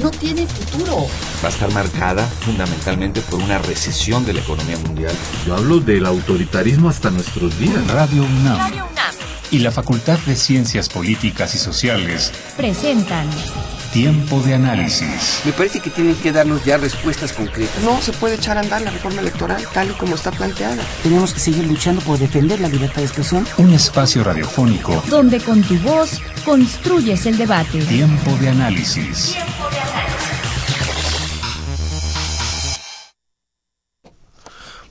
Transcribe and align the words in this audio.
no 0.00 0.10
tiene 0.10 0.46
futuro. 0.46 1.06
Va 1.42 1.48
a 1.48 1.50
estar 1.50 1.72
marcada 1.72 2.26
fundamentalmente 2.26 3.20
por 3.20 3.40
una 3.40 3.58
recesión 3.58 4.24
de 4.24 4.34
la 4.34 4.40
economía 4.40 4.78
mundial. 4.78 5.14
Yo 5.46 5.54
hablo 5.54 5.80
del 5.80 6.06
autoritarismo 6.06 6.88
hasta 6.88 7.10
nuestros 7.10 7.58
días. 7.58 7.86
Radio 7.88 8.22
UNAM. 8.22 8.58
Radio 8.58 8.86
UNAM. 8.86 9.14
Y 9.50 9.58
la 9.58 9.70
Facultad 9.70 10.18
de 10.20 10.36
Ciencias 10.36 10.88
Políticas 10.88 11.54
y 11.54 11.58
Sociales 11.58 12.32
presentan 12.56 13.28
Tiempo 13.92 14.40
de 14.40 14.54
análisis. 14.54 15.40
Me 15.44 15.52
parece 15.52 15.80
que 15.80 15.90
tienen 15.90 16.14
que 16.14 16.30
darnos 16.30 16.64
ya 16.64 16.76
respuestas 16.76 17.32
concretas. 17.32 17.82
No 17.82 18.00
se 18.00 18.12
puede 18.12 18.36
echar 18.36 18.56
a 18.56 18.60
andar 18.60 18.82
la 18.82 18.90
reforma 18.90 19.20
electoral 19.20 19.66
tal 19.74 19.90
y 19.90 19.94
como 19.94 20.14
está 20.14 20.30
planteada. 20.30 20.80
Tenemos 21.02 21.34
que 21.34 21.40
seguir 21.40 21.66
luchando 21.66 22.00
por 22.02 22.16
defender 22.16 22.60
la 22.60 22.68
libertad 22.68 22.98
de 22.98 23.06
expresión. 23.06 23.44
Un 23.58 23.72
espacio 23.72 24.22
radiofónico 24.22 25.02
donde 25.08 25.40
con 25.40 25.62
tu 25.62 25.76
voz 25.80 26.20
construyes 26.44 27.26
el 27.26 27.36
debate. 27.36 27.80
Tiempo 27.84 28.30
de 28.36 28.50
análisis. 28.50 29.32
Tiempo 29.32 29.69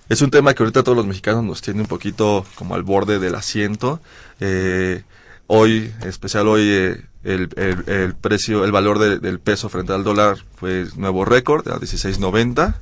es 0.09 0.22
un 0.22 0.31
tema 0.33 0.53
que 0.53 0.64
ahorita 0.64 0.83
todos 0.83 0.97
los 0.97 1.06
mexicanos 1.06 1.45
nos 1.45 1.62
tiene 1.62 1.83
un 1.83 1.86
poquito 1.86 2.45
como 2.56 2.75
al 2.75 2.83
borde 2.83 3.21
del 3.21 3.37
asiento. 3.37 4.00
Eh, 4.41 5.04
hoy, 5.47 5.94
en 6.03 6.09
especial 6.09 6.49
hoy, 6.49 6.62
eh, 6.69 7.00
el, 7.22 7.49
el, 7.87 8.16
precio, 8.16 8.65
el 8.65 8.72
valor 8.72 8.99
del 8.99 9.38
peso 9.38 9.69
frente 9.69 9.93
al 9.93 10.03
dólar 10.03 10.38
fue 10.56 10.87
nuevo 10.97 11.25
récord, 11.25 11.69
a 11.69 11.78
16.90. 11.78 12.75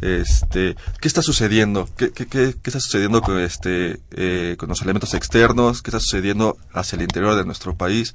Este, 0.00 0.76
¿qué 0.98 1.08
está 1.08 1.20
sucediendo? 1.20 1.86
¿Qué, 1.98 2.10
qué, 2.10 2.26
qué, 2.26 2.54
está 2.64 2.80
sucediendo 2.80 3.20
con 3.20 3.38
este, 3.38 4.00
eh, 4.12 4.56
con 4.58 4.70
los 4.70 4.80
elementos 4.80 5.12
externos? 5.12 5.82
¿Qué 5.82 5.90
está 5.90 6.00
sucediendo 6.00 6.56
hacia 6.72 6.96
el 6.96 7.02
interior 7.02 7.36
de 7.36 7.44
nuestro 7.44 7.74
país? 7.76 8.14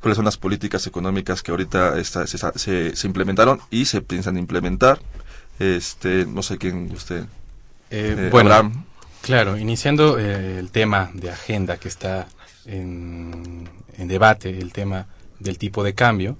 ¿Cuáles 0.00 0.16
son 0.16 0.24
las 0.24 0.38
políticas 0.38 0.88
económicas 0.88 1.40
que 1.40 1.52
ahorita 1.52 2.02
se, 2.02 2.26
se, 2.26 2.96
se 2.96 3.06
implementaron 3.06 3.60
y 3.70 3.84
se 3.84 4.00
piensan 4.00 4.36
implementar? 4.36 4.98
Este, 5.58 6.24
no 6.26 6.42
sé 6.42 6.58
quién 6.58 6.90
usted. 6.92 7.24
Eh, 7.90 8.14
eh, 8.16 8.28
bueno, 8.30 8.84
claro, 9.22 9.56
iniciando 9.56 10.18
eh, 10.18 10.58
el 10.58 10.70
tema 10.70 11.10
de 11.14 11.30
agenda 11.30 11.78
que 11.78 11.88
está 11.88 12.28
en, 12.64 13.68
debate, 13.96 14.50
el 14.50 14.72
tema 14.72 15.06
del 15.38 15.58
tipo 15.58 15.82
de 15.82 15.94
cambio, 15.94 16.36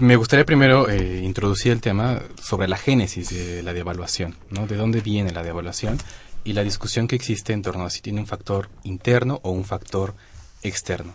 me 0.00 0.16
gustaría 0.16 0.44
primero 0.44 0.90
introducir 0.92 1.70
el 1.70 1.80
tema 1.80 2.22
sobre 2.40 2.66
la 2.66 2.78
génesis 2.78 3.28
de 3.28 3.62
la 3.62 3.74
devaluación, 3.74 4.36
¿no? 4.48 4.66
De 4.66 4.76
dónde 4.76 5.00
viene 5.00 5.32
la 5.32 5.42
devaluación 5.42 5.98
y 6.44 6.54
la 6.54 6.64
discusión 6.64 7.06
que 7.06 7.14
existe 7.14 7.52
en 7.52 7.62
torno 7.62 7.84
a 7.84 7.90
si 7.90 8.00
tiene 8.00 8.20
un 8.20 8.26
factor 8.26 8.70
interno 8.84 9.40
o 9.42 9.50
un 9.50 9.64
factor 9.64 10.14
externo. 10.62 11.14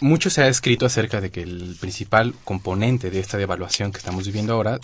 Mucho 0.00 0.30
se 0.30 0.42
ha 0.42 0.48
escrito 0.48 0.86
acerca 0.86 1.20
de 1.20 1.30
que 1.30 1.42
el 1.42 1.76
principal 1.80 2.34
componente 2.44 3.10
de 3.10 3.18
esta 3.18 3.36
devaluación 3.36 3.90
que 3.90 3.98
estamos 3.98 4.24
viviendo 4.24 4.52
ahora 4.52 4.78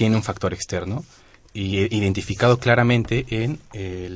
tiene 0.00 0.16
un 0.16 0.22
factor 0.22 0.54
externo 0.54 1.04
y 1.52 1.80
identificado 1.94 2.58
claramente 2.58 3.26
en 3.28 3.60
eh, 3.74 4.06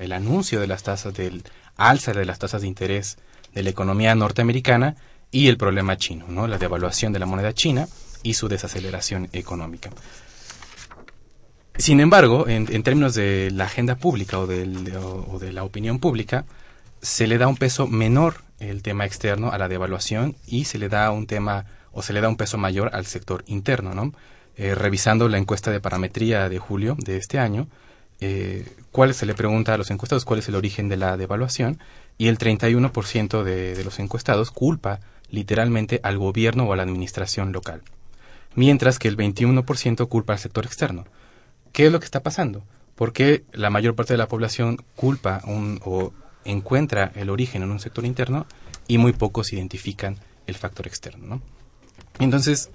el 0.00 0.12
anuncio 0.12 0.58
de 0.58 0.66
las 0.66 0.84
tasas 0.84 1.12
del 1.12 1.44
alza 1.76 2.14
de 2.14 2.24
las 2.24 2.38
tasas 2.38 2.62
de 2.62 2.66
interés 2.66 3.18
de 3.52 3.62
la 3.62 3.68
economía 3.68 4.14
norteamericana 4.14 4.96
y 5.30 5.48
el 5.48 5.58
problema 5.58 5.98
chino, 5.98 6.24
¿no? 6.28 6.46
la 6.46 6.56
devaluación 6.56 7.12
de 7.12 7.18
la 7.18 7.26
moneda 7.26 7.52
china 7.52 7.88
y 8.22 8.32
su 8.32 8.48
desaceleración 8.48 9.28
económica. 9.34 9.90
Sin 11.76 12.00
embargo, 12.00 12.48
en, 12.48 12.82
términos 12.82 13.14
de 13.14 13.50
la 13.50 13.64
agenda 13.64 13.96
pública 13.96 14.38
o, 14.38 14.44
o, 14.44 15.38
de 15.38 15.52
la 15.52 15.62
opinión 15.62 15.98
pública, 15.98 16.46
se 17.02 17.26
le 17.26 17.36
da 17.36 17.48
un 17.48 17.58
peso 17.58 17.86
menor 17.86 18.44
el 18.60 18.80
tema 18.80 19.04
externo 19.04 19.50
a 19.50 19.58
la 19.58 19.68
devaluación 19.68 20.36
y 20.46 20.64
se 20.64 20.78
le 20.78 20.88
da 20.88 21.10
un 21.10 21.26
tema 21.26 21.66
o 21.92 22.00
se 22.00 22.14
le 22.14 22.22
da 22.22 22.30
un 22.30 22.38
peso 22.38 22.56
mayor 22.56 22.88
al 22.94 23.04
sector 23.04 23.44
interno, 23.46 23.92
¿no? 23.92 24.14
Eh, 24.60 24.74
revisando 24.74 25.28
la 25.28 25.38
encuesta 25.38 25.70
de 25.70 25.78
parametría 25.78 26.48
de 26.48 26.58
julio 26.58 26.96
de 26.98 27.16
este 27.16 27.38
año, 27.38 27.68
eh, 28.20 28.66
cuál 28.90 29.14
se 29.14 29.24
le 29.24 29.34
pregunta 29.34 29.72
a 29.72 29.78
los 29.78 29.92
encuestados 29.92 30.24
cuál 30.24 30.40
es 30.40 30.48
el 30.48 30.56
origen 30.56 30.88
de 30.88 30.96
la 30.96 31.16
devaluación 31.16 31.78
y 32.18 32.26
el 32.26 32.38
31% 32.38 33.44
de, 33.44 33.76
de 33.76 33.84
los 33.84 34.00
encuestados 34.00 34.50
culpa 34.50 34.98
literalmente 35.30 36.00
al 36.02 36.18
gobierno 36.18 36.64
o 36.64 36.72
a 36.72 36.76
la 36.76 36.82
administración 36.82 37.52
local, 37.52 37.82
mientras 38.56 38.98
que 38.98 39.06
el 39.06 39.16
21% 39.16 40.08
culpa 40.08 40.32
al 40.32 40.40
sector 40.40 40.66
externo. 40.66 41.04
¿Qué 41.72 41.86
es 41.86 41.92
lo 41.92 42.00
que 42.00 42.06
está 42.06 42.24
pasando? 42.24 42.64
Porque 42.96 43.44
la 43.52 43.70
mayor 43.70 43.94
parte 43.94 44.14
de 44.14 44.18
la 44.18 44.26
población 44.26 44.82
culpa 44.96 45.40
o 45.46 46.12
encuentra 46.44 47.12
el 47.14 47.30
origen 47.30 47.62
en 47.62 47.70
un 47.70 47.78
sector 47.78 48.04
interno 48.04 48.44
y 48.88 48.98
muy 48.98 49.12
pocos 49.12 49.52
identifican 49.52 50.16
el 50.48 50.56
factor 50.56 50.88
externo. 50.88 51.26
¿no? 51.36 51.42
Entonces, 52.18 52.70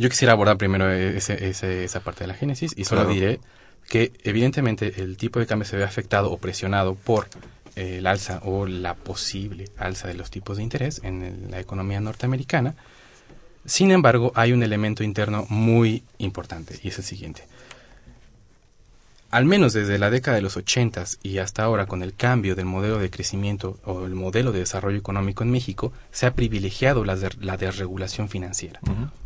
yo 0.00 0.08
quisiera 0.08 0.32
abordar 0.32 0.56
primero 0.56 0.90
esa 0.90 2.00
parte 2.00 2.24
de 2.24 2.28
la 2.28 2.34
génesis 2.34 2.72
y 2.74 2.84
solo 2.84 3.04
diré 3.06 3.38
que 3.86 4.12
evidentemente 4.24 5.02
el 5.02 5.18
tipo 5.18 5.40
de 5.40 5.46
cambio 5.46 5.66
se 5.66 5.76
ve 5.76 5.84
afectado 5.84 6.32
o 6.32 6.38
presionado 6.38 6.94
por 6.94 7.28
eh, 7.76 7.98
el 7.98 8.06
alza 8.06 8.40
o 8.44 8.66
la 8.66 8.94
posible 8.94 9.66
alza 9.76 10.08
de 10.08 10.14
los 10.14 10.30
tipos 10.30 10.56
de 10.56 10.62
interés 10.62 11.02
en 11.04 11.50
la 11.50 11.60
economía 11.60 12.00
norteamericana. 12.00 12.76
Sin 13.66 13.90
embargo, 13.90 14.32
hay 14.36 14.54
un 14.54 14.62
elemento 14.62 15.04
interno 15.04 15.44
muy 15.50 16.02
importante 16.16 16.80
y 16.82 16.88
es 16.88 16.96
el 16.96 17.04
siguiente 17.04 17.44
al 19.30 19.44
menos 19.44 19.72
desde 19.72 19.98
la 19.98 20.10
década 20.10 20.36
de 20.36 20.42
los 20.42 20.56
80 20.56 21.04
y 21.22 21.38
hasta 21.38 21.62
ahora 21.62 21.86
con 21.86 22.02
el 22.02 22.14
cambio 22.14 22.56
del 22.56 22.64
modelo 22.64 22.98
de 22.98 23.10
crecimiento 23.10 23.78
o 23.84 24.04
el 24.04 24.14
modelo 24.14 24.50
de 24.50 24.60
desarrollo 24.60 24.98
económico 24.98 25.44
en 25.44 25.50
México, 25.50 25.92
se 26.10 26.26
ha 26.26 26.34
privilegiado 26.34 27.04
la, 27.04 27.16
la 27.40 27.56
desregulación 27.56 28.28
financiera. 28.28 28.80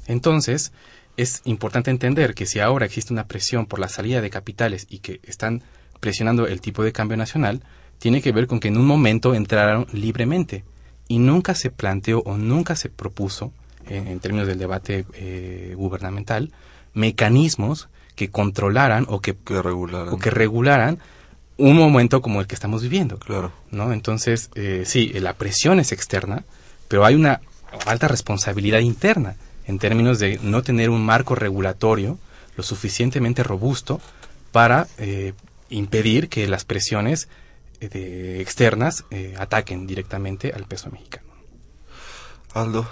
Entonces, 0.06 0.72
es 1.16 1.40
importante 1.44 1.90
entender 1.90 2.34
que 2.34 2.44
si 2.44 2.60
ahora 2.60 2.84
existe 2.84 3.12
una 3.12 3.26
presión 3.26 3.66
por 3.66 3.78
la 3.78 3.88
salida 3.88 4.20
de 4.20 4.30
capitales 4.30 4.86
y 4.90 4.98
que 4.98 5.20
están 5.22 5.62
presionando 6.00 6.46
el 6.46 6.60
tipo 6.60 6.84
de 6.84 6.92
cambio 6.92 7.16
nacional, 7.16 7.62
tiene 7.98 8.20
que 8.20 8.32
ver 8.32 8.46
con 8.46 8.60
que 8.60 8.68
en 8.68 8.76
un 8.76 8.86
momento 8.86 9.34
entraron 9.34 9.86
libremente 9.92 10.64
y 11.08 11.18
nunca 11.18 11.54
se 11.54 11.70
planteó 11.70 12.20
o 12.20 12.36
nunca 12.36 12.76
se 12.76 12.90
propuso, 12.90 13.52
en, 13.86 14.18
términos 14.20 14.46
del 14.46 14.58
debate 14.58 15.06
eh, 15.14 15.74
gubernamental, 15.76 16.52
mecanismos 16.92 17.88
que 18.14 18.30
controlaran 18.30 19.06
o 19.08 19.20
que, 19.20 19.36
regularan. 19.46 20.14
o 20.14 20.18
que 20.18 20.30
regularan 20.30 20.98
un 21.56 21.76
momento 21.76 22.20
como 22.20 22.40
el 22.40 22.46
que 22.46 22.54
estamos 22.54 22.82
viviendo. 22.82 23.18
Claro. 23.18 23.52
¿no? 23.70 23.92
Entonces, 23.92 24.50
eh, 24.54 24.84
sí, 24.86 25.08
la 25.14 25.34
presión 25.34 25.80
es 25.80 25.92
externa, 25.92 26.44
pero 26.88 27.04
hay 27.04 27.14
una 27.14 27.40
alta 27.86 28.08
responsabilidad 28.08 28.80
interna 28.80 29.36
en 29.66 29.78
términos 29.78 30.18
de 30.18 30.38
no 30.42 30.62
tener 30.62 30.90
un 30.90 31.04
marco 31.04 31.34
regulatorio 31.34 32.18
lo 32.56 32.62
suficientemente 32.62 33.42
robusto 33.42 34.00
para 34.52 34.86
eh, 34.98 35.32
impedir 35.70 36.28
que 36.28 36.46
las 36.46 36.64
presiones 36.64 37.28
eh, 37.80 37.88
de, 37.88 38.40
externas 38.40 39.04
eh, 39.10 39.34
ataquen 39.38 39.86
directamente 39.86 40.52
al 40.52 40.64
peso 40.64 40.90
mexicano. 40.90 41.26
Aldo. 42.52 42.88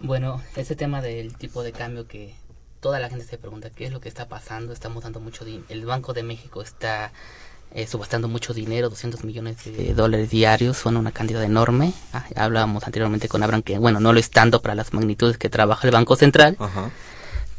Bueno, 0.00 0.42
ese 0.56 0.76
tema 0.76 1.00
del 1.00 1.36
tipo 1.36 1.62
de 1.62 1.72
cambio 1.72 2.06
que 2.06 2.34
toda 2.82 2.98
la 2.98 3.08
gente 3.08 3.24
se 3.24 3.38
pregunta 3.38 3.70
qué 3.70 3.86
es 3.86 3.92
lo 3.92 4.00
que 4.00 4.08
está 4.08 4.28
pasando, 4.28 4.72
estamos 4.72 5.04
dando 5.04 5.20
mucho 5.20 5.44
dinero. 5.44 5.64
El 5.68 5.86
Banco 5.86 6.12
de 6.12 6.24
México 6.24 6.62
está 6.62 7.12
eh, 7.70 7.86
subastando 7.86 8.26
mucho 8.26 8.52
dinero, 8.52 8.90
200 8.90 9.22
millones 9.22 9.64
de 9.64 9.94
dólares 9.94 10.30
diarios, 10.30 10.78
son 10.78 10.96
una 10.96 11.12
cantidad 11.12 11.44
enorme. 11.44 11.94
Ah, 12.12 12.26
hablábamos 12.34 12.84
anteriormente 12.84 13.28
con 13.28 13.42
Abraham 13.44 13.62
que, 13.62 13.78
bueno, 13.78 14.00
no 14.00 14.12
lo 14.12 14.18
es 14.18 14.30
tanto 14.30 14.60
para 14.60 14.74
las 14.74 14.92
magnitudes 14.92 15.38
que 15.38 15.48
trabaja 15.48 15.86
el 15.86 15.92
Banco 15.92 16.16
Central. 16.16 16.58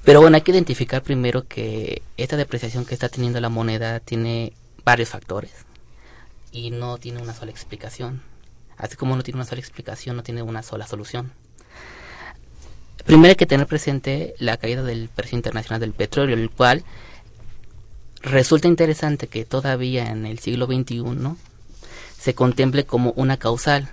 Pero 0.04 0.20
bueno, 0.20 0.36
hay 0.36 0.42
que 0.42 0.52
identificar 0.52 1.02
primero 1.02 1.48
que 1.48 2.02
esta 2.18 2.36
depreciación 2.36 2.86
que 2.86 2.94
está 2.94 3.08
teniendo 3.08 3.40
la 3.40 3.48
moneda 3.48 4.02
tiene 4.02 4.52
varios 4.84 5.08
factores 5.08 5.52
y 6.52 6.72
no 6.72 6.98
tiene 6.98 7.22
una 7.22 7.34
sola 7.34 7.52
explicación. 7.52 8.22
Así 8.76 8.98
como 8.98 9.16
no 9.16 9.24
tiene 9.24 9.38
una 9.38 9.46
sola 9.46 9.62
explicación, 9.62 10.18
no 10.18 10.24
tiene 10.24 10.42
una 10.42 10.64
sola 10.64 10.86
solución. 10.86 11.32
Primero 13.06 13.30
hay 13.30 13.36
que 13.36 13.46
tener 13.46 13.68
presente 13.68 14.34
la 14.40 14.58
caída 14.58 14.84
del 14.84 15.10
precio 15.10 15.36
internacional 15.36 15.82
del 15.82 15.94
petróleo, 15.94 16.36
el 16.36 16.50
cual 16.50 16.84
resulta 18.22 18.68
interesante 18.68 19.28
que 19.28 19.46
todavía 19.46 20.10
en 20.10 20.26
el 20.26 20.40
siglo 20.40 20.66
XXI 20.66 21.04
se 22.18 22.34
contemple 22.34 22.86
como 22.86 23.12
una 23.18 23.38
causal, 23.38 23.90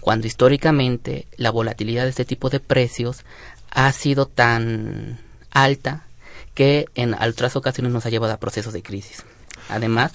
cuando 0.00 0.26
históricamente 0.26 1.26
la 1.36 1.50
volatilidad 1.50 2.04
de 2.04 2.10
este 2.10 2.24
tipo 2.24 2.48
de 2.48 2.60
precios 2.60 3.24
ha 3.70 3.92
sido 3.92 4.26
tan 4.26 5.18
alta 5.50 6.06
que 6.54 6.86
en 6.94 7.12
otras 7.14 7.56
ocasiones 7.56 7.92
nos 7.92 8.06
ha 8.06 8.10
llevado 8.10 8.32
a 8.32 8.40
procesos 8.40 8.72
de 8.72 8.82
crisis. 8.82 9.24
Además, 9.68 10.12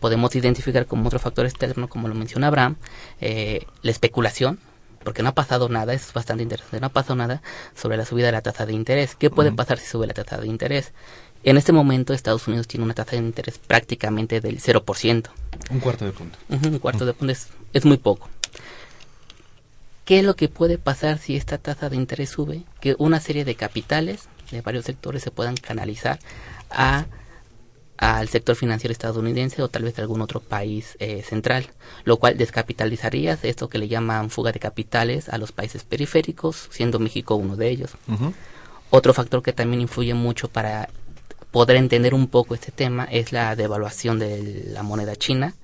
podemos 0.00 0.34
identificar 0.34 0.86
como 0.86 1.08
otro 1.08 1.18
factor 1.18 1.44
externo, 1.44 1.88
como 1.88 2.08
lo 2.08 2.14
menciona 2.14 2.46
Abraham, 2.46 2.76
eh, 3.20 3.66
la 3.82 3.90
especulación, 3.90 4.58
porque 5.02 5.22
no 5.22 5.30
ha 5.30 5.34
pasado 5.34 5.68
nada, 5.68 5.92
es 5.94 6.12
bastante 6.12 6.42
interesante, 6.42 6.80
no 6.80 6.86
ha 6.86 6.90
pasado 6.90 7.16
nada 7.16 7.42
sobre 7.74 7.96
la 7.96 8.04
subida 8.04 8.26
de 8.26 8.32
la 8.32 8.42
tasa 8.42 8.66
de 8.66 8.72
interés. 8.72 9.14
¿Qué 9.14 9.30
puede 9.30 9.52
pasar 9.52 9.78
si 9.78 9.86
sube 9.86 10.06
la 10.06 10.14
tasa 10.14 10.38
de 10.38 10.46
interés? 10.46 10.92
En 11.44 11.56
este 11.56 11.72
momento 11.72 12.12
Estados 12.12 12.46
Unidos 12.46 12.68
tiene 12.68 12.84
una 12.84 12.94
tasa 12.94 13.12
de 13.12 13.18
interés 13.18 13.58
prácticamente 13.58 14.40
del 14.40 14.60
0%. 14.60 15.30
Un 15.70 15.80
cuarto 15.80 16.04
de 16.04 16.12
punto. 16.12 16.38
un 16.48 16.78
cuarto 16.78 17.04
de 17.04 17.14
punto 17.14 17.32
es, 17.32 17.48
es 17.72 17.84
muy 17.84 17.96
poco. 17.96 18.28
¿Qué 20.04 20.18
es 20.18 20.24
lo 20.24 20.34
que 20.34 20.48
puede 20.48 20.78
pasar 20.78 21.18
si 21.18 21.36
esta 21.36 21.58
tasa 21.58 21.88
de 21.88 21.96
interés 21.96 22.30
sube? 22.30 22.62
Que 22.80 22.96
una 22.98 23.20
serie 23.20 23.44
de 23.44 23.54
capitales 23.54 24.28
de 24.50 24.60
varios 24.60 24.84
sectores 24.84 25.22
se 25.22 25.30
puedan 25.30 25.56
canalizar 25.56 26.18
a 26.70 27.06
al 27.96 28.28
sector 28.28 28.56
financiero 28.56 28.92
estadounidense 28.92 29.62
o 29.62 29.68
tal 29.68 29.84
vez 29.84 29.94
de 29.94 30.02
algún 30.02 30.22
otro 30.22 30.40
país 30.40 30.96
eh, 30.98 31.22
central, 31.22 31.66
lo 32.04 32.16
cual 32.16 32.36
descapitalizaría 32.36 33.38
esto 33.42 33.68
que 33.68 33.78
le 33.78 33.88
llaman 33.88 34.30
fuga 34.30 34.52
de 34.52 34.58
capitales 34.58 35.28
a 35.28 35.38
los 35.38 35.52
países 35.52 35.84
periféricos, 35.84 36.68
siendo 36.70 36.98
México 36.98 37.36
uno 37.36 37.56
de 37.56 37.68
ellos. 37.68 37.92
Otro 38.90 39.14
factor 39.14 39.42
que 39.42 39.52
también 39.52 39.80
influye 39.80 40.14
mucho 40.14 40.48
para 40.48 40.88
poder 41.50 41.76
entender 41.76 42.14
un 42.14 42.26
poco 42.26 42.54
este 42.54 42.72
tema 42.72 43.04
es 43.04 43.30
la 43.30 43.54
devaluación 43.56 44.18
de 44.18 44.64
la 44.66 44.82
moneda 44.82 45.14
china, 45.14 45.54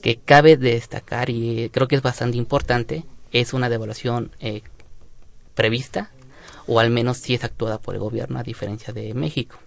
que 0.00 0.16
cabe 0.16 0.56
destacar 0.56 1.30
y 1.30 1.70
creo 1.70 1.86
que 1.86 1.96
es 1.96 2.02
bastante 2.02 2.38
importante, 2.38 3.04
es 3.30 3.52
una 3.52 3.68
devaluación 3.68 4.32
eh, 4.40 4.62
prevista 5.54 6.10
o 6.66 6.80
al 6.80 6.90
menos 6.90 7.18
si 7.18 7.34
es 7.34 7.44
actuada 7.44 7.78
por 7.78 7.94
el 7.94 8.00
gobierno 8.00 8.38
a 8.38 8.42
diferencia 8.42 8.92
de 8.92 9.14
México 9.14 9.58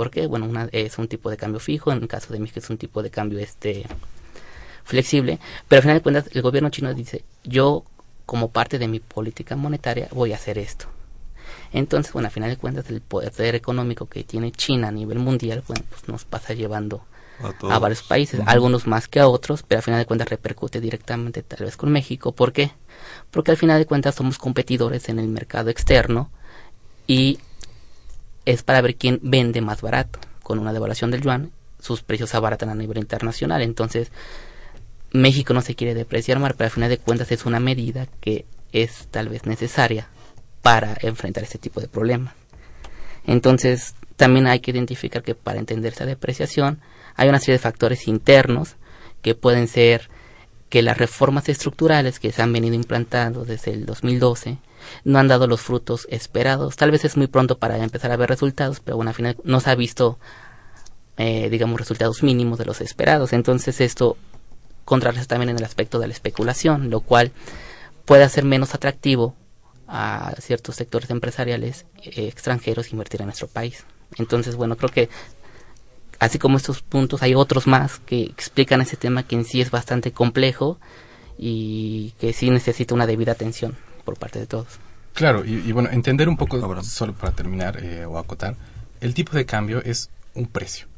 porque 0.00 0.26
bueno 0.26 0.46
una 0.46 0.66
es 0.72 0.96
un 0.96 1.08
tipo 1.08 1.28
de 1.28 1.36
cambio 1.36 1.60
fijo 1.60 1.92
en 1.92 1.98
el 2.00 2.08
caso 2.08 2.32
de 2.32 2.38
México 2.38 2.58
es 2.58 2.70
un 2.70 2.78
tipo 2.78 3.02
de 3.02 3.10
cambio 3.10 3.38
este 3.38 3.84
flexible 4.82 5.38
pero 5.68 5.80
al 5.80 5.82
final 5.82 5.96
de 5.98 6.02
cuentas 6.02 6.30
el 6.32 6.40
gobierno 6.40 6.70
chino 6.70 6.94
dice 6.94 7.22
yo 7.44 7.84
como 8.24 8.48
parte 8.50 8.78
de 8.78 8.88
mi 8.88 8.98
política 8.98 9.56
monetaria 9.56 10.08
voy 10.12 10.32
a 10.32 10.36
hacer 10.36 10.56
esto 10.56 10.86
entonces 11.74 12.14
bueno 12.14 12.28
al 12.28 12.32
final 12.32 12.48
de 12.48 12.56
cuentas 12.56 12.88
el 12.88 13.02
poder 13.02 13.54
económico 13.54 14.06
que 14.06 14.24
tiene 14.24 14.52
China 14.52 14.88
a 14.88 14.90
nivel 14.90 15.18
mundial 15.18 15.62
bueno 15.68 15.84
pues 15.90 16.08
nos 16.08 16.24
pasa 16.24 16.54
llevando 16.54 17.04
a, 17.68 17.78
varios 17.78 18.02
países, 18.02 18.40
algunos 18.46 18.86
más 18.86 19.08
que 19.08 19.20
a 19.20 19.26
otros, 19.26 19.62
pero 19.62 19.80
al 19.80 19.82
final 19.82 20.00
de 20.00 20.04
cuentas 20.04 20.28
repercute 20.28 20.78
directamente 20.78 21.42
tal 21.42 21.64
vez 21.64 21.74
con 21.78 21.90
México. 21.90 22.32
¿Por 22.32 22.52
qué? 22.52 22.70
Porque 23.30 23.50
al 23.50 23.56
final 23.56 23.78
de 23.78 23.86
cuentas 23.86 24.14
somos 24.14 24.36
competidores 24.36 25.08
en 25.08 25.18
el 25.18 25.28
mercado 25.28 25.70
externo 25.70 26.30
y 27.06 27.38
es 28.44 28.62
para 28.62 28.80
ver 28.80 28.96
quién 28.96 29.20
vende 29.22 29.60
más 29.60 29.82
barato. 29.82 30.18
Con 30.42 30.58
una 30.58 30.72
devaluación 30.72 31.10
del 31.10 31.22
yuan, 31.22 31.52
sus 31.78 32.02
precios 32.02 32.30
se 32.30 32.36
abaratan 32.36 32.68
a 32.70 32.74
nivel 32.74 32.98
internacional. 32.98 33.62
Entonces, 33.62 34.10
México 35.12 35.54
no 35.54 35.60
se 35.60 35.74
quiere 35.74 35.94
depreciar 35.94 36.38
más, 36.38 36.52
pero 36.52 36.66
al 36.66 36.70
final 36.70 36.90
de 36.90 36.98
cuentas 36.98 37.32
es 37.32 37.46
una 37.46 37.60
medida 37.60 38.06
que 38.20 38.44
es 38.72 39.08
tal 39.10 39.28
vez 39.28 39.46
necesaria 39.46 40.08
para 40.62 40.96
enfrentar 41.00 41.42
este 41.42 41.58
tipo 41.58 41.80
de 41.80 41.88
problemas. 41.88 42.34
Entonces, 43.26 43.94
también 44.16 44.46
hay 44.46 44.60
que 44.60 44.70
identificar 44.70 45.22
que 45.22 45.34
para 45.34 45.58
entender 45.58 45.92
esa 45.92 46.06
depreciación 46.06 46.80
hay 47.16 47.28
una 47.28 47.38
serie 47.38 47.54
de 47.54 47.58
factores 47.58 48.06
internos 48.08 48.76
que 49.22 49.34
pueden 49.34 49.68
ser 49.68 50.08
que 50.68 50.82
las 50.82 50.96
reformas 50.96 51.48
estructurales 51.48 52.20
que 52.20 52.32
se 52.32 52.42
han 52.42 52.52
venido 52.52 52.74
implantando 52.74 53.44
desde 53.44 53.72
el 53.72 53.86
2012 53.86 54.58
no 55.04 55.18
han 55.18 55.28
dado 55.28 55.46
los 55.46 55.60
frutos 55.60 56.06
esperados. 56.10 56.76
Tal 56.76 56.90
vez 56.90 57.04
es 57.04 57.16
muy 57.16 57.26
pronto 57.26 57.58
para 57.58 57.76
empezar 57.78 58.12
a 58.12 58.16
ver 58.16 58.28
resultados, 58.28 58.80
pero 58.80 58.96
bueno, 58.96 59.10
al 59.10 59.14
final 59.14 59.36
no 59.44 59.60
se 59.60 59.70
ha 59.70 59.74
visto, 59.74 60.18
eh, 61.16 61.48
digamos, 61.50 61.78
resultados 61.78 62.22
mínimos 62.22 62.58
de 62.58 62.64
los 62.64 62.80
esperados. 62.80 63.32
Entonces 63.32 63.80
esto 63.80 64.16
contrarresta 64.84 65.34
también 65.34 65.50
en 65.50 65.58
el 65.58 65.64
aspecto 65.64 65.98
de 65.98 66.08
la 66.08 66.12
especulación, 66.12 66.90
lo 66.90 67.00
cual 67.00 67.32
puede 68.04 68.24
hacer 68.24 68.44
menos 68.44 68.74
atractivo 68.74 69.34
a 69.86 70.34
ciertos 70.40 70.76
sectores 70.76 71.10
empresariales 71.10 71.86
eh, 72.02 72.28
extranjeros 72.28 72.92
invertir 72.92 73.20
en 73.20 73.26
nuestro 73.26 73.48
país. 73.48 73.84
Entonces, 74.18 74.56
bueno, 74.56 74.76
creo 74.76 74.90
que 74.90 75.08
así 76.18 76.38
como 76.38 76.56
estos 76.56 76.82
puntos, 76.82 77.22
hay 77.22 77.34
otros 77.34 77.66
más 77.66 77.98
que 77.98 78.22
explican 78.22 78.80
ese 78.80 78.96
tema 78.96 79.22
que 79.22 79.36
en 79.36 79.44
sí 79.44 79.60
es 79.60 79.70
bastante 79.70 80.12
complejo 80.12 80.78
y 81.38 82.14
que 82.20 82.32
sí 82.32 82.50
necesita 82.50 82.94
una 82.94 83.06
debida 83.06 83.32
atención 83.32 83.76
por 84.10 84.18
parte 84.18 84.40
de 84.40 84.46
todos. 84.46 84.66
Claro, 85.14 85.44
y, 85.44 85.70
bueno, 85.70 85.88
entender 85.92 86.28
un 86.28 86.36
poco, 86.36 86.82
solo 86.82 87.12
para 87.12 87.32
terminar 87.32 87.78
eh, 87.80 88.04
o 88.04 88.18
acotar, 88.18 88.56
el 89.00 89.14
tipo 89.14 89.36
de 89.36 89.46
cambio 89.46 89.80
es 89.84 90.10
un 90.34 90.46
precio, 90.46 90.88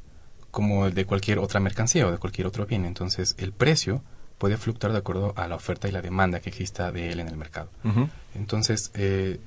como 0.51 0.87
el 0.87 0.95
de 0.95 1.05
cualquier 1.05 1.39
otra 1.39 1.61
mercancía 1.61 2.07
o 2.07 2.11
de 2.11 2.17
cualquier 2.17 2.47
otro 2.47 2.65
bien. 2.65 2.87
Entonces, 2.87 3.35
el 3.37 3.53
precio 3.53 4.03
puede 4.39 4.57
fluctuar 4.57 4.93
de 4.93 4.99
acuerdo 4.99 5.35
a 5.37 5.47
la 5.47 5.57
oferta 5.57 5.89
y 5.89 5.93
la 5.93 6.01
demanda 6.01 6.41
que 6.41 6.49
exista 6.49 6.91
de 6.91 7.13
él 7.13 7.21
en 7.21 7.29
el 7.29 7.37
mercado. 7.37 7.69
Entonces, 8.35 8.91
eh, 8.95 9.41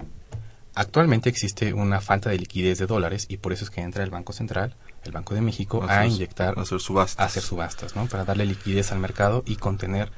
actualmente 0.75 1.27
existe 1.29 1.73
una 1.73 1.99
falta 2.01 2.29
de 2.29 2.37
liquidez 2.37 2.77
de 2.77 2.85
dólares 2.85 3.25
y 3.27 3.37
por 3.37 3.51
eso 3.51 3.63
es 3.63 3.71
que 3.71 3.81
entra 3.81 4.03
el 4.03 4.11
Banco 4.11 4.31
Central, 4.31 4.75
el 5.03 5.11
Banco 5.11 5.33
de 5.33 5.41
México, 5.41 5.83
a, 5.87 6.05
inyectar, 6.05 6.59
a 6.59 6.61
hacer 6.61 6.79
subastas, 6.79 7.19
a 7.19 7.25
hacer 7.25 7.41
subastas 7.41 7.95
¿no? 7.95 8.05
Para 8.05 8.25
darle 8.25 8.45
liquidez 8.45 8.91
al 8.91 8.99
mercado 8.99 9.43
y 9.47 9.55
contener 9.55 10.11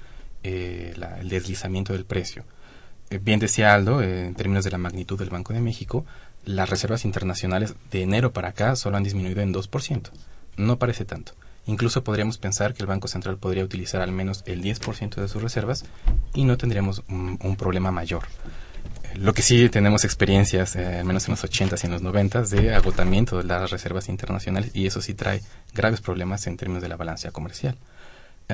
eh, 0.44 0.94
el 1.22 1.30
deslizamiento 1.30 1.94
del 1.94 2.06
precio. 2.06 2.44
Eh, 3.10 3.20
bien 3.22 3.40
decía 3.40 3.74
Aldo, 3.74 4.02
eh, 4.02 4.26
en 4.26 4.36
términos 4.36 4.66
de 4.66 4.72
la 4.72 4.78
magnitud 4.78 5.18
del 5.18 5.30
Banco 5.30 5.54
de 5.54 5.62
México, 5.62 6.06
las 6.46 6.70
reservas 6.70 7.06
internacionales 7.06 7.76
de 7.92 8.02
enero 8.02 8.34
para 8.34 8.50
acá 8.50 8.76
solo 8.76 8.98
han 8.98 9.04
disminuido 9.04 9.42
en 9.42 9.54
2%. 9.54 10.12
No 10.58 10.78
parece 10.80 11.06
tanto. 11.06 11.34
Incluso 11.66 12.04
podríamos 12.04 12.38
pensar 12.38 12.74
que 12.74 12.84
el 12.84 12.88
Banco 12.88 13.08
Central 13.08 13.38
podría 13.38 13.64
utilizar 13.64 14.02
al 14.02 14.12
menos 14.12 14.44
el 14.46 14.62
10% 14.64 15.16
de 15.16 15.28
sus 15.28 15.42
reservas 15.42 15.86
y 16.34 16.46
no 16.46 16.58
tendríamos 16.58 17.04
un, 17.10 17.56
problema 17.58 17.92
mayor. 17.92 18.24
Eh, 19.04 19.18
lo 19.18 19.34
que 19.34 19.42
sí 19.42 19.68
tenemos 19.70 20.06
experiencias, 20.06 20.76
al 20.78 21.04
menos 21.04 21.28
en 21.28 21.34
los 21.34 21.44
80s 21.44 21.84
y 21.84 21.88
en 21.88 21.92
los 21.92 22.02
90s, 22.02 22.48
de 22.48 22.74
agotamiento 22.74 23.38
de 23.38 23.44
las 23.44 23.70
reservas 23.70 24.08
internacionales 24.08 24.72
y 24.74 24.86
eso 24.86 25.02
sí 25.02 25.14
trae 25.14 25.42
graves 25.74 26.00
problemas 26.00 26.48
en 26.48 26.56
términos 26.56 26.82
de 26.82 26.90
la 26.90 26.96
balanza 26.96 27.32
comercial. 27.32 27.78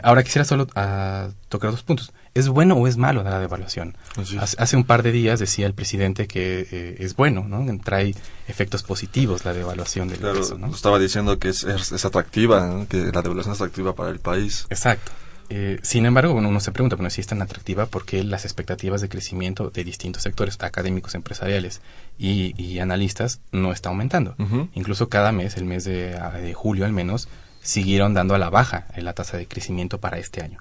Ahora 0.01 0.23
quisiera 0.23 0.43
solo 0.43 0.67
ah, 0.75 1.29
tocar 1.49 1.69
dos 1.69 1.83
puntos. 1.83 2.13
¿Es 2.33 2.47
bueno 2.47 2.75
o 2.75 2.87
es 2.87 2.97
malo 2.97 3.21
la 3.21 3.39
devaluación? 3.39 3.95
Hace, 4.39 4.75
un 4.75 4.85
par 4.85 5.03
de 5.03 5.11
días 5.11 5.39
decía 5.39 5.67
el 5.67 5.75
presidente 5.75 6.27
que 6.27 6.67
eh, 6.71 6.95
es 6.99 7.15
bueno, 7.15 7.45
¿no? 7.47 7.63
Trae 7.83 8.15
efectos 8.47 8.81
positivos 8.81 9.45
la 9.45 9.53
devaluación 9.53 10.07
del 10.07 10.17
claro, 10.17 10.39
peso, 10.39 10.57
¿no? 10.57 10.73
Estaba 10.73 10.97
diciendo 10.97 11.37
que 11.37 11.49
es, 11.49 11.63
es, 11.63 12.05
atractiva, 12.05 12.87
que 12.89 12.97
la 12.97 13.21
devaluación 13.21 13.53
es 13.53 13.61
atractiva 13.61 13.93
para 13.93 14.09
el 14.09 14.19
país. 14.19 14.65
Exacto. 14.71 15.11
Eh, 15.49 15.77
sin 15.83 16.07
embargo, 16.07 16.33
bueno, 16.33 16.49
uno 16.49 16.59
se 16.59 16.71
pregunta, 16.71 16.95
bueno, 16.95 17.11
si 17.11 17.21
es 17.21 17.27
tan 17.27 17.43
atractiva, 17.43 17.85
¿por 17.85 18.05
qué 18.05 18.23
las 18.23 18.45
expectativas 18.45 19.01
de 19.01 19.09
crecimiento 19.09 19.69
de 19.69 19.83
distintos 19.83 20.23
sectores 20.23 20.57
académicos, 20.61 21.13
empresariales 21.13 21.81
y, 22.17 22.79
analistas 22.79 23.41
no 23.51 23.71
está 23.71 23.89
aumentando? 23.89 24.35
Incluso 24.73 25.09
cada 25.09 25.31
mes, 25.31 25.55
el 25.57 25.65
mes 25.65 25.83
de, 25.83 26.19
de 26.41 26.53
julio 26.55 26.85
al 26.85 26.93
menos, 26.93 27.27
siguieron 27.63 28.13
dando 28.13 28.35
a 28.35 28.37
la 28.37 28.51
baja 28.51 28.85
en 28.93 29.05
la 29.05 29.13
tasa 29.13 29.37
de 29.37 29.47
crecimiento 29.47 29.99
para 29.99 30.19
este 30.19 30.43
año. 30.43 30.59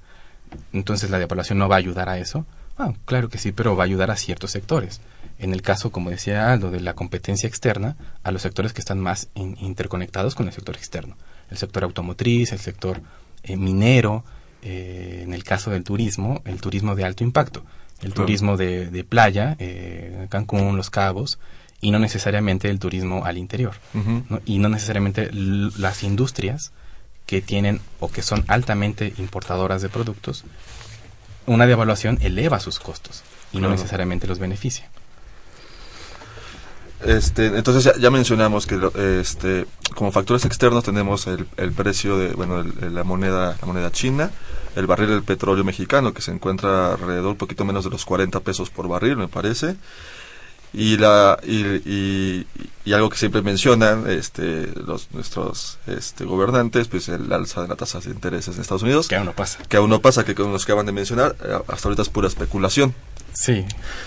Entonces 0.73 1.11
la 1.11 1.18
devaluación 1.18 1.59
no 1.59 1.68
va 1.68 1.76
a 1.76 1.78
ayudar 1.78 2.09
a 2.09 2.18
eso. 2.18 2.47
Ah, 2.78 2.92
claro 3.04 3.28
que 3.28 3.38
sí, 3.38 3.52
pero 3.52 3.76
va 3.76 3.85
a 3.85 3.87
ayudar 3.87 4.11
a 4.11 4.16
ciertos 4.16 4.52
sectores. 4.52 5.00
En 5.38 5.52
el 5.52 5.61
caso, 5.61 5.90
como 5.90 6.11
decía 6.11 6.52
Aldo, 6.52 6.71
de 6.71 6.80
la 6.80 6.94
competencia 6.94 7.49
externa, 7.49 7.97
a 8.23 8.30
los 8.30 8.42
sectores 8.42 8.73
que 8.73 8.80
están 8.80 9.00
más 9.00 9.28
interconectados 9.35 10.35
con 10.35 10.47
el 10.47 10.52
sector 10.52 10.76
externo. 10.76 11.16
El 11.50 11.59
sector 11.59 11.85
automotriz, 11.85 12.52
el 12.52 12.61
sector 12.61 13.02
eh, 13.42 13.56
minero, 13.56 14.25
eh, 14.62 15.21
en 15.25 15.35
el 15.35 15.42
caso 15.42 15.71
del 15.71 15.82
turismo, 15.82 16.40
el 16.44 16.61
turismo 16.61 16.94
de 16.94 17.04
alto 17.04 17.25
impacto, 17.25 17.64
el 18.00 18.14
turismo 18.14 18.56
de, 18.56 19.04
playa, 19.09 19.56
eh, 19.59 20.26
Cancún, 20.30 20.76
Los 20.76 20.90
Cabos, 20.90 21.38
y 21.80 21.90
no 21.90 21.99
necesariamente 21.99 22.71
el 22.71 22.78
turismo 22.78 23.25
al 23.25 23.37
interior. 23.37 23.75
Y 24.47 24.59
no 24.61 24.68
necesariamente 24.68 25.30
las 25.32 26.04
industrias 26.04 26.73
que 27.26 27.41
tienen 27.41 27.81
o 28.00 28.11
que 28.11 28.23
son 28.23 28.45
altamente 28.49 29.14
importadoras 29.19 29.83
de 29.83 29.88
productos, 29.88 30.45
una 31.47 31.67
devaluación 31.67 32.19
eleva 32.23 32.61
sus 32.61 32.79
costos 32.79 33.23
y 33.52 33.59
no 33.59 33.69
necesariamente 33.69 34.26
los 34.26 34.38
beneficia. 34.38 34.88
Este, 37.05 37.47
entonces 37.47 37.97
ya, 37.99 38.11
mencionamos 38.11 38.67
que 38.67 38.79
este, 39.21 39.67
como 39.97 40.12
factores 40.12 40.45
externos 40.45 40.85
tenemos 40.85 41.26
el, 41.26 41.73
precio 41.73 42.17
de 42.17 42.29
bueno 42.35 42.62
la 42.62 43.02
moneda 43.02 43.57
la 43.61 43.67
moneda 43.67 43.91
china, 43.91 44.31
el 44.76 44.87
barril 44.87 45.09
del 45.09 45.25
petróleo 45.25 45.64
mexicano 45.64 46.14
que 46.14 46.23
se 46.23 46.31
encuentra 46.31 46.93
alrededor 46.93 47.33
un 47.33 47.38
poquito 47.38 47.64
menos 47.64 47.83
de 47.83 47.91
los 47.91 48.05
40 48.05 48.38
pesos 48.41 48.71
por 48.71 48.87
barril 48.87 49.17
me 49.17 49.26
parece 49.26 49.75
y 50.73 50.97
la 50.97 51.38
y, 51.45 52.47
algo 52.93 53.11
que 53.11 53.17
siempre 53.17 53.43
mencionan 53.43 54.09
este 54.11 54.69
los 54.75 55.11
nuestros 55.12 55.79
este 55.87 56.25
gobernantes 56.25 56.88
pues 56.88 57.09
el 57.09 57.33
alza 57.33 57.62
de 57.62 57.69
las 57.69 57.79
tasas 57.79 58.05
de 58.05 58.11
intereses 58.11 58.55
en 58.55 58.62
Estados 58.62 58.83
Unidos. 58.83 59.09
Que 59.09 59.17
aún 59.17 59.26
no 59.26 59.33
pasa. 59.33 59.59
Que 59.69 59.76
aún 59.76 59.91
no 59.91 60.00
pasa 60.00 60.25
que 60.25 60.35
como 60.35 60.50
nos 60.50 60.64
acaban 60.64 60.87
de 60.87 60.93
mencionar 60.93 61.37
eh, 61.45 61.59
hasta 61.69 61.88
ahorita 61.88 62.02
es 62.02 62.09
pura 62.09 62.29
especulación. 62.29 62.95
Sí. 63.33 63.64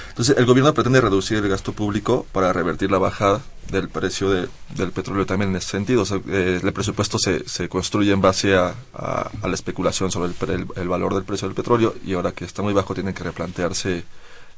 Entonces 0.10 0.38
el 0.38 0.46
gobierno 0.46 0.74
pretende 0.74 1.02
reducir 1.02 1.38
el 1.38 1.50
gasto 1.50 1.74
público 1.74 2.28
para 2.32 2.54
revertir 2.54 2.92
la 2.92 3.00
bajada 3.00 3.42
del 3.72 3.90
precio 3.90 4.30
de, 4.30 4.48
del 4.76 4.92
petróleo 4.92 5.26
también 5.26 5.52
en 5.52 5.58
ese 5.58 5.70
sentido. 5.70 6.04
Eh, 6.28 6.60
el 6.62 6.74
presupuesto 6.74 7.18
se, 7.18 7.48
se 7.48 7.68
construye 7.70 8.12
en 8.12 8.22
base 8.22 8.56
a, 8.56 8.76
a, 8.94 9.30
la 9.44 9.54
especulación 9.54 10.12
sobre 10.12 10.32
el, 10.54 10.68
el, 10.76 10.88
valor 10.88 11.16
del 11.16 11.24
precio 11.24 11.48
del 11.48 11.56
petróleo 11.56 11.96
y 12.06 12.14
ahora 12.14 12.34
que 12.34 12.46
está 12.46 12.62
muy 12.62 12.74
bajo 12.74 12.94
tienen 12.94 13.14
que 13.14 13.24
replantearse 13.24 14.04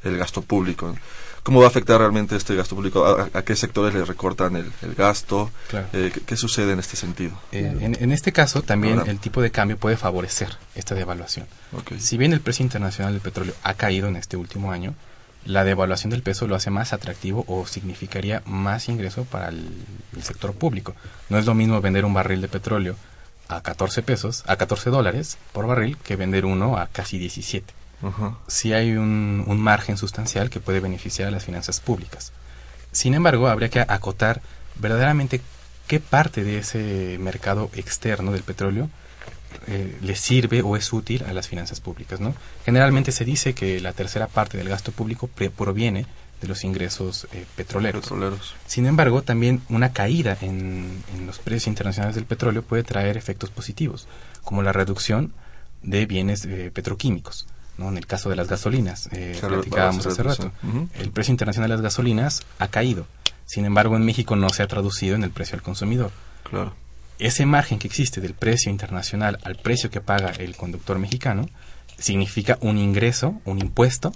el 0.04 0.18
gasto 0.18 0.42
público 0.42 0.94
¿Cómo 1.48 1.62
va 1.62 1.68
a 1.68 1.70
afectar 1.70 1.98
realmente 1.98 2.36
este 2.36 2.56
gasto 2.56 2.76
público? 2.76 3.06
¿A, 3.06 3.42
qué 3.44 3.56
sectores 3.56 3.96
le 3.96 4.04
recortan 4.04 4.58
el, 4.58 4.96
gasto? 4.96 5.50
Eh, 5.94 6.12
¿qué, 6.26 6.36
sucede 6.36 6.74
en 6.74 6.80
este 6.80 6.98
sentido? 6.98 7.40
Eh, 7.54 7.96
en, 8.02 8.12
este 8.12 8.34
caso, 8.34 8.64
también 8.64 9.04
el 9.08 9.18
tipo 9.20 9.42
de 9.42 9.50
cambio 9.50 9.78
puede 9.78 9.96
favorecer 9.96 10.58
esta 10.76 10.94
devaluación. 10.94 11.48
Si 12.00 12.18
bien 12.18 12.34
el 12.34 12.42
precio 12.42 12.64
internacional 12.64 13.14
del 13.14 13.22
petróleo 13.22 13.54
ha 13.64 13.76
caído 13.76 14.10
en 14.10 14.18
este 14.18 14.36
último 14.36 14.74
año, 14.74 14.94
la 15.46 15.64
devaluación 15.64 16.10
del 16.10 16.22
peso 16.22 16.48
lo 16.48 16.56
hace 16.56 16.70
más 16.70 16.92
atractivo 16.92 17.46
o 17.48 17.66
significaría 17.66 18.42
más 18.46 18.90
ingreso 18.90 19.24
para 19.24 19.48
el, 19.48 19.70
el 20.18 20.24
sector 20.24 20.52
público. 20.54 20.96
No 21.30 21.38
es 21.38 21.46
lo 21.46 21.56
mismo 21.56 21.80
vender 21.80 22.04
un 22.04 22.14
barril 22.14 22.42
de 22.42 22.50
petróleo 22.50 22.98
a 23.48 23.62
14 23.62 24.04
pesos, 24.04 24.44
a 24.48 24.58
14 24.58 24.90
dólares 24.90 25.38
por 25.54 25.66
barril, 25.66 25.96
que 26.04 26.18
vender 26.18 26.44
uno 26.44 26.78
a 26.78 26.88
casi 26.88 27.18
17 27.18 27.77
si 28.48 28.74
hay 28.74 28.92
un, 28.92 29.46
margen 29.60 29.98
sustancial 29.98 30.50
que 30.50 30.60
puede 30.60 30.80
beneficiar 30.80 31.28
a 31.28 31.32
las 31.32 31.46
finanzas 31.46 31.80
públicas. 31.80 32.32
Sin 32.92 33.14
embargo, 33.14 33.48
habría 33.48 33.70
que 33.70 33.80
acotar 33.80 34.42
verdaderamente 34.76 35.42
qué 35.88 36.00
parte 36.00 36.44
de 36.44 36.60
ese 36.60 37.18
mercado 37.20 37.70
externo 37.74 38.32
del 38.32 38.44
petróleo 38.44 38.90
eh, 39.68 39.98
le 40.02 40.16
sirve 40.16 40.62
o 40.62 40.76
es 40.76 40.92
útil 40.94 41.24
a 41.28 41.34
las 41.34 41.48
finanzas 41.48 41.80
públicas. 41.80 42.20
¿no? 42.20 42.36
Generalmente 42.66 43.12
se 43.12 43.26
dice 43.26 43.54
que 43.54 43.80
la 43.80 43.94
tercera 43.94 44.28
parte 44.28 44.58
del 44.58 44.70
gasto 44.70 44.92
público 44.92 45.28
proviene 45.28 46.06
de 46.42 46.48
los 46.48 46.64
ingresos 46.64 47.28
eh, 47.32 47.46
petroleros. 47.56 48.12
Sin 48.68 48.86
embargo, 48.86 49.24
también 49.24 49.62
una 49.70 49.92
caída 49.92 50.38
en, 50.42 51.04
los 51.26 51.40
precios 51.40 51.68
internacionales 51.68 52.16
del 52.16 52.26
petróleo 52.26 52.62
puede 52.62 52.84
traer 52.84 53.18
efectos 53.18 53.50
positivos, 53.50 54.08
como 54.44 54.62
la 54.62 54.72
reducción 54.72 55.34
de 55.82 56.06
bienes 56.06 56.46
eh, 56.46 56.72
petroquímicos. 56.74 57.48
¿No? 57.78 57.90
En 57.90 57.98
el 57.98 58.06
caso 58.06 58.30
de 58.30 58.36
las 58.36 58.48
gasolinas, 58.48 59.10
eh, 59.12 59.38
platicábamos 59.40 60.06
hace 60.06 60.24
rato, 60.24 60.52
el 60.96 61.12
precio 61.12 61.32
internacional 61.32 61.70
de 61.70 61.76
las 61.76 61.84
gasolinas 61.84 62.44
ha 62.60 62.68
caído. 62.68 63.06
Sin 63.46 63.66
embargo, 63.66 63.96
en 63.96 64.04
México 64.04 64.36
no 64.36 64.50
se 64.50 64.64
ha 64.64 64.68
traducido 64.68 65.16
en 65.16 65.24
el 65.24 65.32
precio 65.32 65.56
al 65.56 65.62
consumidor. 65.62 66.12
Claro. 66.44 66.74
Ese 67.20 67.46
margen 67.46 67.80
que 67.80 67.88
existe 67.88 68.22
del 68.22 68.34
precio 68.34 68.72
internacional 68.72 69.40
al 69.44 69.56
precio 69.56 69.90
que 69.90 70.02
paga 70.02 70.32
el 70.32 70.56
conductor 70.56 71.00
mexicano 71.00 71.50
significa 71.98 72.58
un 72.62 72.78
ingreso, 72.78 73.42
un 73.46 73.60
impuesto 73.60 74.12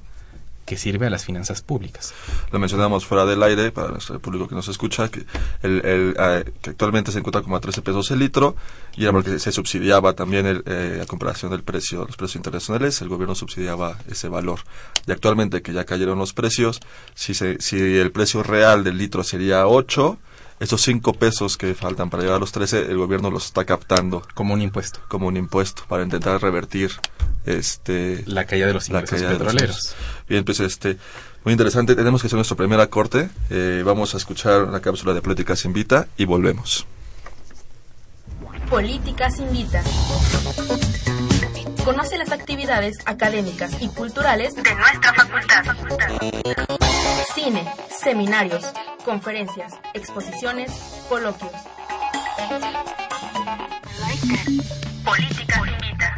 que 0.72 0.78
sirve 0.78 1.06
a 1.06 1.10
las 1.10 1.26
finanzas 1.26 1.62
públicas. 1.62 2.14
Lo 2.50 2.58
mencionamos 2.58 3.06
fuera 3.06 3.26
del 3.26 3.44
aire 3.44 3.74
para 3.74 3.90
nuestro 3.90 4.22
público 4.22 4.48
que 4.48 4.56
nos 4.56 4.70
escucha, 4.70 5.10
que, 5.10 5.26
el, 5.64 5.82
eh, 5.84 6.46
que 6.62 6.70
actualmente 6.70 7.12
se 7.12 7.20
encuentra 7.20 7.42
como 7.42 7.58
a 7.58 7.60
13 7.60 7.82
pesos 7.82 8.10
el 8.12 8.20
litro 8.20 8.56
y 8.96 9.04
era 9.04 9.12
porque 9.12 9.38
se 9.38 9.52
subsidiaba 9.52 10.14
también 10.14 10.46
el, 10.46 10.64
eh, 10.66 11.02
a 11.04 11.06
comparación 11.08 11.52
del 11.52 11.62
precio, 11.64 12.06
los 12.06 12.16
precios 12.16 12.38
internacionales, 12.38 13.02
el 13.02 13.10
gobierno 13.10 13.36
subsidiaba 13.36 13.98
ese 14.10 14.30
valor. 14.30 14.62
Y 15.06 15.12
actualmente 15.12 15.62
que 15.62 15.74
ya 15.74 15.84
cayeron 15.84 16.18
los 16.18 16.32
precios, 16.32 16.80
si, 17.16 17.34
se, 17.34 17.60
si 17.60 17.78
el 17.78 18.14
precio 18.14 18.42
real 18.42 18.86
del 18.86 18.98
litro 18.98 19.26
sería 19.26 19.68
8, 19.68 20.20
esos 20.62 20.80
5 20.84 21.14
pesos 21.14 21.58
que 21.58 21.74
faltan 21.74 22.12
para 22.12 22.22
llegar 22.22 22.38
a 22.38 22.40
los 22.40 22.52
13, 22.52 22.84
el 22.92 22.98
gobierno 22.98 23.32
los 23.32 23.48
está 23.48 23.66
captando. 23.66 24.22
Como 24.36 24.54
un 24.54 24.62
impuesto. 24.62 25.00
Como 25.08 25.28
un 25.28 25.36
impuesto, 25.36 25.84
para 25.88 26.04
intentar 26.04 26.40
revertir 26.40 26.92
este 27.48 28.24
la 28.28 28.46
caída 28.46 28.68
de 28.68 28.74
los 28.76 28.88
ingresos 28.88 29.24
petroleros. 29.24 29.96
Bien, 30.30 30.46
pues 30.46 30.60
este 30.60 30.98
muy 31.44 31.54
interesante. 31.54 31.96
Tenemos 31.96 32.22
que 32.22 32.28
hacer 32.28 32.38
nuestro 32.38 32.56
primer 32.56 32.88
corte. 32.90 33.28
Eh, 33.50 33.82
vamos 33.84 34.14
a 34.14 34.18
escuchar 34.18 34.68
la 34.68 34.80
cápsula 34.82 35.16
de 35.16 35.24
Políticas 35.24 35.66
Invita 35.66 36.08
y 36.16 36.26
volvemos. 36.26 36.86
Políticas 38.70 39.40
Invita. 39.40 39.82
Conoce 41.84 42.20
las 42.20 42.32
actividades 42.32 42.98
académicas 43.06 43.82
y 43.82 43.88
culturales 43.88 44.54
de 44.54 44.76
nuestra 44.76 45.14
facultad. 45.16 46.91
Cine, 47.34 47.66
seminarios, 47.90 48.66
conferencias, 49.04 49.74
exposiciones, 49.94 50.72
coloquios. 51.10 51.52
Políticas 55.04 55.68
Invita. 55.68 56.16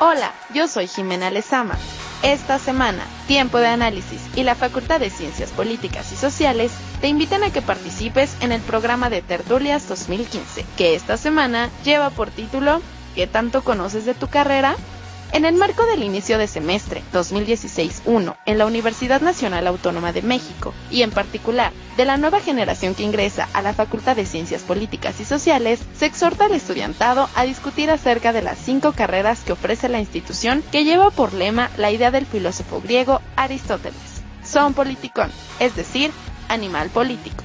Hola, 0.00 0.32
yo 0.52 0.68
soy 0.68 0.86
Jimena 0.86 1.30
Lezama. 1.30 1.76
Esta 2.22 2.60
semana, 2.60 3.04
Tiempo 3.26 3.58
de 3.58 3.66
Análisis 3.66 4.20
y 4.36 4.44
la 4.44 4.54
Facultad 4.54 5.00
de 5.00 5.10
Ciencias 5.10 5.50
Políticas 5.50 6.12
y 6.12 6.16
Sociales 6.16 6.70
te 7.00 7.08
invitan 7.08 7.42
a 7.42 7.50
que 7.50 7.62
participes 7.62 8.36
en 8.40 8.52
el 8.52 8.60
programa 8.60 9.10
de 9.10 9.22
Tertulias 9.22 9.88
2015, 9.88 10.64
que 10.76 10.94
esta 10.94 11.16
semana 11.16 11.68
lleva 11.84 12.10
por 12.10 12.30
título 12.30 12.80
¿Qué 13.16 13.26
tanto 13.26 13.64
conoces 13.64 14.04
de 14.04 14.14
tu 14.14 14.28
carrera? 14.28 14.76
En 15.32 15.46
el 15.46 15.54
marco 15.54 15.86
del 15.86 16.02
inicio 16.02 16.36
de 16.36 16.46
semestre 16.46 17.02
2016-1 17.14 18.36
en 18.44 18.58
la 18.58 18.66
Universidad 18.66 19.22
Nacional 19.22 19.66
Autónoma 19.66 20.12
de 20.12 20.20
México 20.20 20.74
y 20.90 21.00
en 21.00 21.10
particular 21.10 21.72
de 21.96 22.04
la 22.04 22.18
nueva 22.18 22.40
generación 22.40 22.94
que 22.94 23.02
ingresa 23.02 23.48
a 23.54 23.62
la 23.62 23.72
Facultad 23.72 24.14
de 24.14 24.26
Ciencias 24.26 24.60
Políticas 24.60 25.20
y 25.20 25.24
Sociales, 25.24 25.80
se 25.96 26.04
exhorta 26.04 26.44
al 26.44 26.52
estudiantado 26.52 27.30
a 27.34 27.44
discutir 27.44 27.90
acerca 27.90 28.34
de 28.34 28.42
las 28.42 28.58
cinco 28.58 28.92
carreras 28.92 29.40
que 29.40 29.52
ofrece 29.52 29.88
la 29.88 30.00
institución 30.00 30.62
que 30.70 30.84
lleva 30.84 31.10
por 31.10 31.32
lema 31.32 31.70
la 31.78 31.90
idea 31.90 32.10
del 32.10 32.26
filósofo 32.26 32.82
griego 32.82 33.22
Aristóteles. 33.34 34.22
Son 34.44 34.74
politicón, 34.74 35.30
es 35.60 35.74
decir, 35.74 36.10
animal 36.50 36.90
político. 36.90 37.41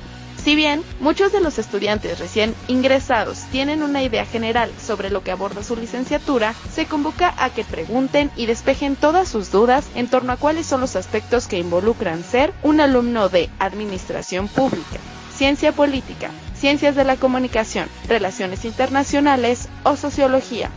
Si 0.47 0.55
bien 0.55 0.81
muchos 1.01 1.33
de 1.33 1.41
los 1.41 1.59
estudiantes 1.59 2.19
recién 2.19 2.55
ingresados 2.69 3.39
tienen 3.51 3.83
una 3.83 4.01
idea 4.01 4.25
general 4.25 4.71
sobre 4.81 5.09
lo 5.09 5.21
que 5.21 5.31
aborda 5.31 5.61
su 5.61 5.75
licenciatura, 5.75 6.55
se 6.73 6.85
convoca 6.85 7.33
a 7.37 7.49
que 7.49 7.65
pregunten 7.65 8.31
y 8.37 8.45
despejen 8.45 8.95
todas 8.95 9.27
sus 9.27 9.51
dudas 9.51 9.85
en 9.93 10.07
torno 10.07 10.31
a 10.31 10.37
cuáles 10.37 10.65
son 10.65 10.79
los 10.79 10.95
aspectos 10.95 11.47
que 11.47 11.59
involucran 11.59 12.23
ser 12.23 12.53
un 12.63 12.79
alumno 12.79 13.27
de 13.27 13.49
Administración 13.59 14.47
Pública, 14.47 14.99
Ciencia 15.35 15.73
Política, 15.73 16.31
Ciencias 16.57 16.95
de 16.95 17.03
la 17.03 17.17
Comunicación, 17.17 17.89
Relaciones 18.07 18.63
Internacionales 18.63 19.67
o 19.83 19.97
Sociología. 19.97 20.69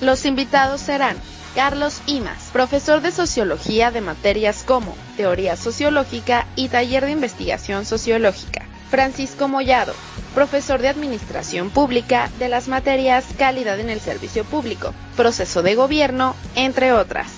Los 0.00 0.26
invitados 0.26 0.80
serán 0.80 1.16
Carlos 1.54 2.00
Imas, 2.06 2.50
profesor 2.52 3.02
de 3.02 3.12
Sociología 3.12 3.92
de 3.92 4.00
materias 4.00 4.64
como 4.66 4.96
Teoría 5.16 5.54
Sociológica 5.54 6.48
y 6.56 6.70
Taller 6.70 7.04
de 7.04 7.12
Investigación 7.12 7.86
Sociológica. 7.86 8.66
Francisco 8.90 9.48
Mollado, 9.48 9.94
profesor 10.34 10.80
de 10.80 10.88
Administración 10.88 11.70
Pública 11.70 12.30
de 12.38 12.48
las 12.48 12.68
materias 12.68 13.24
Calidad 13.38 13.78
en 13.78 13.88
el 13.88 14.00
Servicio 14.00 14.44
Público, 14.44 14.92
Proceso 15.16 15.62
de 15.62 15.76
Gobierno, 15.76 16.34
entre 16.56 16.92
otras. 16.92 17.28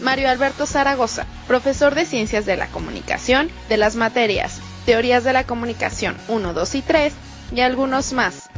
Mario 0.00 0.30
Alberto 0.30 0.66
Zaragoza, 0.66 1.26
profesor 1.46 1.94
de 1.94 2.04
Ciencias 2.04 2.46
de 2.46 2.56
la 2.56 2.68
Comunicación 2.68 3.50
de 3.68 3.78
las 3.78 3.96
materias 3.96 4.60
Teorías 4.88 5.22
de 5.22 5.34
la 5.34 5.44
Comunicación 5.44 6.16
1, 6.28 6.54
2 6.54 6.74
y 6.76 6.82
3 6.82 7.12
y 7.54 7.60
algunos 7.60 8.12
más. 8.14 8.48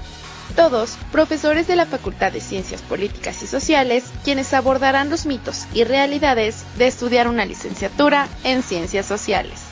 Todos 0.54 0.96
profesores 1.10 1.66
de 1.66 1.74
la 1.76 1.86
Facultad 1.86 2.30
de 2.30 2.40
Ciencias 2.40 2.82
Políticas 2.82 3.42
y 3.42 3.48
Sociales, 3.48 4.04
quienes 4.22 4.52
abordarán 4.54 5.10
los 5.10 5.26
mitos 5.26 5.66
y 5.72 5.82
realidades 5.82 6.64
de 6.78 6.86
estudiar 6.86 7.26
una 7.26 7.44
licenciatura 7.44 8.28
en 8.44 8.62
Ciencias 8.62 9.06
Sociales. 9.06 9.69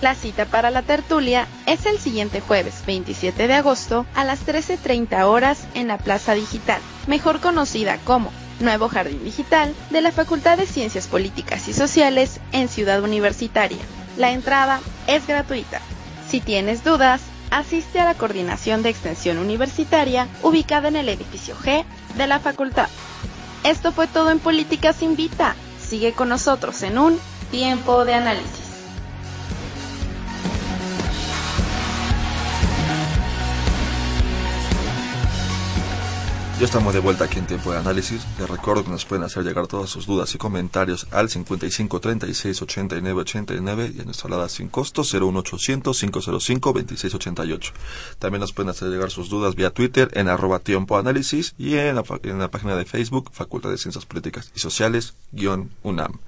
La 0.00 0.14
cita 0.14 0.46
para 0.46 0.70
la 0.70 0.82
tertulia 0.82 1.46
es 1.66 1.84
el 1.84 1.98
siguiente 1.98 2.40
jueves 2.40 2.82
27 2.86 3.46
de 3.46 3.54
agosto 3.54 4.06
a 4.14 4.24
las 4.24 4.46
13.30 4.46 5.24
horas 5.24 5.66
en 5.74 5.88
la 5.88 5.98
Plaza 5.98 6.34
Digital, 6.34 6.80
mejor 7.06 7.40
conocida 7.40 7.98
como 8.04 8.32
Nuevo 8.60 8.88
Jardín 8.88 9.22
Digital 9.24 9.74
de 9.90 10.00
la 10.00 10.10
Facultad 10.10 10.56
de 10.56 10.66
Ciencias 10.66 11.06
Políticas 11.06 11.68
y 11.68 11.74
Sociales 11.74 12.40
en 12.52 12.68
Ciudad 12.68 13.02
Universitaria. 13.02 13.78
La 14.16 14.32
entrada 14.32 14.80
es 15.06 15.26
gratuita. 15.26 15.82
Si 16.28 16.40
tienes 16.40 16.82
dudas, 16.82 17.20
asiste 17.50 18.00
a 18.00 18.06
la 18.06 18.14
Coordinación 18.14 18.82
de 18.82 18.88
Extensión 18.88 19.36
Universitaria 19.36 20.28
ubicada 20.42 20.88
en 20.88 20.96
el 20.96 21.10
edificio 21.10 21.54
G 21.56 21.84
de 22.16 22.26
la 22.26 22.38
facultad. 22.38 22.88
Esto 23.64 23.92
fue 23.92 24.06
todo 24.06 24.30
en 24.30 24.38
Políticas 24.38 25.02
Invita. 25.02 25.56
Sigue 25.78 26.12
con 26.12 26.30
nosotros 26.30 26.82
en 26.82 26.98
un 26.98 27.18
tiempo 27.50 28.06
de 28.06 28.14
análisis. 28.14 28.69
Ya 36.60 36.66
estamos 36.66 36.92
de 36.92 37.00
vuelta 37.00 37.24
aquí 37.24 37.38
en 37.38 37.46
Tiempo 37.46 37.72
de 37.72 37.78
Análisis. 37.78 38.20
Les 38.38 38.46
recuerdo 38.46 38.84
que 38.84 38.90
nos 38.90 39.06
pueden 39.06 39.24
hacer 39.24 39.44
llegar 39.44 39.66
todas 39.66 39.88
sus 39.88 40.04
dudas 40.04 40.34
y 40.34 40.36
comentarios 40.36 41.06
al 41.10 41.30
55 41.30 42.00
36 42.00 42.60
89 42.60 43.20
89 43.22 43.92
y 43.96 44.00
a 44.02 44.04
nuestra 44.04 44.28
alada 44.28 44.46
sin 44.50 44.68
costo 44.68 45.00
01800 45.02 45.98
505 45.98 46.72
26 46.74 47.14
88. 47.14 47.72
También 48.18 48.40
nos 48.40 48.52
pueden 48.52 48.68
hacer 48.68 48.90
llegar 48.90 49.10
sus 49.10 49.30
dudas 49.30 49.54
vía 49.54 49.70
Twitter 49.70 50.10
en 50.12 50.28
arroba 50.28 50.58
Tiempo 50.58 51.00
y 51.56 51.76
en 51.78 51.94
la, 51.94 52.04
en 52.24 52.38
la 52.38 52.50
página 52.50 52.76
de 52.76 52.84
Facebook 52.84 53.30
Facultad 53.32 53.70
de 53.70 53.78
Ciencias 53.78 54.04
Políticas 54.04 54.52
y 54.54 54.60
Sociales 54.60 55.14
guion 55.32 55.70
UNAM. 55.82 56.20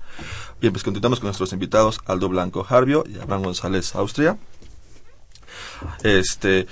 Bien, 0.62 0.72
pues 0.72 0.82
continuamos 0.82 1.20
con 1.20 1.26
nuestros 1.26 1.52
invitados 1.52 2.00
Aldo 2.06 2.30
Blanco 2.30 2.64
Jarbio 2.64 3.04
y 3.06 3.18
Abraham 3.18 3.42
González 3.42 3.94
Austria. 3.94 4.38
Este 6.02 6.66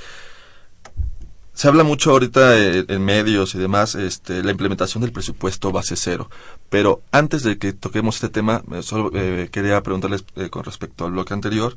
se 1.60 1.68
habla 1.68 1.84
mucho 1.84 2.12
ahorita 2.12 2.56
eh, 2.56 2.86
en 2.88 3.04
medios 3.04 3.54
y 3.54 3.58
demás, 3.58 3.94
este, 3.94 4.42
la 4.42 4.50
implementación 4.50 5.02
del 5.02 5.12
presupuesto 5.12 5.72
base 5.72 5.94
cero. 5.94 6.30
Pero 6.70 7.02
antes 7.12 7.42
de 7.42 7.58
que 7.58 7.74
toquemos 7.74 8.14
este 8.14 8.30
tema, 8.30 8.62
eh, 8.72 8.82
solo 8.82 9.10
eh, 9.12 9.50
quería 9.52 9.82
preguntarles 9.82 10.24
con 10.48 10.64
respecto 10.64 11.04
al 11.04 11.12
bloque 11.12 11.34
anterior, 11.34 11.76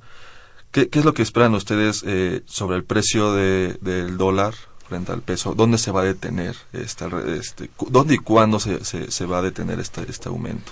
¿qué, 0.72 0.88
es 0.90 1.04
lo 1.04 1.14
que 1.14 1.22
esperan 1.22 1.54
ustedes 1.54 2.06
sobre 2.46 2.78
el 2.78 2.86
precio 2.86 3.34
del 3.34 4.16
dólar 4.18 4.54
frente 4.88 5.12
al 5.12 5.22
peso? 5.22 5.54
¿Dónde 5.54 5.78
se 5.78 5.92
va 5.92 6.00
a 6.00 6.06
detener? 6.06 6.56
Este, 6.72 7.08
este, 7.38 7.70
¿Dónde 7.90 8.16
y 8.16 8.20
cuándo 8.20 8.62
se, 8.62 8.86
se, 8.86 9.26
va 9.26 9.40
a 9.40 9.42
detener 9.42 9.82
este, 9.82 10.10
este 10.10 10.30
aumento? 10.30 10.72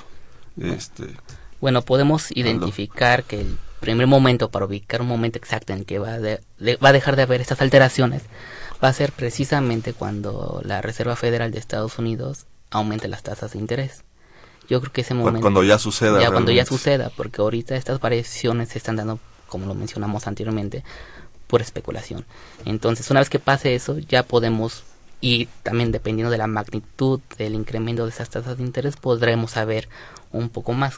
Este, 0.58 1.08
bueno, 1.60 1.82
podemos 1.82 2.32
identificar 2.34 3.26
que 3.26 3.42
el 3.42 3.58
primer 3.82 4.08
momento 4.08 4.50
para 4.52 4.68
ubicar 4.68 5.02
un 5.02 5.10
momento 5.10 5.38
exacto 5.38 5.74
en 5.74 5.84
que 5.84 6.00
va, 6.00 6.18
va 6.18 6.90
a 6.90 6.94
dejar 6.94 7.18
de 7.18 7.24
haber 7.24 7.42
estas 7.42 7.60
alteraciones 7.60 8.22
va 8.84 8.90
a 8.90 8.94
ser 8.94 9.12
precisamente 9.12 9.94
cuando 9.94 10.62
la 10.64 10.82
Reserva 10.82 11.16
Federal 11.16 11.52
de 11.52 11.60
Estados 11.60 12.00
Unidos 12.00 12.46
aumente 12.70 13.08
las 13.08 13.24
tasas 13.24 13.54
de 13.54 13.60
interés. 13.60 14.04
Yo 14.70 14.80
creo 14.80 14.94
que 14.94 15.02
ese 15.02 15.14
momento... 15.14 15.42
Cuando 15.42 15.64
ya 15.64 15.78
suceda. 15.78 16.22
Ya 16.22 16.32
cuando 16.32 16.52
ya 16.52 16.66
suceda, 16.66 17.12
porque 17.16 17.42
ahorita 17.42 17.76
estas 17.76 18.00
variaciones 18.00 18.70
se 18.70 18.78
están 18.78 18.96
dando, 18.96 19.20
como 19.48 19.66
lo 19.66 19.76
mencionamos 19.76 20.28
anteriormente, 20.28 20.84
por 21.48 21.62
especulación. 21.62 22.26
Entonces, 22.66 23.12
una 23.12 23.20
vez 23.20 23.30
que 23.30 23.40
pase 23.40 23.76
eso, 23.76 24.00
ya 24.00 24.24
podemos, 24.24 24.84
y 25.20 25.48
también 25.64 25.92
dependiendo 25.92 26.32
de 26.32 26.38
la 26.38 26.48
magnitud 26.48 27.20
del 27.38 27.56
incremento 27.56 28.06
de 28.06 28.12
esas 28.12 28.30
tasas 28.30 28.58
de 28.58 28.64
interés, 28.64 28.96
podremos 28.96 29.52
saber 29.52 29.90
un 30.32 30.48
poco 30.48 30.72
más. 30.72 30.98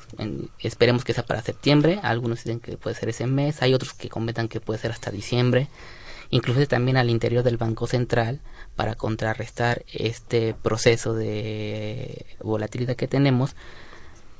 esperemos 0.60 1.04
que 1.04 1.14
sea 1.14 1.26
para 1.26 1.42
septiembre, 1.42 2.00
algunos 2.04 2.44
dicen 2.44 2.60
que 2.60 2.78
puede 2.78 2.96
ser 2.96 3.10
ese 3.10 3.26
mes, 3.26 3.64
hay 3.64 3.74
otros 3.74 3.94
que 3.94 4.10
comentan 4.10 4.48
que 4.48 4.62
puede 4.62 4.80
ser 4.80 4.92
hasta 4.92 5.10
diciembre 5.10 5.68
incluso 6.34 6.66
también 6.68 6.98
al 6.98 7.12
interior 7.12 7.44
del 7.44 7.58
Banco 7.58 7.86
Central 7.86 8.40
para 8.76 8.96
contrarrestar 8.96 9.84
este 9.94 10.56
proceso 10.56 11.14
de 11.14 12.26
volatilidad 12.42 12.96
que 12.96 13.08
tenemos. 13.08 13.56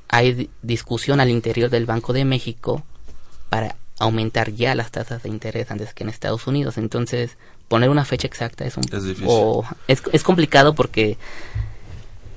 Hay 0.08 0.50
discusión 0.62 1.20
al 1.20 1.30
interior 1.30 1.70
del 1.70 1.86
Banco 1.86 2.12
de 2.12 2.24
México 2.24 2.82
para 3.48 3.76
aumentar 4.00 4.50
ya 4.50 4.74
las 4.74 4.90
tasas 4.90 5.22
de 5.22 5.28
interés 5.28 5.70
antes 5.70 5.94
que 5.94 6.02
en 6.02 6.10
Estados 6.10 6.48
Unidos. 6.48 6.78
Entonces, 6.78 7.38
poner 7.68 7.90
una 7.90 8.04
fecha 8.04 8.26
exacta 8.26 8.64
es 8.64 8.76
un 8.76 8.82
es, 9.86 10.02
es, 10.12 10.22
complicado 10.24 10.74
porque 10.74 11.16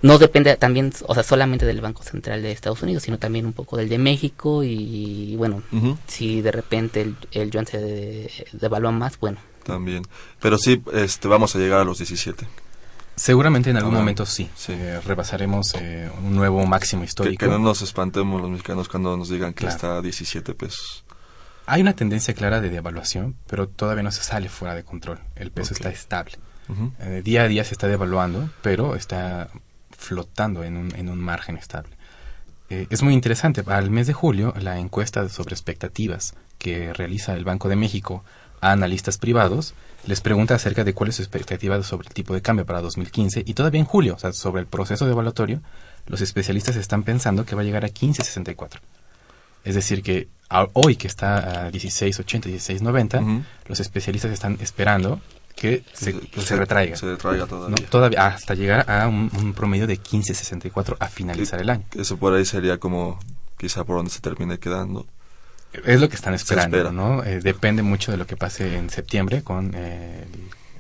no 0.02 0.18
depende 0.18 0.56
también, 0.58 0.94
o 1.08 1.14
sea, 1.14 1.24
solamente 1.24 1.66
del 1.66 1.82
Banco 1.82 2.04
Central 2.04 2.42
de 2.42 2.52
Estados 2.52 2.82
Unidos, 2.82 3.04
sino 3.04 3.18
también 3.18 3.46
un 3.46 3.54
poco 3.54 3.78
del 3.78 3.90
de 3.90 3.98
México 3.98 4.64
y, 4.64 5.36
bueno, 5.38 5.64
si 6.08 6.42
de 6.42 6.52
repente 6.52 7.02
el, 7.02 7.16
el 7.32 7.52
yuan 7.52 7.66
se 7.66 8.30
devalúa 8.54 8.92
más, 8.92 9.20
bueno. 9.20 9.40
También. 9.64 10.04
Pero 10.40 10.58
sí, 10.58 10.82
este, 10.94 11.28
vamos 11.28 11.56
a 11.56 11.60
llegar 11.60 11.82
a 11.82 11.84
los 11.84 11.98
17. 11.98 12.48
Seguramente 13.18 13.72
en 13.72 13.78
algún 13.78 13.96
momento 13.96 14.28
sí. 14.28 14.48
Eh, 14.68 15.02
rebasaremos 15.04 15.74
eh, 15.74 16.10
un 16.24 16.36
nuevo 16.36 16.66
máximo 16.68 17.04
histórico. 17.04 17.46
Que, 17.46 17.52
no 17.52 17.58
nos 17.58 17.82
espantemos 17.82 18.40
los 18.40 18.50
mexicanos 18.50 18.88
cuando 18.88 19.18
nos 19.18 19.30
digan 19.30 19.54
que 19.54 19.66
está 19.66 19.98
a 19.98 20.02
17 20.02 20.54
pesos. 20.54 21.04
Hay 21.66 21.82
una 21.82 21.94
tendencia 21.94 22.36
clara 22.36 22.62
de 22.62 22.70
devaluación, 22.70 23.36
pero 23.48 23.68
todavía 23.68 24.04
no 24.04 24.12
se 24.12 24.22
sale 24.22 24.50
fuera 24.50 24.76
de 24.76 24.84
control. 24.84 25.20
El 25.36 25.52
peso 25.52 25.74
está 25.74 25.90
estable. 25.90 26.34
Eh, 27.00 27.22
día 27.26 27.44
a 27.44 27.48
día 27.48 27.64
se 27.64 27.74
está 27.74 27.88
devaluando, 27.88 28.50
pero 28.62 28.96
está 28.96 29.50
flotando 30.08 30.64
en 30.64 30.78
un, 30.78 30.96
en 30.96 31.10
un 31.10 31.20
margen 31.20 31.58
estable. 31.58 31.98
Eh, 32.70 32.88
es 32.90 33.04
muy 33.04 33.14
interesante. 33.14 33.64
Al 33.68 33.90
mes 33.90 34.08
de 34.08 34.14
julio, 34.14 34.54
la 34.60 34.80
encuesta 34.80 35.28
sobre 35.30 35.54
expectativas 35.54 36.34
que 36.58 36.94
realiza 36.94 37.34
el 37.34 37.46
Banco 37.46 37.70
de 37.70 37.76
México 37.76 38.24
a 38.62 38.72
analistas 38.72 39.18
privados 39.18 39.74
les 40.06 40.22
pregunta 40.22 40.56
acerca 40.56 40.84
de 40.84 40.94
cuál 40.94 41.10
es 41.10 41.16
su 41.18 41.22
expectativa 41.22 41.82
sobre 41.84 42.08
el 42.08 42.14
tipo 42.14 42.34
de 42.34 42.42
cambio 42.42 42.66
para 42.66 42.82
2015 42.82 43.44
y 43.46 43.54
todavía 43.54 43.80
en 43.80 43.86
julio, 43.86 44.16
o 44.16 44.20
sea, 44.20 44.32
sobre 44.32 44.62
el 44.62 44.68
proceso 44.68 45.06
de 45.06 45.12
evaluatorio, 45.12 45.62
los 46.08 46.22
especialistas 46.22 46.76
están 46.78 47.04
pensando 47.04 47.46
que 47.46 47.56
va 47.56 47.62
a 47.62 47.66
llegar 47.66 47.84
a 47.84 47.90
15.64. 47.90 48.80
Es 49.66 49.76
decir, 49.76 50.02
que 50.02 50.30
hoy 50.74 50.96
que 50.96 51.08
está 51.08 51.66
a 51.66 51.72
16.80, 51.72 52.44
16.90, 52.44 53.44
los 53.68 53.80
especialistas 53.82 54.32
están 54.32 54.58
esperando 54.62 55.20
que 55.58 55.84
se, 55.92 56.56
retraiga. 56.56 56.96
todavía. 57.90 58.28
hasta 58.28 58.54
llegar 58.54 58.90
a 58.90 59.08
un, 59.08 59.54
promedio 59.56 59.88
de 59.88 60.00
15.64 60.00 60.98
a 61.00 61.08
finalizar 61.08 61.60
el 61.60 61.72
año. 61.72 61.84
Eso 61.96 62.18
por 62.18 62.34
ahí 62.34 62.46
sería 62.46 62.78
como 62.78 63.20
quizá 63.58 63.84
por 63.84 63.98
donde 63.98 64.12
se 64.12 64.22
termine 64.22 64.60
quedando. 64.60 65.08
Es 65.84 66.00
lo 66.00 66.10
que 66.10 66.16
están 66.16 66.36
esperando, 66.36 66.92
¿no? 66.92 67.24
Eh, 67.24 67.40
depende 67.42 67.82
mucho 67.82 68.12
de 68.12 68.18
lo 68.18 68.28
que 68.28 68.38
pase 68.38 68.78
en 68.78 68.92
septiembre 68.92 69.44
con 69.44 69.74
eh, 69.76 70.26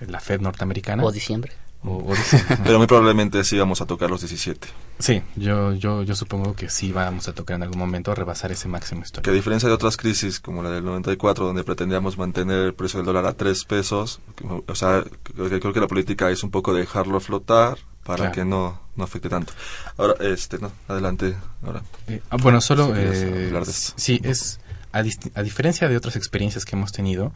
la 0.07 0.19
Fed 0.19 0.41
norteamericana. 0.41 1.03
O 1.03 1.11
diciembre. 1.11 1.53
Pero 2.63 2.77
muy 2.77 2.87
probablemente 2.87 3.43
sí 3.43 3.57
vamos 3.57 3.81
a 3.81 3.85
tocar 3.85 4.09
los 4.09 4.21
17. 4.21 4.67
Sí, 4.99 5.21
yo, 5.35 5.73
yo, 5.73 6.03
yo 6.03 6.15
supongo 6.15 6.55
que 6.55 6.69
sí 6.69 6.91
vamos 6.91 7.27
a 7.27 7.33
tocar 7.33 7.55
en 7.55 7.63
algún 7.63 7.79
momento, 7.79 8.13
rebasar 8.15 8.51
ese 8.51 8.67
máximo 8.67 9.01
histórico. 9.01 9.23
Que 9.23 9.31
a 9.31 9.33
diferencia 9.33 9.69
de 9.69 9.75
otras 9.75 9.95
crisis 9.95 10.39
como 10.39 10.63
la 10.63 10.71
del 10.71 10.83
94, 10.83 11.45
donde 11.45 11.63
pretendíamos 11.63 12.17
mantener 12.17 12.59
el 12.59 12.73
precio 12.73 12.99
del 12.99 13.05
dólar 13.05 13.25
a 13.25 13.33
3 13.33 13.65
pesos, 13.65 14.19
o 14.65 14.75
sea, 14.75 15.03
creo 15.35 15.73
que 15.73 15.79
la 15.79 15.87
política 15.87 16.29
es 16.29 16.43
un 16.43 16.51
poco 16.51 16.73
dejarlo 16.73 17.19
flotar 17.19 17.77
para 18.03 18.31
que 18.31 18.45
no, 18.45 18.79
no 18.95 19.03
afecte 19.03 19.29
tanto. 19.29 19.53
Ahora, 19.97 20.15
este, 20.21 20.57
no, 20.59 20.71
adelante. 20.87 21.35
Ahora. 21.61 21.83
Eh, 22.07 22.21
ah, 22.29 22.37
bueno, 22.41 22.61
solo... 22.61 22.93
Eh, 22.95 23.51
sí, 23.97 24.19
es 24.23 24.59
a, 24.91 25.03
diferencia 25.43 25.89
de 25.89 25.97
otras 25.97 26.15
experiencias 26.15 26.65
que 26.65 26.75
hemos 26.75 26.91
tenido, 26.91 27.33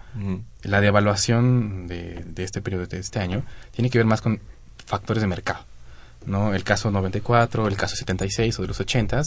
la 0.64 0.82
devaluación 0.82 1.88
de, 1.88 2.24
de, 2.26 2.44
este 2.44 2.62
periodo 2.62 2.86
de 2.86 3.00
este 3.00 3.20
año 3.20 3.44
tiene 3.72 3.90
que 3.90 3.98
ver 3.98 4.06
más 4.06 4.22
con 4.22 4.40
factores 4.86 5.22
de 5.22 5.28
mercado. 5.28 5.66
¿no? 6.26 6.54
El 6.54 6.64
caso 6.64 6.92
94, 6.92 7.68
el 7.68 7.78
caso 7.78 7.96
76 7.96 8.60
o 8.60 8.62
de 8.62 8.68
los 8.68 8.80
80, 8.80 9.22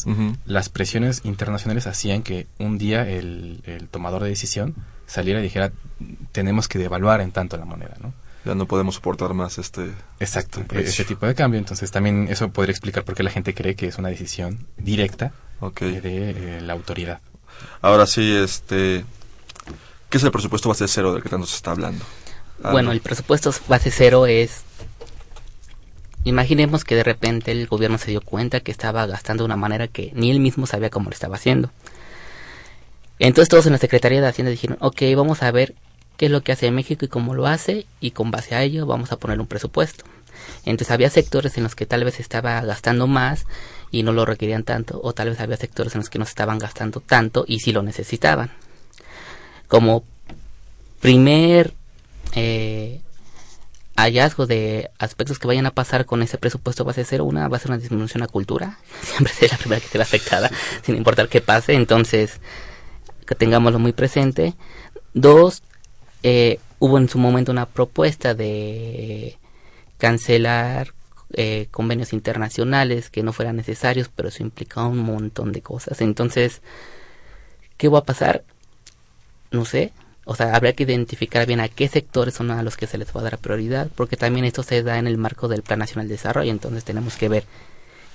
las 0.46 0.68
presiones 0.68 1.22
internacionales 1.24 1.86
hacían 1.86 2.22
que 2.22 2.46
un 2.58 2.78
día 2.78 3.08
el, 3.08 3.62
el, 3.64 3.88
tomador 3.88 4.22
de 4.22 4.28
decisión 4.28 4.74
saliera 5.06 5.40
y 5.40 5.42
dijera, 5.42 5.72
tenemos 6.32 6.68
que 6.68 6.78
devaluar 6.78 7.20
en 7.20 7.32
tanto 7.32 7.56
la 7.56 7.64
moneda, 7.64 7.96
¿no? 8.00 8.12
Ya 8.44 8.54
no 8.54 8.66
podemos 8.66 8.96
soportar 8.96 9.32
más 9.32 9.56
este... 9.56 9.92
Exacto, 10.20 10.60
este 10.60 10.82
ese 10.82 11.04
tipo 11.04 11.26
de 11.26 11.34
cambio. 11.34 11.58
Entonces 11.58 11.90
también 11.90 12.28
eso 12.28 12.50
podría 12.50 12.72
explicar 12.72 13.02
por 13.02 13.14
qué 13.14 13.22
la 13.22 13.30
gente 13.30 13.54
cree 13.54 13.74
que 13.74 13.86
es 13.86 13.96
una 13.96 14.10
decisión 14.10 14.66
directa 14.76 15.32
de 15.80 16.00
eh, 16.04 16.60
la 16.60 16.74
autoridad. 16.74 17.20
Ahora 17.82 18.06
sí, 18.06 18.34
este, 18.34 19.04
¿qué 20.08 20.18
es 20.18 20.24
el 20.24 20.30
presupuesto 20.30 20.68
base 20.68 20.88
cero 20.88 21.12
del 21.12 21.22
que 21.22 21.28
tanto 21.28 21.46
se 21.46 21.56
está 21.56 21.72
hablando? 21.72 22.04
Bueno, 22.70 22.92
el 22.92 23.00
presupuesto 23.00 23.52
base 23.68 23.90
cero 23.90 24.26
es 24.26 24.64
Imaginemos 26.24 26.84
que 26.84 26.94
de 26.96 27.04
repente 27.04 27.52
el 27.52 27.66
gobierno 27.66 27.98
se 27.98 28.10
dio 28.10 28.22
cuenta 28.22 28.60
que 28.60 28.70
estaba 28.70 29.06
gastando 29.06 29.42
de 29.42 29.46
una 29.46 29.56
manera 29.56 29.88
que 29.88 30.10
ni 30.14 30.30
él 30.30 30.40
mismo 30.40 30.66
sabía 30.66 30.88
cómo 30.88 31.10
lo 31.10 31.14
estaba 31.14 31.36
haciendo. 31.36 31.70
Entonces 33.18 33.50
todos 33.50 33.66
en 33.66 33.72
la 33.72 33.78
Secretaría 33.78 34.22
de 34.22 34.26
Hacienda 34.26 34.50
dijeron, 34.50 34.78
ok, 34.80 35.02
vamos 35.16 35.42
a 35.42 35.50
ver 35.50 35.74
qué 36.16 36.26
es 36.26 36.32
lo 36.32 36.42
que 36.42 36.52
hace 36.52 36.70
México 36.70 37.04
y 37.04 37.08
cómo 37.08 37.34
lo 37.34 37.46
hace 37.46 37.86
y 38.00 38.12
con 38.12 38.30
base 38.30 38.54
a 38.54 38.62
ello 38.62 38.86
vamos 38.86 39.12
a 39.12 39.18
poner 39.18 39.38
un 39.38 39.46
presupuesto. 39.46 40.04
Entonces 40.64 40.90
había 40.90 41.10
sectores 41.10 41.58
en 41.58 41.62
los 41.62 41.74
que 41.74 41.84
tal 41.84 42.04
vez 42.04 42.18
estaba 42.18 42.58
gastando 42.62 43.06
más 43.06 43.44
y 43.94 44.02
no 44.02 44.12
lo 44.12 44.24
requerían 44.24 44.64
tanto, 44.64 45.00
o 45.04 45.12
tal 45.12 45.30
vez 45.30 45.38
había 45.38 45.56
sectores 45.56 45.94
en 45.94 46.00
los 46.00 46.10
que 46.10 46.18
no 46.18 46.24
se 46.24 46.30
estaban 46.30 46.58
gastando 46.58 46.98
tanto 46.98 47.44
y 47.46 47.60
sí 47.60 47.70
lo 47.70 47.80
necesitaban. 47.82 48.50
Como 49.68 50.02
primer 51.00 51.74
eh, 52.34 53.00
hallazgo 53.94 54.46
de 54.46 54.90
aspectos 54.98 55.38
que 55.38 55.46
vayan 55.46 55.66
a 55.66 55.70
pasar 55.70 56.06
con 56.06 56.22
ese 56.22 56.38
presupuesto 56.38 56.84
base 56.84 57.04
cero, 57.04 57.24
una 57.24 57.46
va 57.46 57.56
a 57.56 57.60
ser 57.60 57.70
una 57.70 57.78
disminución 57.78 58.24
a 58.24 58.26
cultura, 58.26 58.80
siempre 59.00 59.32
es 59.40 59.52
la 59.52 59.58
primera 59.58 59.80
que 59.80 59.86
se 59.86 59.98
ve 59.98 60.02
afectada, 60.02 60.50
sin 60.82 60.96
importar 60.96 61.28
qué 61.28 61.40
pase, 61.40 61.74
entonces 61.74 62.40
que 63.26 63.36
tengámoslo 63.36 63.78
muy 63.78 63.92
presente. 63.92 64.54
Dos, 65.14 65.62
eh, 66.24 66.58
hubo 66.80 66.98
en 66.98 67.08
su 67.08 67.18
momento 67.18 67.52
una 67.52 67.66
propuesta 67.66 68.34
de 68.34 69.38
cancelar 69.98 70.94
eh, 71.36 71.68
convenios 71.70 72.12
internacionales 72.12 73.10
que 73.10 73.22
no 73.22 73.32
fueran 73.32 73.56
necesarios, 73.56 74.10
pero 74.14 74.28
eso 74.28 74.42
implicaba 74.42 74.88
un 74.88 74.98
montón 74.98 75.52
de 75.52 75.62
cosas. 75.62 76.00
Entonces, 76.00 76.62
¿qué 77.76 77.88
va 77.88 78.00
a 78.00 78.04
pasar? 78.04 78.44
No 79.50 79.64
sé. 79.64 79.92
O 80.24 80.34
sea, 80.34 80.54
habría 80.54 80.74
que 80.74 80.84
identificar 80.84 81.46
bien 81.46 81.60
a 81.60 81.68
qué 81.68 81.86
sectores 81.88 82.34
son 82.34 82.50
a 82.50 82.62
los 82.62 82.76
que 82.76 82.86
se 82.86 82.96
les 82.96 83.14
va 83.14 83.20
a 83.20 83.24
dar 83.24 83.38
prioridad, 83.38 83.88
porque 83.94 84.16
también 84.16 84.46
esto 84.46 84.62
se 84.62 84.82
da 84.82 84.98
en 84.98 85.06
el 85.06 85.18
marco 85.18 85.48
del 85.48 85.62
Plan 85.62 85.78
Nacional 85.78 86.08
de 86.08 86.14
Desarrollo, 86.14 86.50
entonces 86.50 86.82
tenemos 86.82 87.16
que 87.16 87.28
ver 87.28 87.44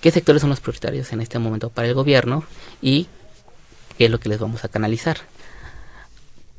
qué 0.02 0.10
sectores 0.10 0.42
son 0.42 0.50
los 0.50 0.60
prioritarios 0.60 1.14
en 1.14 1.22
este 1.22 1.38
momento 1.38 1.70
para 1.70 1.88
el 1.88 1.94
gobierno 1.94 2.44
y 2.82 3.08
qué 3.98 4.06
es 4.06 4.12
lo 4.12 4.20
que 4.20 4.30
les 4.30 4.40
vamos 4.40 4.66
a 4.66 4.70
canalizar. 4.70 5.18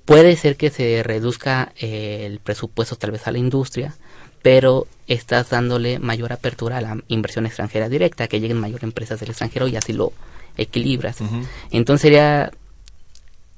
Puede 0.05 0.37
ser 0.37 0.57
que 0.57 0.71
se 0.71 1.03
reduzca 1.03 1.73
eh, 1.77 2.27
el 2.27 2.39
presupuesto 2.39 2.97
tal 2.97 3.11
vez 3.13 3.27
a 3.27 3.33
la 3.33 3.39
industria, 3.39 3.95
pero 4.43 4.87
estás 5.07 5.51
dándole 5.51 5.99
mayor 5.99 6.33
apertura 6.33 6.79
a 6.79 6.81
la 6.81 6.97
inversión 7.09 7.47
extranjera 7.47 7.89
directa, 7.89 8.29
que 8.29 8.41
lleguen 8.41 8.59
mayor 8.59 8.85
empresas 8.85 9.21
del 9.21 9.31
extranjero 9.31 9.69
y 9.69 9.77
así 9.77 9.93
lo 9.93 10.13
equilibras. 10.57 11.19
Entonces 11.71 12.03
sería, 12.03 12.51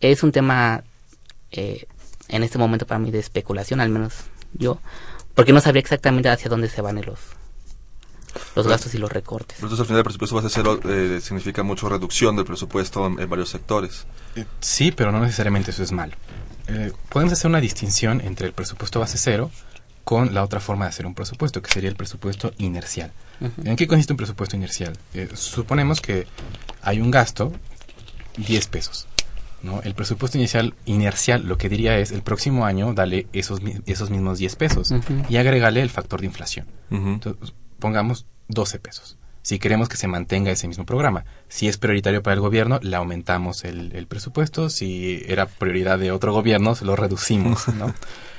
es 0.01 0.23
un 0.23 0.33
tema 0.33 0.83
eh, 1.51 1.87
en 2.29 2.43
este 2.43 2.59
momento 2.59 2.87
para 2.87 2.99
mí 2.99 3.11
de 3.11 3.19
especulación, 3.19 3.81
al 3.81 3.91
menos 3.91 4.15
yo, 4.55 4.79
porque 5.35 5.53
no 5.53 5.61
sabría 5.61 5.81
exactamente 5.81 6.29
hacia 6.29 6.49
dónde 6.49 6.69
se 6.69 6.81
van 6.81 7.03
los 7.05 7.19
los 8.57 8.67
gastos 8.67 8.95
y 8.95 8.99
los 8.99 9.13
recortes. 9.13 9.59
Entonces 9.59 9.79
al 9.79 9.85
final 9.85 9.99
el 9.99 10.05
presupuesto 10.05 10.37
base 10.37 10.49
cero 10.49 10.81
eh, 10.89 11.21
significa 11.21 11.63
mucho 11.63 11.91
reducción 11.91 12.35
del 12.35 12.47
presupuesto 12.47 13.07
en, 13.07 13.29
varios 13.29 13.51
sectores. 13.51 14.07
Eh, 14.37 14.47
sí, 14.59 14.91
pero 14.91 15.13
no 15.13 15.21
necesariamente 15.21 15.71
eso 15.71 15.83
es 15.83 15.93
malo. 15.93 16.15
podemos 17.11 17.35
hacer 17.35 17.51
una 17.51 17.61
distinción 17.61 18.23
entre 18.23 18.47
el 18.47 18.55
presupuesto 18.55 19.01
base 19.01 19.19
cero 19.19 19.51
con 20.05 20.35
la 20.35 20.43
otra 20.43 20.61
forma 20.61 20.85
de 20.85 20.91
hacer 20.91 21.07
un 21.07 21.15
presupuesto, 21.15 21.63
que 21.63 21.71
sería 21.71 21.89
el 21.89 21.97
presupuesto 21.97 22.53
inercial. 22.59 23.13
¿En 23.65 23.77
qué 23.77 23.87
consiste 23.87 24.13
un 24.13 24.17
presupuesto 24.17 24.57
inercial? 24.57 24.97
Eh, 25.15 25.29
suponemos 25.35 26.01
que 26.01 26.27
hay 26.81 27.01
un 27.01 27.11
gasto, 27.11 27.53
10 28.37 28.67
pesos. 28.69 29.09
¿no? 29.63 29.81
El 29.83 29.95
presupuesto 29.95 30.39
inicial 30.39 30.75
inercial 30.87 31.47
lo 31.47 31.57
que 31.57 31.69
diría 31.69 31.99
es 31.99 32.11
el 32.11 32.23
próximo 32.23 32.67
año 32.67 32.95
dale 32.95 33.27
esos, 33.33 33.61
esos 33.87 34.11
mismos 34.11 34.39
10 34.39 34.57
pesos 34.57 34.93
y 35.29 35.37
agregale 35.37 35.83
el 35.83 35.91
factor 35.91 36.21
de 36.21 36.27
inflación. 36.27 36.67
Entonces, 36.91 37.55
pongamos 37.79 38.27
12 38.49 38.79
pesos. 38.81 39.19
Si 39.43 39.59
queremos 39.59 39.89
que 39.89 39.97
se 39.97 40.07
mantenga 40.07 40.53
ese 40.53 40.69
mismo 40.69 40.87
programa, 40.87 41.25
si 41.49 41.67
es 41.67 41.77
prioritario 41.77 42.23
para 42.23 42.35
el 42.35 42.41
gobierno, 42.41 42.79
le 42.81 42.95
aumentamos 42.95 43.65
el, 43.65 43.93
el 43.95 44.07
presupuesto. 44.07 44.71
Si 44.71 45.25
era 45.27 45.47
prioridad 45.47 45.99
de 45.99 46.13
otro 46.13 46.33
gobierno, 46.33 46.77
se 46.77 46.85
lo 46.85 46.95
reducimos. 46.95 47.67
¿no? 47.69 47.93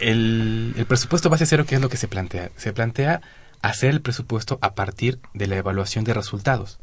el, 0.00 0.84
presupuesto 0.88 1.30
base 1.30 1.46
cero, 1.46 1.64
¿qué 1.66 1.76
es 1.76 1.80
lo 1.80 1.88
que 1.88 1.96
se 1.96 2.08
plantea? 2.08 2.50
Se 2.56 2.72
plantea 2.72 3.20
hacer 3.62 3.90
el 3.90 4.00
presupuesto 4.00 4.58
a 4.62 4.74
partir 4.74 5.18
de 5.34 5.46
la 5.46 5.56
evaluación 5.56 6.04
de 6.04 6.14
resultados. 6.14 6.78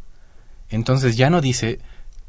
Entonces 0.69 1.15
ya 1.15 1.29
no 1.29 1.41
dice, 1.41 1.79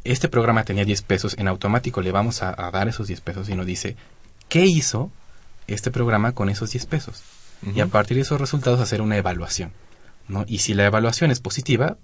este 0.05 0.29
programa 0.29 0.64
tenía 0.64 0.85
10 0.85 1.03
pesos, 1.03 1.37
en 1.38 1.49
automático 1.49 2.01
le 2.01 2.12
vamos 2.12 2.42
a, 2.42 2.53
dar 2.70 2.88
esos 2.88 3.09
10 3.09 3.20
pesos, 3.22 3.46
sino 3.46 3.64
dice, 3.64 3.96
¿qué 4.49 4.66
hizo 4.66 5.11
este 5.66 5.90
programa 5.90 6.33
con 6.33 6.49
esos 6.49 6.70
10 6.70 6.87
pesos? 6.87 7.22
Y 7.75 7.81
a 7.81 7.87
partir 7.87 8.16
de 8.16 8.22
esos 8.22 8.40
resultados 8.40 8.81
hacer 8.81 9.01
una 9.01 9.16
evaluación. 9.16 9.72
¿no? 10.29 10.44
Y 10.46 10.59
si 10.59 10.75
la 10.75 10.85
evaluación 10.85 11.31
es 11.31 11.40
positiva, 11.40 11.96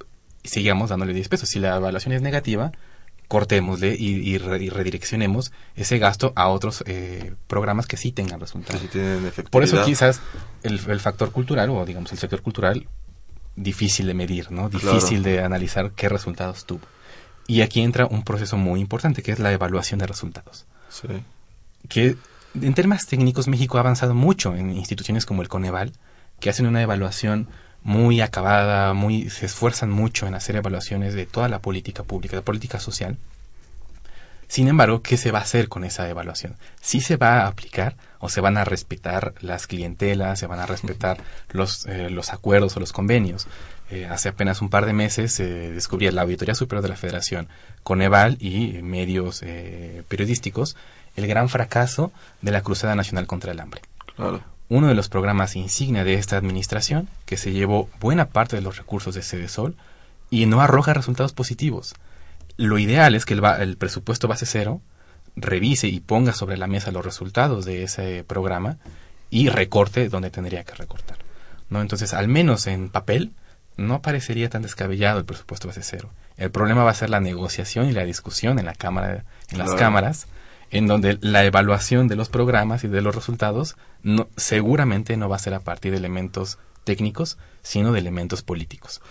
sigamos 0.42 0.90
dándole 0.90 1.12
10 1.12 1.28
pesos. 1.28 1.48
Si 1.48 1.58
la 1.58 1.76
evaluación 1.76 2.14
es 2.14 2.22
negativa, 2.22 2.72
cortémosle 3.32 3.96
y, 3.98 4.36
redireccionemos 4.36 5.52
ese 5.74 5.96
gasto 5.96 6.34
a 6.36 6.48
otros 6.48 6.84
eh, 6.86 7.32
programas 7.46 7.86
que 7.86 7.96
sí 7.96 8.12
tengan 8.12 8.38
resultados. 8.40 8.82
Por 9.48 9.62
eso 9.62 9.82
quizás 9.86 10.20
el, 10.62 10.78
factor 11.00 11.32
cultural 11.32 11.70
o 11.70 11.86
digamos 11.86 12.12
el 12.12 12.18
sector 12.18 12.42
cultural 12.42 12.86
difícil 13.56 14.06
de 14.06 14.12
medir, 14.12 14.52
¿no? 14.52 14.68
Difícil 14.68 15.22
de 15.22 15.42
analizar 15.42 15.92
qué 15.92 16.10
resultados 16.10 16.66
tuvo. 16.66 16.82
Y 17.46 17.62
aquí 17.62 17.80
entra 17.80 18.04
un 18.04 18.22
proceso 18.22 18.58
muy 18.58 18.80
importante 18.80 19.22
que 19.22 19.32
es 19.32 19.38
la 19.38 19.50
evaluación 19.50 19.98
de 19.98 20.06
resultados. 20.06 20.66
Sí. 20.90 21.08
Que 21.88 22.18
en 22.60 22.74
temas 22.74 23.06
técnicos 23.06 23.48
México 23.48 23.78
ha 23.78 23.80
avanzado 23.80 24.12
mucho 24.12 24.54
en 24.54 24.76
instituciones 24.76 25.24
como 25.24 25.40
el 25.40 25.48
Coneval, 25.48 25.94
que 26.38 26.50
hacen 26.50 26.66
una 26.66 26.82
evaluación 26.82 27.48
muy 27.84 28.20
acabada, 28.20 28.92
muy 28.94 29.30
se 29.30 29.46
esfuerzan 29.46 29.90
mucho 29.90 30.26
en 30.26 30.34
hacer 30.34 30.56
evaluaciones 30.56 31.14
de 31.14 31.26
toda 31.26 31.48
la 31.48 31.60
política 31.60 32.02
pública, 32.02 32.36
de 32.36 32.42
política 32.42 32.78
social. 32.78 33.16
Sin 34.46 34.68
embargo, 34.68 35.00
¿qué 35.02 35.16
se 35.16 35.30
va 35.30 35.38
a 35.38 35.42
hacer 35.42 35.68
con 35.68 35.82
esa 35.82 36.08
evaluación? 36.08 36.56
¿Sí 36.80 37.00
se 37.00 37.16
va 37.16 37.40
a 37.40 37.46
aplicar 37.46 37.96
o 38.18 38.28
se 38.28 38.42
van 38.42 38.58
a 38.58 38.64
respetar 38.64 39.32
las 39.40 39.66
clientelas, 39.66 40.38
se 40.38 40.46
van 40.46 40.60
a 40.60 40.66
respetar 40.66 41.16
los, 41.50 41.86
eh, 41.86 42.10
los 42.10 42.32
acuerdos 42.32 42.76
o 42.76 42.80
los 42.80 42.92
convenios? 42.92 43.46
Eh, 43.90 44.06
hace 44.06 44.28
apenas 44.28 44.60
un 44.60 44.68
par 44.68 44.84
de 44.84 44.92
meses 44.92 45.32
se 45.32 45.72
descubría 45.72 46.12
la 46.12 46.22
Auditoría 46.22 46.54
Superior 46.54 46.82
de 46.82 46.90
la 46.90 46.96
Federación, 46.96 47.48
Coneval 47.82 48.36
y 48.40 48.82
medios 48.82 49.42
eh, 49.42 50.02
periodísticos 50.08 50.76
el 51.16 51.26
gran 51.26 51.48
fracaso 51.48 52.12
de 52.42 52.52
la 52.52 52.62
Cruzada 52.62 52.94
Nacional 52.94 53.26
contra 53.26 53.52
el 53.52 53.60
Hambre. 53.60 53.82
Claro 54.16 54.51
uno 54.72 54.88
de 54.88 54.94
los 54.94 55.10
programas 55.10 55.54
insignia 55.54 56.02
de 56.02 56.14
esta 56.14 56.38
administración, 56.38 57.06
que 57.26 57.36
se 57.36 57.52
llevó 57.52 57.90
buena 58.00 58.30
parte 58.30 58.56
de 58.56 58.62
los 58.62 58.78
recursos 58.78 59.14
de 59.14 59.48
Sol 59.48 59.76
y 60.30 60.46
no 60.46 60.62
arroja 60.62 60.94
resultados 60.94 61.34
positivos. 61.34 61.94
Lo 62.56 62.78
ideal 62.78 63.14
es 63.14 63.26
que 63.26 63.34
el, 63.34 63.76
presupuesto 63.76 64.28
base 64.28 64.46
cero 64.46 64.80
revise 65.36 65.88
y 65.88 66.00
ponga 66.00 66.32
sobre 66.32 66.56
la 66.56 66.68
mesa 66.68 66.90
los 66.90 67.04
resultados 67.04 67.66
de 67.66 67.82
ese 67.82 68.24
programa 68.24 68.78
y 69.28 69.50
recorte 69.50 70.08
donde 70.08 70.30
tendría 70.30 70.64
que 70.64 70.74
recortar. 70.74 71.18
¿no? 71.68 71.82
Entonces, 71.82 72.14
al 72.14 72.28
menos 72.28 72.66
en 72.66 72.88
papel, 72.88 73.32
no 73.76 74.00
parecería 74.00 74.48
tan 74.48 74.62
descabellado 74.62 75.18
el 75.18 75.26
presupuesto 75.26 75.68
base 75.68 75.82
cero. 75.82 76.08
El 76.38 76.50
problema 76.50 76.82
va 76.82 76.92
a 76.92 76.94
ser 76.94 77.10
la 77.10 77.20
negociación 77.20 77.90
y 77.90 77.92
la 77.92 78.04
discusión 78.04 78.58
en 78.58 78.64
la 78.64 78.74
cámara, 78.74 79.26
en 79.50 79.58
las 79.58 79.74
cámaras, 79.74 80.28
en 80.72 80.86
donde 80.86 81.18
la 81.20 81.44
evaluación 81.44 82.08
de 82.08 82.16
los 82.16 82.30
programas 82.30 82.82
y 82.82 82.88
de 82.88 83.02
los 83.02 83.14
resultados 83.14 83.76
no, 84.02 84.26
seguramente 84.36 85.16
no 85.16 85.28
va 85.28 85.36
a 85.36 85.38
ser 85.38 85.54
a 85.54 85.60
partir 85.60 85.92
de 85.92 85.98
elementos 85.98 86.58
técnicos, 86.84 87.38
sino 87.62 87.92
de 87.92 88.00
elementos 88.00 88.42
políticos. 88.42 89.02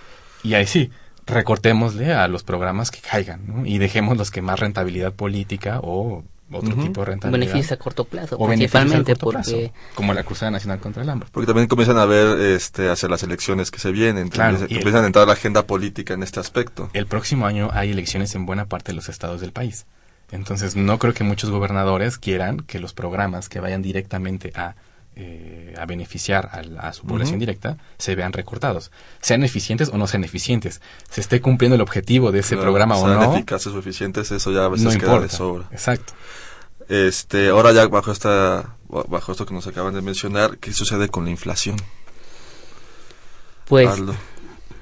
Y 0.44 0.56
ahí 0.56 0.66
sí, 0.66 0.90
recortémosle 1.28 2.14
a 2.14 2.28
los 2.28 2.44
programas 2.44 2.90
que 2.90 3.00
caigan 3.00 3.64
y 3.66 3.78
dejemos 3.78 4.18
los 4.18 4.32
que 4.32 4.42
más 4.42 4.60
rentabilidad 4.60 5.14
política 5.14 5.80
o 5.84 6.24
otro 6.52 6.76
tipo 6.76 7.02
de 7.02 7.06
rentabilidad. 7.06 7.54
Beneficio 7.54 7.76
a 7.76 7.78
corto 7.78 8.06
plazo, 8.06 8.36
o 8.38 8.48
principalmente 8.48 9.16
porque... 9.16 9.72
como 9.94 10.14
la 10.16 10.24
Cruzada 10.24 10.52
Nacional 10.52 10.80
contra 10.80 11.04
el 11.04 11.10
Hambre. 11.10 11.30
Porque 11.32 11.46
también 11.46 11.68
comienzan 11.68 11.98
a 11.98 12.06
ver 12.06 12.40
este, 12.40 12.90
hacia 12.90 13.08
las 13.08 13.22
elecciones 13.22 13.70
que 13.70 13.80
se 13.80 13.92
vienen, 13.92 14.30
claro, 14.30 14.58
comienzan 14.58 15.04
a 15.04 15.08
entrar 15.08 15.28
la 15.28 15.34
agenda 15.34 15.66
política 15.68 16.16
en 16.16 16.24
este 16.24 16.40
aspecto. 16.40 16.90
El 16.94 17.06
próximo 17.06 17.46
año 17.46 17.70
hay 17.72 17.92
elecciones 17.92 18.34
en 18.34 18.48
buena 18.48 18.66
parte 18.66 18.92
de 18.92 18.96
los 18.96 19.10
estados 19.10 19.40
del 19.42 19.52
país. 19.52 19.86
Entonces, 20.32 20.76
no 20.76 20.98
creo 20.98 21.14
que 21.14 21.24
muchos 21.24 21.50
gobernadores 21.50 22.18
quieran 22.18 22.62
que 22.62 22.80
los 22.80 22.94
programas 22.94 23.50
que 23.50 23.60
vayan 23.60 23.82
directamente 23.82 24.54
a, 24.56 24.76
eh, 25.16 25.74
a 25.78 25.86
beneficiar 25.86 26.50
a, 26.80 26.94
su 26.94 27.06
población 27.06 27.38
directa 27.38 27.78
se 27.98 28.16
vean 28.16 28.32
recortados. 28.32 28.92
Sean 29.22 29.44
eficientes 29.44 29.90
o 29.90 29.98
no 29.98 30.08
sean 30.08 30.24
eficientes. 30.24 30.82
Se 31.10 31.20
esté 31.20 31.42
cumpliendo 31.42 31.76
el 31.76 31.82
objetivo 31.82 32.32
de 32.32 32.40
ese 32.40 32.56
programa 32.56 32.98
o 32.98 33.08
no. 33.08 33.20
Sean 33.20 33.34
eficaces 33.34 33.74
o 33.74 33.80
eficientes, 33.80 34.32
eso 34.32 34.52
ya 34.52 34.66
a 34.66 34.70
veces 34.70 34.98
queda 34.98 35.20
de 35.20 35.30
sobra. 35.30 35.68
Exacto. 35.72 36.14
Este, 36.88 37.50
ahora 37.50 37.72
ya 37.74 37.88
bajo 37.88 38.12
esta 38.12 38.76
bajo 38.90 39.32
esto 39.32 39.46
que 39.46 39.54
nos 39.54 39.68
acaban 39.68 39.94
de 39.94 40.02
mencionar, 40.02 40.58
¿qué 40.58 40.74
sucede 40.74 41.08
con 41.08 41.26
la 41.26 41.32
inflación? 41.32 41.78
Pues 43.66 43.90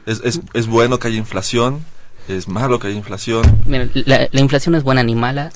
¿Es, 0.06 0.22
es, 0.24 0.42
es 0.54 0.68
bueno 0.68 0.98
que 0.98 1.08
haya 1.08 1.18
inflación? 1.18 1.86
Es 2.30 2.48
malo 2.48 2.80
que 2.80 2.88
haya 2.88 2.98
inflación. 2.98 3.44
la, 3.66 4.30
inflación 4.34 4.76
es 4.76 4.84
buena 4.84 5.04
ni 5.04 5.16
mala. 5.16 5.52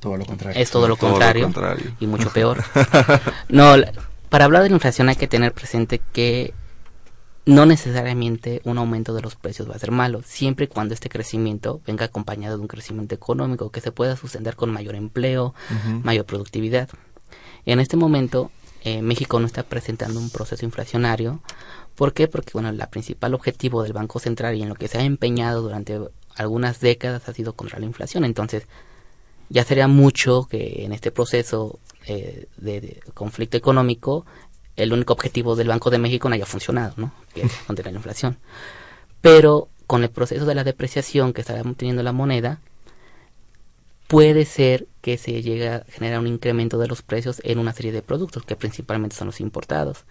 Todo 0.00 0.16
lo 0.16 0.24
contrario. 0.24 0.60
Es 0.60 0.70
todo 0.70 0.88
lo, 0.88 0.96
contrario, 0.96 1.50
Y 2.00 2.06
mucho 2.06 2.30
peor. 2.34 2.64
no, 3.48 3.74
para 4.28 4.44
hablar 4.46 4.62
de 4.62 4.70
la 4.70 4.76
inflación 4.76 5.08
hay 5.08 5.16
que 5.16 5.28
tener 5.28 5.52
presente 5.52 6.00
que 6.12 6.54
no 7.46 7.66
necesariamente 7.66 8.62
un 8.64 8.78
aumento 8.78 9.12
de 9.12 9.20
los 9.20 9.34
precios 9.34 9.68
va 9.68 9.74
a 9.74 9.78
ser 9.78 9.90
malo, 9.90 10.22
siempre 10.24 10.64
y 10.64 10.68
cuando 10.68 10.94
este 10.94 11.10
crecimiento 11.10 11.80
venga 11.86 12.06
acompañado 12.06 12.56
de 12.56 12.62
un 12.62 12.68
crecimiento 12.68 13.14
económico 13.14 13.70
que 13.70 13.82
se 13.82 13.92
pueda 13.92 14.16
sustentar 14.16 14.56
con 14.56 14.72
mayor 14.72 14.94
empleo, 14.94 15.54
mayor 16.02 16.24
productividad. 16.24 16.88
En 17.66 17.80
este 17.80 17.96
momento, 17.96 18.50
eh, 18.82 19.02
México 19.02 19.40
no 19.40 19.46
está 19.46 19.62
presentando 19.62 20.20
un 20.20 20.30
proceso 20.30 20.64
inflacionario. 20.64 21.40
¿Por 21.94 22.12
qué? 22.12 22.28
Porque, 22.28 22.50
bueno, 22.54 22.68
el 22.70 22.78
principal 22.88 23.34
objetivo 23.34 23.82
del 23.82 23.92
Banco 23.92 24.18
Central 24.18 24.56
y 24.56 24.62
en 24.62 24.68
lo 24.68 24.74
que 24.74 24.88
se 24.88 24.98
ha 24.98 25.02
empeñado 25.02 25.62
durante 25.62 26.00
algunas 26.36 26.80
décadas 26.80 27.28
ha 27.28 27.32
sido 27.32 27.54
contra 27.54 27.78
la 27.78 27.86
inflación. 27.86 28.24
Entonces, 28.24 28.66
ya 29.48 29.64
sería 29.64 29.88
mucho 29.88 30.46
que 30.50 30.84
en 30.84 30.92
este 30.92 31.10
proceso 31.10 31.78
eh, 32.06 32.46
de, 32.56 33.00
conflicto 33.14 33.56
económico 33.56 34.26
el 34.76 34.92
único 34.92 35.12
objetivo 35.12 35.54
del 35.54 35.68
Banco 35.68 35.90
de 35.90 35.98
México 35.98 36.28
no 36.28 36.34
haya 36.34 36.46
funcionado, 36.46 36.94
¿no? 36.96 37.12
Que 37.32 37.42
es 37.42 37.52
contener 37.66 37.92
la 37.92 37.98
inflación. 37.98 38.38
Pero 39.20 39.68
con 39.86 40.02
el 40.02 40.10
proceso 40.10 40.46
de 40.46 40.54
la 40.54 40.64
depreciación 40.64 41.32
que 41.32 41.42
está 41.42 41.62
teniendo 41.76 42.02
la 42.02 42.12
moneda, 42.12 42.60
puede 44.08 44.44
ser 44.44 44.86
que 45.00 45.16
se 45.18 45.42
llegue 45.42 45.68
a 45.68 45.84
generar 45.88 46.20
un 46.20 46.26
incremento 46.26 46.78
de 46.78 46.88
los 46.88 47.02
precios 47.02 47.40
en 47.44 47.58
una 47.58 47.72
serie 47.72 47.92
de 47.92 48.02
productos 48.02 48.44
que 48.44 48.56
principalmente 48.56 49.16
son 49.16 49.28
los 49.28 49.40
importados, 49.40 50.04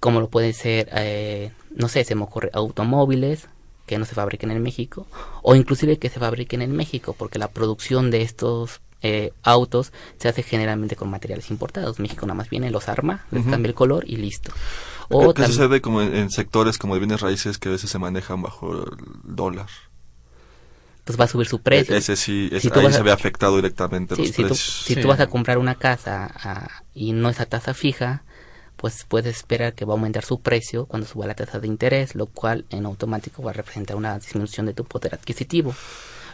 como 0.00 0.20
lo 0.20 0.28
pueden 0.28 0.54
ser, 0.54 0.88
eh, 0.92 1.52
no 1.70 1.88
sé, 1.88 2.04
se 2.04 2.14
me 2.14 2.22
ocurre 2.22 2.50
automóviles 2.54 3.46
que 3.86 3.98
no 3.98 4.06
se 4.06 4.14
fabriquen 4.14 4.50
en 4.50 4.62
México, 4.62 5.06
o 5.42 5.54
inclusive 5.54 5.98
que 5.98 6.08
se 6.08 6.20
fabriquen 6.20 6.62
en 6.62 6.72
México, 6.72 7.14
porque 7.16 7.38
la 7.38 7.48
producción 7.48 8.10
de 8.10 8.22
estos 8.22 8.80
eh, 9.02 9.32
autos 9.42 9.92
se 10.18 10.28
hace 10.28 10.42
generalmente 10.42 10.94
con 10.96 11.10
materiales 11.10 11.50
importados. 11.50 11.98
México 11.98 12.26
nada 12.26 12.36
más 12.36 12.50
viene, 12.50 12.70
los 12.70 12.88
arma, 12.88 13.24
les 13.30 13.44
cambia 13.46 13.68
el 13.68 13.74
color 13.74 14.04
y 14.06 14.16
listo. 14.16 14.52
O 15.08 15.34
¿Qué, 15.34 15.44
sucede 15.46 15.80
como 15.80 16.02
en, 16.02 16.30
sectores 16.30 16.78
como 16.78 16.94
de 16.94 17.00
bienes 17.00 17.20
raíces 17.20 17.58
que 17.58 17.68
a 17.68 17.72
veces 17.72 17.90
se 17.90 17.98
manejan 17.98 18.42
bajo 18.42 18.72
el 18.72 18.84
dólar? 19.24 19.68
Pues 21.04 21.18
va 21.18 21.24
a 21.24 21.28
subir 21.28 21.48
su 21.48 21.60
precio. 21.60 21.94
E-, 21.94 21.98
ese 21.98 22.14
sí, 22.14 22.48
ahí 22.52 22.60
se 22.60 23.02
ve 23.02 23.10
afectado 23.10 23.56
directamente 23.56 24.16
los 24.16 24.28
si 24.28 24.32
precios. 24.34 24.60
si 24.60 24.96
tú 24.96 25.08
vas 25.08 25.18
a 25.18 25.26
comprar 25.26 25.58
una 25.58 25.74
casa 25.74 26.30
ah, 26.32 26.84
y 26.94 27.12
no 27.12 27.28
es 27.28 27.40
a 27.40 27.46
tasa 27.46 27.74
fija, 27.74 28.22
pues 28.80 29.04
puedes 29.06 29.36
esperar 29.36 29.74
que 29.74 29.84
va 29.84 29.92
a 29.92 29.96
aumentar 29.96 30.24
su 30.24 30.40
precio 30.40 30.86
cuando 30.86 31.06
suba 31.06 31.26
la 31.26 31.34
tasa 31.34 31.60
de 31.60 31.66
interés, 31.66 32.14
lo 32.14 32.24
cual 32.24 32.64
en 32.70 32.86
automático 32.86 33.42
va 33.42 33.50
a 33.50 33.52
representar 33.52 33.94
una 33.94 34.18
disminución 34.18 34.64
de 34.64 34.72
tu 34.72 34.84
poder 34.84 35.14
adquisitivo, 35.14 35.74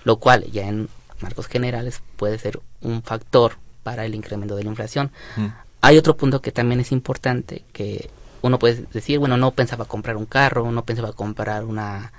lo 0.04 0.18
cual 0.18 0.44
ya 0.52 0.68
en 0.68 0.88
marcos 1.20 1.48
generales 1.48 2.02
puede 2.14 2.38
ser 2.38 2.60
un 2.82 3.02
factor 3.02 3.54
para 3.82 4.04
el 4.04 4.14
incremento 4.14 4.54
de 4.54 4.62
la 4.62 4.70
inflación. 4.70 5.10
Mm. 5.34 5.46
Hay 5.80 5.98
otro 5.98 6.16
punto 6.16 6.40
que 6.40 6.52
también 6.52 6.78
es 6.78 6.92
importante, 6.92 7.64
que 7.72 8.10
uno 8.42 8.60
puede 8.60 8.86
decir, 8.92 9.18
bueno, 9.18 9.36
no 9.36 9.50
pensaba 9.50 9.84
comprar 9.84 10.16
un 10.16 10.26
carro, 10.26 10.70
no 10.70 10.84
pensaba 10.84 11.14
comprar 11.14 11.64
una 11.64 12.12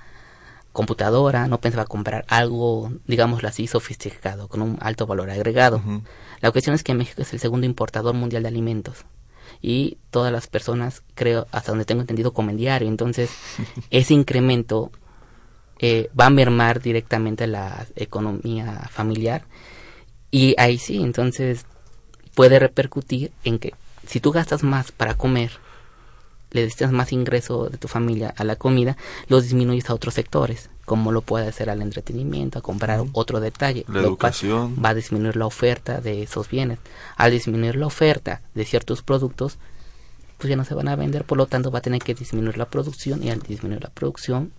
computadora, 0.74 1.48
no 1.48 1.62
pensaba 1.62 1.86
comprar 1.86 2.26
algo, 2.28 2.92
digámoslo 3.06 3.48
así, 3.48 3.66
sofisticado, 3.66 4.50
con 4.50 4.62
un 4.62 4.78
alto 4.82 5.08
valor 5.08 5.30
agregado. 5.30 5.82
La 6.42 6.52
cuestión 6.52 6.76
es 6.76 6.84
que 6.84 6.94
México 6.94 7.22
es 7.22 7.32
el 7.32 7.40
segundo 7.40 7.66
importador 7.66 8.14
mundial 8.14 8.44
de 8.44 8.50
alimentos 8.50 9.06
y 9.62 9.98
todas 10.12 10.32
las 10.32 10.48
personas, 10.48 11.04
creo, 11.16 11.48
hasta 11.52 11.72
donde 11.72 11.86
tengo 11.86 12.02
entendido, 12.02 12.34
comen 12.34 12.58
diario. 12.58 12.88
Entonces, 12.88 13.32
ese 13.90 14.14
incremento 14.14 14.92
eh, 15.80 16.10
va 16.20 16.28
a 16.28 16.32
mermar 16.32 16.82
directamente 16.82 17.48
la 17.48 17.86
economía 17.96 18.88
familiar 18.92 19.44
y 20.32 20.56
ahí 20.58 20.78
sí, 20.78 21.02
entonces 21.02 21.66
puede 22.36 22.60
repercutir 22.60 23.32
en 23.44 23.60
que 23.60 23.74
si 24.06 24.20
tú 24.20 24.32
gastas 24.32 24.64
más 24.64 24.92
para 24.92 25.16
comer, 25.16 25.52
le 26.52 26.62
destinas 26.64 26.94
más 26.94 27.12
ingreso 27.12 27.70
de 27.70 27.78
tu 27.78 27.88
familia 27.88 28.34
a 28.36 28.44
la 28.44 28.56
comida, 28.56 28.98
lo 29.28 29.42
disminuyes 29.42 29.90
a 29.90 29.94
otros 29.94 30.14
sectores, 30.14 30.70
como 30.88 31.12
lo 31.12 31.20
puede 31.20 31.50
hacer 31.50 31.70
al 31.70 31.82
entretenimiento, 31.82 32.60
a 32.60 32.62
comprar 32.62 33.04
otro 33.12 33.42
detalle. 33.42 33.84
La 33.90 34.00
educación. 34.00 34.74
Va 34.84 34.90
a 34.90 34.94
disminuir 34.94 35.36
la 35.36 35.46
oferta 35.46 36.00
de 36.00 36.24
esos 36.24 36.50
bienes. 36.50 36.80
Al 37.18 37.32
disminuir 37.32 37.76
la 37.76 37.88
oferta 37.88 38.40
de 38.56 38.64
ciertos 38.64 39.02
productos, 39.02 39.58
pues 40.38 40.50
ya 40.50 40.56
no 40.56 40.64
se 40.64 40.74
van 40.74 40.88
a 40.88 40.96
vender, 40.96 41.26
por 41.26 41.38
lo 41.38 41.46
tanto 41.46 41.72
va 41.72 41.80
a 41.80 41.82
tener 41.82 42.02
que 42.02 42.14
disminuir 42.14 42.58
la 42.58 42.70
producción 42.70 43.22
y 43.22 43.30
al 43.32 43.42
disminuir 43.42 43.84
la 43.84 43.90
producción 43.90 44.54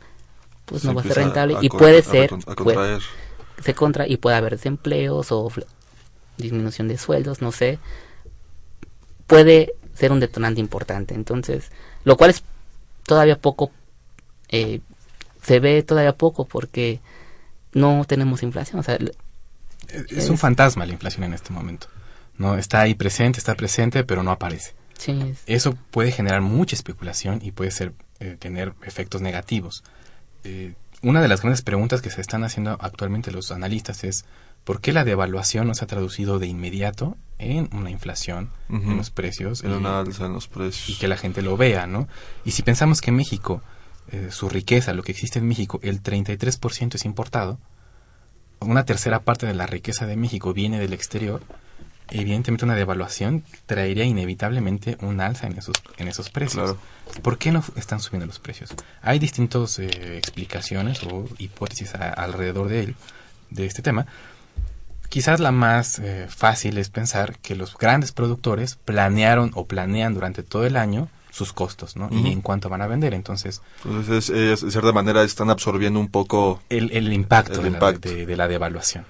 pues 0.67 0.85
no 0.85 0.93
va 0.93 1.01
a 1.01 1.05
ser 1.05 1.17
rentable 1.17 1.57
y 1.63 1.71
puede 1.71 2.03
ser 2.03 2.31
se 3.65 3.75
contra 3.75 4.07
y 4.07 4.19
puede 4.19 4.37
haber 4.37 4.53
desempleos 4.53 5.33
o 5.33 5.51
disminución 6.37 6.89
de 6.89 6.99
sueldos 6.99 7.41
no 7.41 7.53
sé 7.53 7.79
puede 9.27 9.73
ser 9.95 10.13
un 10.13 10.21
detonante 10.21 10.61
importante 10.61 11.15
entonces 11.15 11.71
lo 12.05 12.19
cual 12.19 12.31
es 12.31 12.43
todavía 13.05 13.39
poco 13.39 13.71
eh, 14.51 14.81
se 15.49 15.61
ve 15.61 15.83
todavía 15.83 16.17
poco 16.17 16.47
porque 16.47 17.01
no 17.73 18.05
tenemos 18.07 18.43
inflación 18.43 18.81
o 18.81 18.83
sea, 18.83 18.99
es, 19.89 20.29
un 20.29 20.39
fantasma 20.39 20.87
la 20.87 20.93
inflación 20.93 21.25
en 21.25 21.35
este 21.35 21.53
momento 21.53 21.89
no 22.37 22.57
está 22.57 22.81
ahí 22.83 22.95
presente 22.95 23.39
está 23.39 23.55
presente 23.55 24.05
pero 24.05 24.23
no 24.23 24.31
aparece 24.31 24.75
sí, 24.99 25.35
eso 25.47 25.75
puede 25.91 26.13
generar 26.13 26.43
mucha 26.43 26.77
especulación 26.77 27.41
y 27.43 27.53
puede 27.53 27.71
ser 27.71 27.95
eh, 28.21 28.37
tener 28.39 28.75
efectos 28.83 29.23
negativos 29.23 29.83
eh, 30.45 30.75
una 31.01 31.23
de 31.23 31.29
las 31.29 31.41
grandes 31.41 31.63
preguntas 31.63 32.03
que 32.03 32.11
se 32.11 32.21
están 32.21 32.45
haciendo 32.45 32.77
actualmente 32.81 33.31
los 33.31 33.51
analistas 33.51 34.05
es 34.05 34.25
¿por 34.65 34.83
qué 34.83 34.93
la 34.93 35.05
devaluación 35.05 35.67
no 35.67 35.75
se 35.75 35.85
ha 35.85 35.89
traducido 35.89 36.39
de 36.39 36.47
inmediato 36.47 37.17
en 37.39 37.71
una 37.73 37.91
inflación 37.91 38.51
en 38.69 38.99
los 38.99 39.11
precios? 39.11 39.65
En 39.65 39.73
una 39.73 40.01
alza 40.01 40.27
en 40.27 40.35
los 40.35 40.47
precios. 40.47 40.91
Y 40.91 40.99
que 40.99 41.09
la 41.09 41.17
gente 41.17 41.41
lo 41.41 41.57
vea, 41.57 41.87
¿no? 41.87 42.07
Y 42.45 42.51
si 42.51 42.63
pensamos 42.63 43.01
que 43.01 43.11
México, 43.11 43.63
eh, 44.13 44.29
su 44.31 44.49
riqueza, 44.49 44.93
lo 44.93 45.03
que 45.03 45.13
existe 45.13 45.39
en 45.39 45.49
México, 45.49 45.81
el 45.83 46.03
33% 46.03 46.95
es 46.95 47.05
importado, 47.05 47.59
una 48.61 48.85
tercera 48.85 49.21
parte 49.21 49.47
de 49.47 49.55
la 49.55 49.67
riqueza 49.67 50.07
de 50.07 50.17
México 50.17 50.53
viene 50.53 50.79
del 50.79 50.93
exterior, 50.93 51.43
evidentemente 52.11 52.65
una 52.65 52.75
devaluación 52.75 53.45
traería 53.67 54.05
inevitablemente 54.05 54.97
un 55.01 55.21
alza 55.21 55.47
en 55.47 55.59
esos, 55.59 55.77
en 55.99 56.09
esos 56.09 56.31
precios. 56.31 56.77
¿Por 57.23 57.39
qué 57.39 57.53
no 57.53 57.63
están 57.77 58.01
subiendo 58.01 58.27
los 58.27 58.39
precios? 58.39 58.71
Hay 59.03 59.19
distintas 59.19 59.79
eh, 59.79 60.17
explicaciones 60.17 61.03
o 61.05 61.27
hipótesis 61.39 61.95
alrededor 61.95 62.69
de 62.69 62.81
él, 62.81 62.97
de 63.51 63.67
este 63.67 63.83
tema. 63.83 64.07
Quizás 65.09 65.41
la 65.41 65.53
más 65.53 65.99
eh, 65.99 66.27
fácil 66.29 66.77
es 66.79 66.91
pensar 66.91 67.39
que 67.39 67.55
los 67.55 67.77
grandes 67.77 68.13
productores 68.13 68.77
planearon 68.77 69.53
o 69.55 69.67
planean 69.67 70.15
durante 70.15 70.43
todo 70.43 70.67
el 70.67 70.77
año 70.77 71.09
sus 71.39 71.53
costos, 71.53 71.97
¿no? 71.97 72.09
Y 72.11 72.33
en 72.33 72.43
cuánto 72.43 72.69
van 72.69 72.83
a 72.83 72.87
vender. 72.87 73.15
Entonces, 73.15 73.63
de 73.85 74.21
cierta 74.21 74.93
manera, 74.93 75.23
están 75.23 75.51
absorbiendo 75.51 76.01
un 76.01 76.09
poco 76.09 76.61
el, 76.69 76.91
el 76.93 77.13
impacto, 77.13 77.63
de, 77.63 77.71
La, 77.71 77.93
de, 77.93 78.37
la 78.37 78.49
devaluación. 78.49 79.05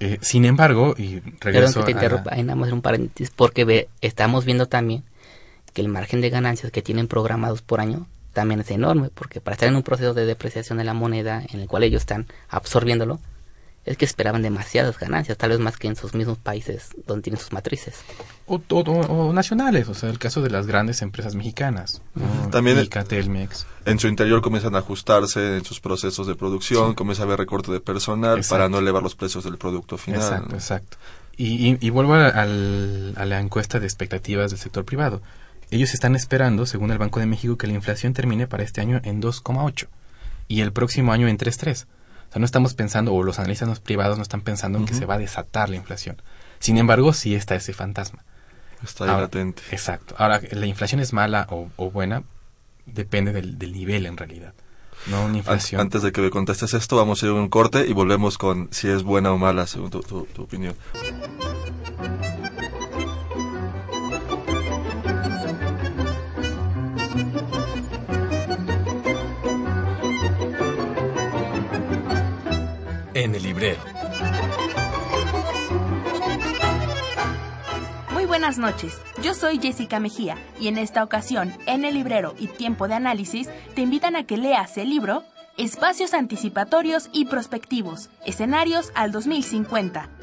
Eh, 0.00 0.18
sin 0.20 0.44
embargo, 0.44 0.94
y 0.98 1.20
regreso 1.40 1.40
Perdón 1.40 1.72
que 1.74 1.84
te 1.84 1.90
interrumpa, 1.92 2.36
nada 2.36 2.54
más 2.56 2.72
un 2.72 2.82
paréntesis, 2.82 3.32
porque 3.34 3.64
ve, 3.64 3.88
estamos 4.00 4.44
viendo 4.44 4.66
también 4.66 5.04
que 5.72 5.80
el 5.80 5.88
margen 5.88 6.20
de 6.20 6.30
ganancias 6.30 6.72
que 6.72 6.82
tienen 6.82 7.08
programados 7.08 7.62
por 7.62 7.80
año 7.80 8.06
también 8.32 8.60
es 8.60 8.70
enorme, 8.70 9.10
porque 9.14 9.40
para 9.40 9.54
estar 9.54 9.68
en 9.68 9.76
un 9.76 9.82
proceso 9.82 10.14
de 10.14 10.26
depreciación 10.26 10.78
de 10.78 10.84
la 10.84 10.94
moneda 10.94 11.42
en 11.52 11.60
el 11.60 11.68
cual 11.68 11.84
ellos 11.84 12.02
están 12.02 12.26
absorbiéndolo, 12.48 13.20
es 13.88 13.96
que 13.96 14.04
esperaban 14.04 14.42
demasiadas 14.42 14.98
ganancias, 14.98 15.38
tal 15.38 15.50
vez 15.50 15.58
más 15.60 15.78
que 15.78 15.88
en 15.88 15.96
sus 15.96 16.12
mismos 16.12 16.36
países 16.36 16.90
donde 17.06 17.22
tienen 17.22 17.40
sus 17.40 17.52
matrices. 17.52 17.96
O, 18.46 19.32
nacionales, 19.32 19.88
o 19.88 19.94
sea, 19.94 20.10
el 20.10 20.18
caso 20.18 20.42
de 20.42 20.50
las 20.50 20.66
grandes 20.66 21.00
empresas 21.00 21.34
mexicanas. 21.34 22.02
También 22.50 22.78
en 23.86 23.98
su 23.98 24.08
interior 24.08 24.42
comienzan 24.42 24.74
a 24.74 24.78
ajustarse 24.78 25.56
en 25.56 25.64
sus 25.64 25.80
procesos 25.80 26.26
de 26.26 26.34
producción, 26.34 26.94
comienza 26.94 27.22
a 27.22 27.26
haber 27.26 27.38
recorte 27.38 27.72
de 27.72 27.80
personal 27.80 28.42
para 28.48 28.68
no 28.68 28.78
elevar 28.78 29.02
los 29.02 29.14
precios 29.14 29.44
del 29.44 29.56
producto 29.56 29.96
final. 29.96 30.20
Exacto, 30.20 30.54
exacto. 30.54 30.96
Y, 31.38 31.88
vuelvo 31.90 32.14
a, 32.14 32.28
a 32.28 32.44
la 32.46 33.40
encuesta 33.40 33.80
de 33.80 33.86
expectativas 33.86 34.50
del 34.50 34.60
sector 34.60 34.84
privado. 34.84 35.22
Ellos 35.70 35.94
están 35.94 36.14
esperando, 36.14 36.66
según 36.66 36.90
el 36.90 36.98
Banco 36.98 37.20
de 37.20 37.26
México, 37.26 37.56
que 37.56 37.66
la 37.66 37.74
inflación 37.74 38.12
termine 38.12 38.46
para 38.46 38.64
este 38.64 38.82
año 38.82 39.00
en 39.04 39.22
2,8 39.22 39.86
y 40.48 40.60
el 40.60 40.72
próximo 40.72 41.12
año 41.12 41.28
en 41.28 41.38
3,3. 41.38 41.86
O 42.28 42.32
sea, 42.32 42.40
no 42.40 42.44
estamos 42.44 42.74
pensando, 42.74 43.14
o 43.14 43.22
los 43.22 43.38
analistas 43.38 43.80
privados 43.80 44.18
no 44.18 44.22
están 44.22 44.42
pensando 44.42 44.78
en 44.78 44.84
que 44.84 44.94
se 44.94 45.06
va 45.06 45.14
a 45.14 45.18
desatar 45.18 45.70
la 45.70 45.76
inflación. 45.76 46.20
Sin 46.58 46.76
embargo, 46.76 47.12
sí 47.12 47.34
está 47.34 47.54
ese 47.54 47.72
fantasma. 47.72 48.24
Está 48.82 49.04
ahí 49.04 49.20
latente. 49.20 49.62
Exacto. 49.70 50.14
Ahora, 50.18 50.40
¿la 50.50 50.66
inflación 50.66 51.00
es 51.00 51.12
mala 51.12 51.46
o, 51.50 51.90
buena? 51.90 52.22
Depende 52.86 53.32
del, 53.32 53.72
nivel 53.72 54.06
en 54.06 54.16
realidad. 54.16 54.54
No 55.06 55.24
una 55.24 55.38
inflación. 55.38 55.80
Antes 55.80 56.02
de 56.02 56.12
que 56.12 56.20
me 56.20 56.30
contestes 56.30 56.74
esto, 56.74 56.96
vamos 56.96 57.22
a 57.22 57.26
ir 57.26 57.32
a 57.32 57.34
un 57.34 57.48
corte 57.48 57.86
y 57.86 57.92
volvemos 57.92 58.36
con 58.36 58.68
si 58.72 58.88
es 58.88 59.04
buena 59.04 59.32
o 59.32 59.38
mala, 59.38 59.66
según 59.66 59.90
tu, 59.90 60.00
tu 60.00 60.42
opinión. 60.42 60.74
En 73.22 73.34
el 73.34 73.42
librero. 73.42 73.80
buenas 78.28 78.58
noches. 78.58 79.00
Yo 79.22 79.34
soy 79.34 79.58
Jessica 79.58 79.98
Mejía 79.98 80.36
y 80.60 80.68
en 80.68 80.78
esta 80.78 81.02
ocasión, 81.02 81.52
en 81.66 81.84
el 81.84 81.94
librero 81.94 82.34
y 82.38 82.46
tiempo 82.46 82.86
de 82.86 82.94
análisis, 82.94 83.48
te 83.74 83.80
invitan 83.80 84.14
a 84.14 84.24
que 84.24 84.36
leas 84.36 84.78
el 84.78 84.90
libro 84.90 85.24
Espacios 85.56 86.14
anticipatorios 86.14 87.08
y 87.12 87.24
prospectivos, 87.24 88.10
escenarios 88.24 88.92
al 88.94 89.10
2050 89.10 90.17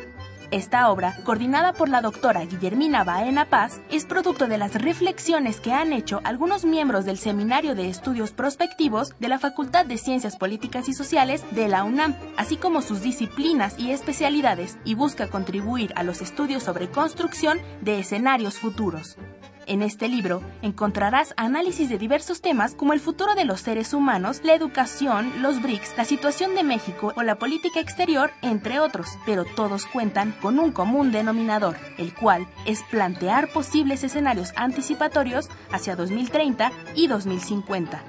esta 0.55 0.89
obra, 0.89 1.17
coordinada 1.25 1.73
por 1.73 1.89
la 1.89 2.01
doctora 2.01 2.45
Guillermina 2.45 3.03
Baena 3.03 3.49
Paz, 3.49 3.81
es 3.91 4.05
producto 4.05 4.47
de 4.47 4.57
las 4.57 4.73
reflexiones 4.75 5.59
que 5.59 5.73
han 5.73 5.91
hecho 5.91 6.21
algunos 6.23 6.63
miembros 6.63 7.03
del 7.03 7.17
Seminario 7.17 7.75
de 7.75 7.89
Estudios 7.89 8.31
Prospectivos 8.31 9.13
de 9.19 9.27
la 9.27 9.37
Facultad 9.37 9.85
de 9.85 9.97
Ciencias 9.97 10.37
Políticas 10.37 10.87
y 10.87 10.93
Sociales 10.93 11.43
de 11.51 11.67
la 11.67 11.83
UNAM, 11.83 12.15
así 12.37 12.55
como 12.55 12.81
sus 12.81 13.01
disciplinas 13.01 13.77
y 13.77 13.91
especialidades, 13.91 14.77
y 14.85 14.95
busca 14.95 15.27
contribuir 15.27 15.91
a 15.97 16.03
los 16.03 16.21
estudios 16.21 16.63
sobre 16.63 16.89
construcción 16.89 17.59
de 17.81 17.99
escenarios 17.99 18.57
futuros. 18.57 19.17
En 19.67 19.81
este 19.81 20.07
libro 20.07 20.43
encontrarás 20.61 21.33
análisis 21.37 21.89
de 21.89 21.97
diversos 21.97 22.41
temas 22.41 22.75
como 22.75 22.93
el 22.93 22.99
futuro 22.99 23.33
de 23.33 23.45
los 23.45 23.61
seres 23.61 23.93
humanos, 23.93 24.41
la 24.43 24.53
educación, 24.53 25.41
los 25.41 25.59
BRICS, 25.61 25.97
la 25.97 26.05
situación 26.05 26.53
de 26.53 26.63
México 26.63 27.13
o 27.15 27.23
la 27.23 27.35
política 27.35 27.79
exterior, 27.79 28.29
entre 28.43 28.79
otros, 28.79 29.07
pero 29.25 29.43
todos 29.43 29.87
cuentan 29.87 30.33
con 30.39 30.59
un 30.59 30.71
común 30.71 31.11
denominador, 31.11 31.77
el 31.97 32.13
cual 32.13 32.45
es 32.65 32.83
plantear 32.83 33.51
posibles 33.51 34.03
escenarios 34.03 34.53
anticipatorios 34.55 35.49
hacia 35.71 35.95
2030 35.95 36.71
y 36.93 37.07
2050. 37.07 38.03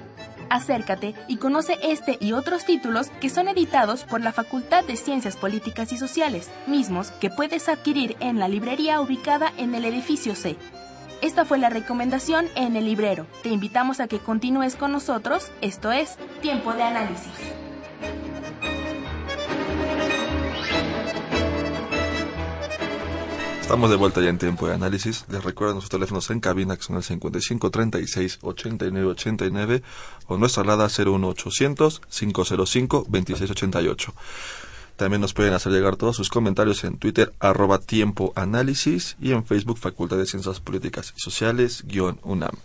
Acércate 0.49 1.15
y 1.27 1.37
conoce 1.37 1.77
este 1.81 2.17
y 2.21 2.33
otros 2.33 2.65
títulos 2.65 3.09
que 3.19 3.29
son 3.29 3.47
editados 3.47 4.03
por 4.03 4.21
la 4.21 4.31
Facultad 4.31 4.85
de 4.85 4.95
Ciencias 4.95 5.35
Políticas 5.35 5.91
y 5.91 5.97
Sociales, 5.97 6.49
mismos 6.67 7.11
que 7.11 7.31
puedes 7.31 7.67
adquirir 7.67 8.15
en 8.19 8.39
la 8.39 8.47
librería 8.47 9.01
ubicada 9.01 9.51
en 9.57 9.75
el 9.75 9.85
edificio 9.85 10.35
C. 10.35 10.55
Esta 11.21 11.45
fue 11.45 11.57
la 11.57 11.69
recomendación 11.69 12.47
en 12.55 12.75
el 12.75 12.85
librero. 12.85 13.25
Te 13.41 13.49
invitamos 13.49 13.99
a 13.99 14.07
que 14.07 14.19
continúes 14.19 14.75
con 14.75 14.91
nosotros. 14.91 15.51
Esto 15.61 15.91
es 15.91 16.17
Tiempo 16.41 16.73
de 16.73 16.83
Análisis. 16.83 17.33
Estamos 23.67 23.89
de 23.89 23.97
vuelta 23.97 24.21
ya 24.21 24.29
en 24.29 24.37
tiempo 24.37 24.65
de 24.65 24.75
análisis. 24.75 25.25
Les 25.29 25.43
recuerdo 25.43 25.73
nuestros 25.73 25.89
teléfonos 25.89 26.29
en 26.29 26.39
cabina 26.39 26.77
que 26.77 26.83
son 26.83 26.95
el 26.95 27.03
55 27.03 27.69
36 27.69 28.39
89 28.41 29.07
89 29.09 29.83
o 30.27 30.37
nuestra 30.37 30.63
alada 30.63 30.87
01800 30.87 32.01
505 32.07 33.05
26 33.09 33.51
88. 33.51 34.13
También 34.97 35.21
nos 35.21 35.35
pueden 35.35 35.53
hacer 35.53 35.71
llegar 35.71 35.95
todos 35.95 36.15
sus 36.15 36.29
comentarios 36.29 36.83
en 36.83 36.97
Twitter, 36.97 37.31
arroba 37.39 37.77
tiempo 37.77 38.33
análisis 38.35 39.15
y 39.21 39.31
en 39.31 39.45
Facebook, 39.45 39.77
Facultad 39.77 40.17
de 40.17 40.25
Ciencias 40.25 40.59
Políticas 40.59 41.13
y 41.15 41.21
Sociales, 41.21 41.83
guion 41.85 42.19
UNAM. 42.23 42.55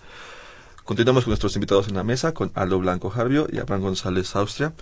Continuamos 0.83 1.25
con 1.25 1.31
nuestros 1.31 1.55
invitados 1.57 1.89
en 1.89 1.95
la 1.95 2.05
mesa, 2.05 2.33
con 2.33 2.51
Aldo 2.55 2.79
Blanco 2.79 3.11
Jarbio 3.11 3.47
y 3.53 3.59
Abraham 3.59 3.83
González 3.83 4.35
Austria. 4.35 4.73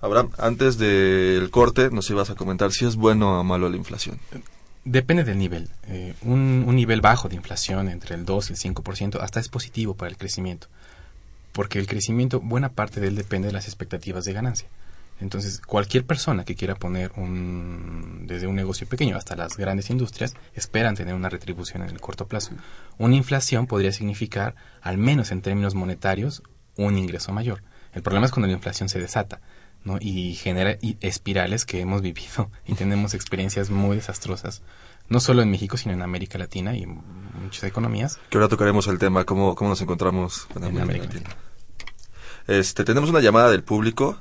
Abraham, 0.00 0.30
antes 0.36 0.78
del 0.78 1.48
corte 1.50 1.90
nos 1.90 2.10
ibas 2.10 2.28
a 2.30 2.34
comentar 2.34 2.72
si 2.72 2.84
es 2.84 2.96
bueno 2.96 3.38
o 3.38 3.44
malo 3.44 3.70
la 3.70 3.76
inflación. 3.76 4.18
Depende 4.84 5.22
del 5.22 5.38
nivel. 5.38 5.68
Eh, 5.86 6.14
un, 6.22 6.64
un, 6.66 6.74
nivel 6.74 7.00
bajo 7.00 7.28
de 7.28 7.36
inflación, 7.36 7.88
entre 7.88 8.16
el 8.16 8.24
2 8.24 8.50
y 8.50 8.52
el 8.52 8.58
5%, 8.58 9.20
hasta 9.20 9.38
es 9.38 9.48
positivo 9.48 9.94
para 9.94 10.10
el 10.10 10.16
crecimiento. 10.16 10.66
Porque 11.52 11.78
el 11.78 11.86
crecimiento, 11.86 12.40
buena 12.40 12.68
parte 12.68 13.00
de 13.00 13.08
él 13.08 13.14
depende 13.14 13.46
de 13.46 13.54
las 13.54 13.66
expectativas 13.66 14.24
de 14.24 14.32
ganancia. 14.32 14.68
Entonces, 15.20 15.60
cualquier 15.60 16.04
persona 16.04 16.44
que 16.44 16.54
quiera 16.54 16.74
poner 16.74 17.12
un, 17.16 18.24
desde 18.26 18.46
un 18.46 18.54
negocio 18.54 18.86
pequeño 18.86 19.16
hasta 19.16 19.34
las 19.34 19.56
grandes 19.56 19.88
industrias, 19.88 20.34
esperan 20.54 20.94
tener 20.94 21.14
una 21.14 21.30
retribución 21.30 21.82
en 21.82 21.90
el 21.90 22.00
corto 22.00 22.26
plazo. 22.26 22.50
Una 22.98 23.16
inflación 23.16 23.66
podría 23.66 23.92
significar, 23.92 24.54
al 24.82 24.98
menos 24.98 25.30
en 25.30 25.40
términos 25.40 25.74
monetarios, 25.74 26.42
un 26.76 26.98
ingreso 26.98 27.32
mayor. 27.32 27.62
El 27.94 28.02
problema 28.02 28.26
es 28.26 28.32
cuando 28.32 28.48
la 28.48 28.52
inflación 28.52 28.90
se 28.90 29.00
desata 29.00 29.40
¿no? 29.84 29.96
y 30.00 30.34
genera 30.34 30.76
espirales 31.00 31.64
que 31.64 31.80
hemos 31.80 32.02
vivido 32.02 32.50
y 32.66 32.74
tenemos 32.74 33.14
experiencias 33.14 33.70
muy 33.70 33.96
desastrosas, 33.96 34.62
no 35.08 35.20
solo 35.20 35.40
en 35.40 35.50
México, 35.50 35.78
sino 35.78 35.94
en 35.94 36.02
América 36.02 36.36
Latina 36.36 36.76
y 36.76 36.84
muchas 36.84 37.64
economías. 37.64 38.18
Que 38.28 38.36
ahora 38.36 38.48
tocaremos 38.48 38.86
el 38.88 38.98
tema, 38.98 39.24
cómo, 39.24 39.54
cómo 39.54 39.70
nos 39.70 39.80
encontramos 39.80 40.46
en 40.56 40.64
América, 40.64 40.82
América 40.82 41.06
Latina. 41.06 41.36
Este, 42.48 42.84
tenemos 42.84 43.10
una 43.10 43.20
llamada 43.20 43.50
del 43.50 43.64
público. 43.64 44.18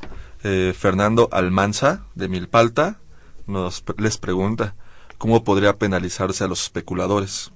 Eh, 0.47 0.75
Fernando 0.77 1.27
Almanza, 1.31 2.05
de 2.13 2.27
Milpalta, 2.27 2.99
nos 3.47 3.83
les 3.97 4.19
pregunta 4.19 4.75
cómo 5.17 5.43
podría 5.43 5.77
penalizarse 5.77 6.43
a 6.43 6.47
los 6.47 6.61
especuladores. 6.61 7.51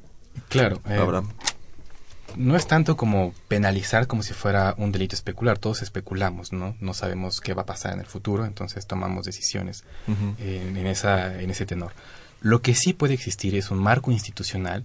Claro. 0.47 0.82
Eh, 0.88 0.99
no 2.36 2.56
es 2.56 2.65
tanto 2.65 2.97
como 2.97 3.36
penalizar 3.47 4.08
como 4.08 4.23
si 4.23 4.34
fuera 4.34 4.73
un 4.80 4.91
delito 4.91 5.13
especular. 5.13 5.60
Todos 5.60 5.84
especulamos, 5.84 6.52
¿no? 6.52 6.75
No 6.80 6.95
sabemos 6.95 7.41
qué 7.41 7.54
va 7.54 7.62
a 7.62 7.65
pasar 7.67 7.93
en 7.93 7.99
el 7.99 8.08
futuro, 8.08 8.43
entonces 8.43 8.88
tomamos 8.88 9.23
decisiones 9.23 9.84
en, 10.39 10.88
esa, 10.88 11.39
en 11.39 11.52
ese 11.52 11.67
tenor. 11.67 11.91
Lo 12.41 12.63
que 12.63 12.73
sí 12.73 12.93
puede 12.93 13.13
existir 13.13 13.54
es 13.54 13.69
un 13.69 13.78
marco 13.78 14.10
institucional 14.10 14.84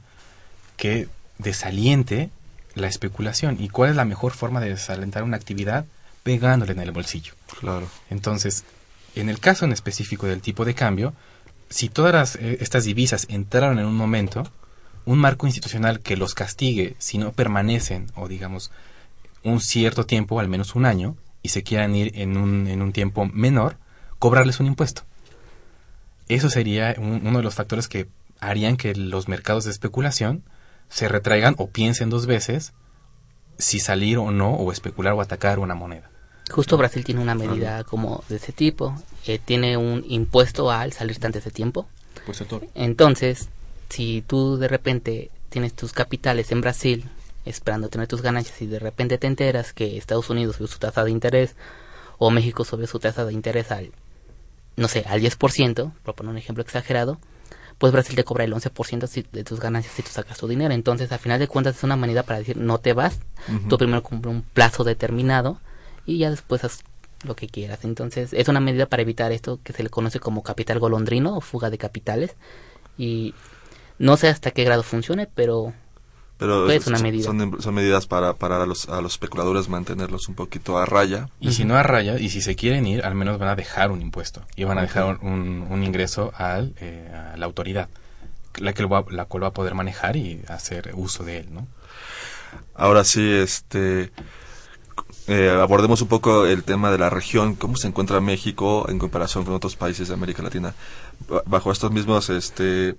que 0.76 1.08
desaliente 1.38 2.28
la 2.74 2.86
especulación. 2.86 3.56
¿Y 3.58 3.70
cuál 3.70 3.88
es 3.88 3.96
la 3.96 4.04
mejor 4.04 4.32
forma 4.32 4.60
de 4.60 4.68
desalentar 4.68 5.22
una 5.22 5.38
actividad? 5.38 5.86
Pegándole 6.24 6.72
en 6.72 6.80
el 6.80 6.90
bolsillo. 6.90 7.34
Claro. 7.60 7.88
Entonces, 8.10 8.64
en 9.14 9.28
el 9.28 9.38
caso 9.38 9.64
en 9.64 9.72
específico 9.72 10.26
del 10.26 10.40
tipo 10.40 10.64
de 10.64 10.74
cambio, 10.74 11.14
si 11.68 11.88
todas 11.88 12.34
eh, 12.36 12.58
estas 12.60 12.84
divisas 12.84 13.26
entraron 13.30 13.78
en 13.78 13.86
un 13.86 13.94
momento, 13.94 14.42
un 15.04 15.18
marco 15.18 15.46
institucional 15.46 16.00
que 16.00 16.16
los 16.16 16.34
castigue 16.34 16.96
si 16.98 17.18
no 17.18 17.32
permanecen, 17.32 18.06
o 18.16 18.26
digamos, 18.26 18.72
un 19.44 19.60
cierto 19.60 20.06
tiempo, 20.06 20.40
al 20.40 20.48
menos 20.48 20.74
un 20.74 20.86
año, 20.86 21.16
y 21.42 21.50
se 21.50 21.62
quieran 21.62 21.94
ir 21.94 22.12
en 22.18 22.36
un, 22.36 22.66
en 22.66 22.82
un 22.82 22.92
tiempo 22.92 23.26
menor, 23.26 23.76
cobrarles 24.18 24.58
un 24.58 24.66
impuesto. 24.66 25.02
Eso 26.28 26.48
sería 26.48 26.94
uno 26.98 27.36
de 27.36 27.44
los 27.44 27.54
factores 27.54 27.86
que 27.86 28.08
harían 28.40 28.78
que 28.78 28.94
los 28.94 29.28
mercados 29.28 29.64
de 29.64 29.70
especulación 29.70 30.42
se 30.88 31.08
retraigan 31.08 31.54
o 31.58 31.68
piensen 31.68 32.08
dos 32.08 32.26
veces 32.26 32.72
si 33.58 33.78
salir 33.78 34.18
o 34.18 34.30
no, 34.30 34.54
o 34.54 34.72
especular 34.72 35.12
o 35.12 35.20
atacar 35.20 35.58
una 35.58 35.74
moneda. 35.74 36.10
Justo 36.50 36.76
Brasil 36.76 37.04
tiene 37.04 37.20
una 37.20 37.34
medida 37.34 37.84
como 37.84 38.22
de 38.28 38.36
ese 38.36 38.52
tipo. 38.52 38.94
Eh, 39.26 39.38
tiene 39.42 39.76
un 39.76 40.04
impuesto 40.06 40.70
al 40.70 40.92
salir 40.92 41.18
antes 41.22 41.44
de 41.44 41.50
tiempo. 41.50 41.86
Pues 42.26 42.42
Entonces, 42.74 43.48
si 43.88 44.22
tú 44.26 44.56
de 44.56 44.68
repente 44.68 45.30
tienes 45.48 45.74
tus 45.74 45.92
capitales 45.92 46.52
en 46.52 46.60
Brasil 46.60 47.08
esperando 47.44 47.88
tener 47.88 48.06
tus 48.08 48.22
ganancias 48.22 48.60
y 48.62 48.66
de 48.66 48.78
repente 48.78 49.18
te 49.18 49.26
enteras 49.26 49.72
que 49.72 49.96
Estados 49.96 50.30
Unidos 50.30 50.56
subió 50.56 50.68
su 50.68 50.78
tasa 50.78 51.04
de 51.04 51.10
interés 51.10 51.54
o 52.18 52.30
México 52.30 52.64
subió 52.64 52.86
su 52.86 52.98
tasa 52.98 53.24
de 53.24 53.32
interés 53.32 53.70
al, 53.70 53.92
no 54.76 54.88
sé, 54.88 55.04
al 55.06 55.20
10%, 55.20 55.92
por 56.02 56.14
poner 56.14 56.30
un 56.30 56.38
ejemplo 56.38 56.62
exagerado, 56.62 57.18
pues 57.78 57.92
Brasil 57.92 58.16
te 58.16 58.24
cobra 58.24 58.44
el 58.44 58.52
11% 58.52 59.30
de 59.30 59.44
tus 59.44 59.60
ganancias 59.60 59.94
si 59.94 60.02
tú 60.02 60.10
sacas 60.10 60.38
tu 60.38 60.48
dinero. 60.48 60.72
Entonces, 60.72 61.10
al 61.12 61.18
final 61.18 61.38
de 61.38 61.48
cuentas, 61.48 61.76
es 61.76 61.82
una 61.82 61.96
manera 61.96 62.22
para 62.22 62.38
decir, 62.38 62.56
no 62.56 62.78
te 62.78 62.92
vas, 62.92 63.18
tú 63.68 63.76
primero 63.76 64.02
cumple 64.02 64.30
un 64.30 64.42
plazo 64.42 64.84
determinado 64.84 65.58
y 66.06 66.18
ya 66.18 66.30
después 66.30 66.64
haz 66.64 66.84
lo 67.24 67.36
que 67.36 67.48
quieras. 67.48 67.84
Entonces, 67.84 68.32
es 68.32 68.48
una 68.48 68.60
medida 68.60 68.86
para 68.86 69.02
evitar 69.02 69.32
esto 69.32 69.58
que 69.62 69.72
se 69.72 69.82
le 69.82 69.90
conoce 69.90 70.20
como 70.20 70.42
capital 70.42 70.78
golondrino 70.78 71.36
o 71.36 71.40
fuga 71.40 71.70
de 71.70 71.78
capitales. 71.78 72.36
Y 72.98 73.34
no 73.98 74.16
sé 74.16 74.28
hasta 74.28 74.50
qué 74.50 74.64
grado 74.64 74.82
funcione, 74.82 75.28
pero 75.34 75.72
pero 76.36 76.66
una 76.66 76.98
medida. 76.98 77.24
Son, 77.24 77.74
medidas 77.74 78.06
para, 78.06 78.34
para 78.34 78.62
a, 78.62 78.66
los, 78.66 78.88
a 78.88 79.00
los 79.00 79.12
especuladores 79.12 79.68
mantenerlos 79.68 80.28
un 80.28 80.34
poquito 80.34 80.78
a 80.78 80.84
raya. 80.84 81.28
Y 81.40 81.52
si 81.52 81.64
no 81.64 81.76
a 81.76 81.82
raya, 81.82 82.18
y 82.18 82.28
si 82.28 82.42
se 82.42 82.56
quieren 82.56 82.86
ir, 82.86 83.04
al 83.04 83.14
menos 83.14 83.38
van 83.38 83.48
a 83.48 83.56
dejar 83.56 83.90
un 83.92 84.02
impuesto 84.02 84.42
y 84.56 84.64
van 84.64 84.78
a 84.78 84.82
dejar 84.82 85.18
un, 85.22 85.66
un 85.70 85.84
ingreso 85.84 86.32
al, 86.36 86.74
eh, 86.80 87.32
a 87.32 87.36
la 87.36 87.46
autoridad, 87.46 87.88
la, 88.56 88.72
que 88.72 88.84
va, 88.84 89.04
la 89.10 89.26
cual 89.26 89.44
va 89.44 89.48
a 89.48 89.52
poder 89.52 89.74
manejar 89.74 90.16
y 90.16 90.42
hacer 90.48 90.90
uso 90.94 91.24
de 91.24 91.38
él, 91.38 91.46
¿no? 91.52 91.66
Ahora 92.74 93.04
sí, 93.04 93.22
este... 93.30 94.10
Eh, 95.26 95.48
abordemos 95.48 96.02
un 96.02 96.08
poco 96.08 96.44
el 96.44 96.64
tema 96.64 96.90
de 96.90 96.98
la 96.98 97.08
región, 97.08 97.54
cómo 97.54 97.76
se 97.76 97.88
encuentra 97.88 98.20
México 98.20 98.86
en 98.88 98.98
comparación 98.98 99.44
con 99.44 99.54
otros 99.54 99.76
países 99.76 100.08
de 100.08 100.14
América 100.14 100.42
Latina. 100.42 100.74
Bajo 101.46 101.72
estos 101.72 101.90
mismos 101.90 102.28
este, 102.28 102.96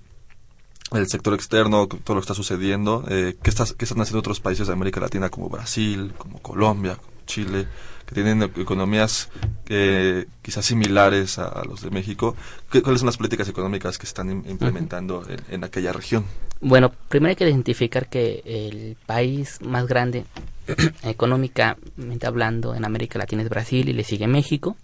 el 0.92 1.08
sector 1.08 1.34
externo, 1.34 1.86
todo 1.86 2.14
lo 2.14 2.20
que 2.20 2.24
está 2.24 2.34
sucediendo, 2.34 3.04
eh, 3.08 3.36
¿qué, 3.42 3.50
están 3.50 4.00
haciendo 4.00 4.18
otros 4.18 4.40
países 4.40 4.66
de 4.66 4.72
América 4.72 5.00
Latina 5.00 5.28
como 5.28 5.48
Brasil, 5.48 6.14
como 6.18 6.40
Colombia, 6.40 6.96
como 6.96 7.12
Chile, 7.26 7.68
que 8.06 8.14
tienen 8.14 8.42
economías 8.42 9.28
eh, 9.68 10.26
quizás 10.42 10.64
similares 10.64 11.38
a, 11.38 11.62
los 11.64 11.82
de 11.82 11.90
México? 11.90 12.36
¿Cuáles 12.70 13.00
son 13.00 13.06
las 13.06 13.16
políticas 13.16 13.48
económicas 13.48 13.98
que 13.98 14.06
están 14.06 14.30
implementando 14.30 15.24
en, 15.48 15.64
aquella 15.64 15.92
región? 15.92 16.24
Bueno, 16.60 16.92
primero 17.08 17.30
hay 17.30 17.36
que 17.36 17.44
identificar 17.44 18.08
que 18.08 18.42
el 18.44 18.96
país 19.06 19.58
más 19.62 19.86
grande 19.86 20.24
económicamente 21.02 22.26
hablando 22.26 22.74
en 22.74 22.84
América 22.84 23.18
Latina 23.18 23.42
es 23.42 23.48
Brasil 23.48 23.88
y 23.88 23.92
le 23.92 24.04
sigue 24.04 24.26
México, 24.26 24.76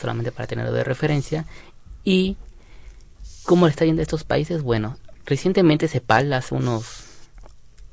solamente 0.00 0.32
para 0.32 0.46
tenerlo 0.46 0.72
de 0.72 0.84
referencia, 0.84 1.44
y 2.04 2.36
¿Cómo 3.42 3.66
le 3.66 3.70
está 3.70 3.84
yendo 3.84 4.00
a 4.00 4.04
estos 4.04 4.22
países? 4.22 4.62
Bueno, 4.62 4.96
Recientemente 5.30 5.86
CEPAL, 5.86 6.32
hace 6.32 6.56
unos 6.56 7.04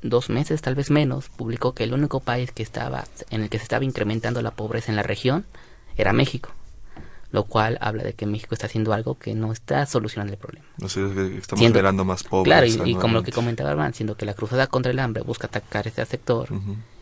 dos 0.02 0.30
meses, 0.30 0.62
tal 0.62 0.74
vez 0.74 0.90
menos, 0.90 1.28
publicó 1.28 1.74
que 1.74 1.84
el 1.84 1.92
único 1.92 2.20
país 2.20 2.52
que 2.52 2.62
estaba 2.62 3.04
en 3.30 3.42
el 3.42 3.48
que 3.48 3.58
se 3.58 3.64
estaba 3.64 3.84
incrementando 3.84 4.42
la 4.42 4.52
pobreza 4.52 4.92
en 4.92 4.96
la 4.96 5.02
región 5.02 5.44
era 5.96 6.12
México 6.12 6.50
lo 7.30 7.44
cual 7.44 7.78
habla 7.80 8.02
de 8.04 8.14
que 8.14 8.26
México 8.26 8.54
está 8.54 8.66
haciendo 8.66 8.92
algo 8.92 9.18
que 9.18 9.34
no 9.34 9.52
está 9.52 9.84
solucionando 9.86 10.32
el 10.32 10.38
problema. 10.38 10.66
Estamos 10.82 11.62
generando 11.62 12.04
más 12.04 12.24
pobres. 12.24 12.74
Claro, 12.74 12.86
y, 12.86 12.94
como 12.94 13.14
lo 13.14 13.22
que 13.22 13.32
comentaba 13.32 13.70
Armand, 13.70 13.94
siendo 13.94 14.16
que 14.16 14.24
la 14.24 14.34
Cruzada 14.34 14.66
contra 14.66 14.92
el 14.92 14.98
Hambre 14.98 15.22
busca 15.22 15.46
atacar 15.46 15.86
ese 15.86 16.04
sector, 16.06 16.48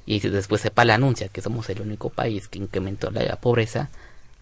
y 0.04 0.20
después 0.20 0.62
CEPAL 0.62 0.90
anuncia 0.90 1.28
que 1.28 1.40
somos 1.40 1.68
el 1.70 1.80
único 1.80 2.10
país 2.10 2.48
que 2.48 2.58
incrementó 2.58 3.10
la 3.10 3.36
pobreza, 3.36 3.90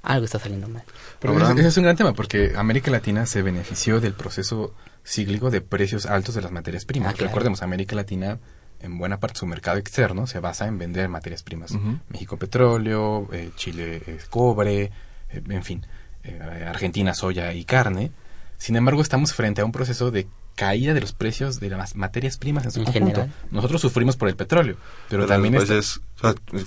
algo 0.05 0.25
está 0.25 0.39
saliendo 0.39 0.69
mal. 0.69 0.85
Pero 1.19 1.37
ese, 1.53 1.67
es 1.67 1.77
un 1.77 1.85
gran 1.85 1.97
tema, 1.97 2.13
porque 2.13 2.53
América 2.57 2.91
Latina 2.91 3.27
se 3.27 3.43
benefició 3.43 4.01
del 4.01 4.13
proceso 4.13 4.75
cíclico 5.05 5.51
de 5.51 5.61
precios 5.61 6.07
altos 6.07 6.35
de 6.35 6.43
las 6.43 6.53
materias 6.53 6.85
primas. 6.85 7.15
Ah, 7.15 7.17
Recordemos, 7.19 7.63
América 7.63 7.97
Latina 7.97 8.39
en 8.81 8.99
buena 8.99 9.19
parte 9.19 9.39
su 9.39 9.47
mercado 9.47 9.79
externo 9.79 10.27
se 10.27 10.41
basa 10.41 10.67
en 10.67 10.79
vender 10.79 11.09
materias 11.09 11.43
primas. 11.43 11.73
México 12.09 12.37
petróleo, 12.37 13.29
eh, 13.33 13.51
Chile 13.57 14.03
eh, 14.07 14.19
cobre, 14.29 14.91
eh, 15.31 15.43
en 15.49 15.65
fin, 15.65 15.87
eh, 16.23 16.65
Argentina 16.69 17.15
soya 17.15 17.53
y 17.55 17.65
carne. 17.65 18.13
Sin 18.59 18.77
embargo, 18.77 19.01
estamos 19.03 19.33
frente 19.33 19.63
a 19.63 19.65
un 19.65 19.73
proceso 19.73 20.11
de 20.11 20.27
caída 20.55 20.95
de 20.95 21.01
los 21.01 21.13
precios 21.13 21.61
de 21.61 21.69
las 21.71 21.97
materias 21.97 22.37
primas 22.37 22.65
en 22.65 22.71
su 22.71 22.85
conjunto. 22.85 23.27
Nosotros 23.51 23.81
sufrimos 23.81 24.17
por 24.17 24.29
el 24.29 24.37
petróleo, 24.37 24.77
pero, 25.09 25.27
también 25.27 25.55
es 25.55 26.01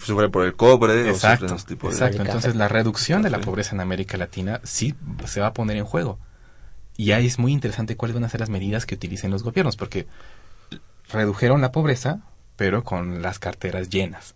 sufre 0.04 0.30
por 0.30 0.46
el 0.46 0.56
cobre. 0.56 1.10
Exacto, 1.10 1.56
exacto. 1.56 2.22
Entonces 2.22 2.56
la 2.56 2.68
reducción 2.68 3.22
de 3.22 3.30
la 3.30 3.40
pobreza 3.40 3.76
en 3.76 3.82
América 3.82 4.18
Latina 4.18 4.60
sí 4.64 4.96
se 5.26 5.40
va 5.40 5.48
a 5.48 5.54
poner 5.54 5.78
en 5.78 5.86
juego. 5.86 6.20
Y 6.98 7.12
ahí 7.12 7.28
es 7.28 7.38
muy 7.38 7.54
interesante 7.54 7.96
cuáles 7.96 8.16
van 8.16 8.24
a 8.24 8.30
ser 8.30 8.40
las 8.40 8.50
medidas 8.50 8.86
que 8.86 8.96
utilicen 8.96 9.32
los 9.32 9.44
gobiernos, 9.44 9.76
porque 9.76 10.08
redujeron 11.12 11.62
la 11.62 11.72
pobreza, 11.72 12.22
pero 12.56 12.84
con 12.84 13.22
las 13.22 13.40
carteras 13.40 13.90
llenas. 13.90 14.36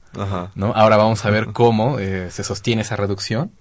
¿no? 0.55 0.73
Ahora 0.75 0.95
vamos 0.95 1.25
a 1.25 1.29
ver 1.31 1.47
cómo 1.47 1.99
eh, 1.99 2.29
se 2.29 2.43
sostiene 2.43 2.83
esa 2.83 2.95
reducción 2.95 3.51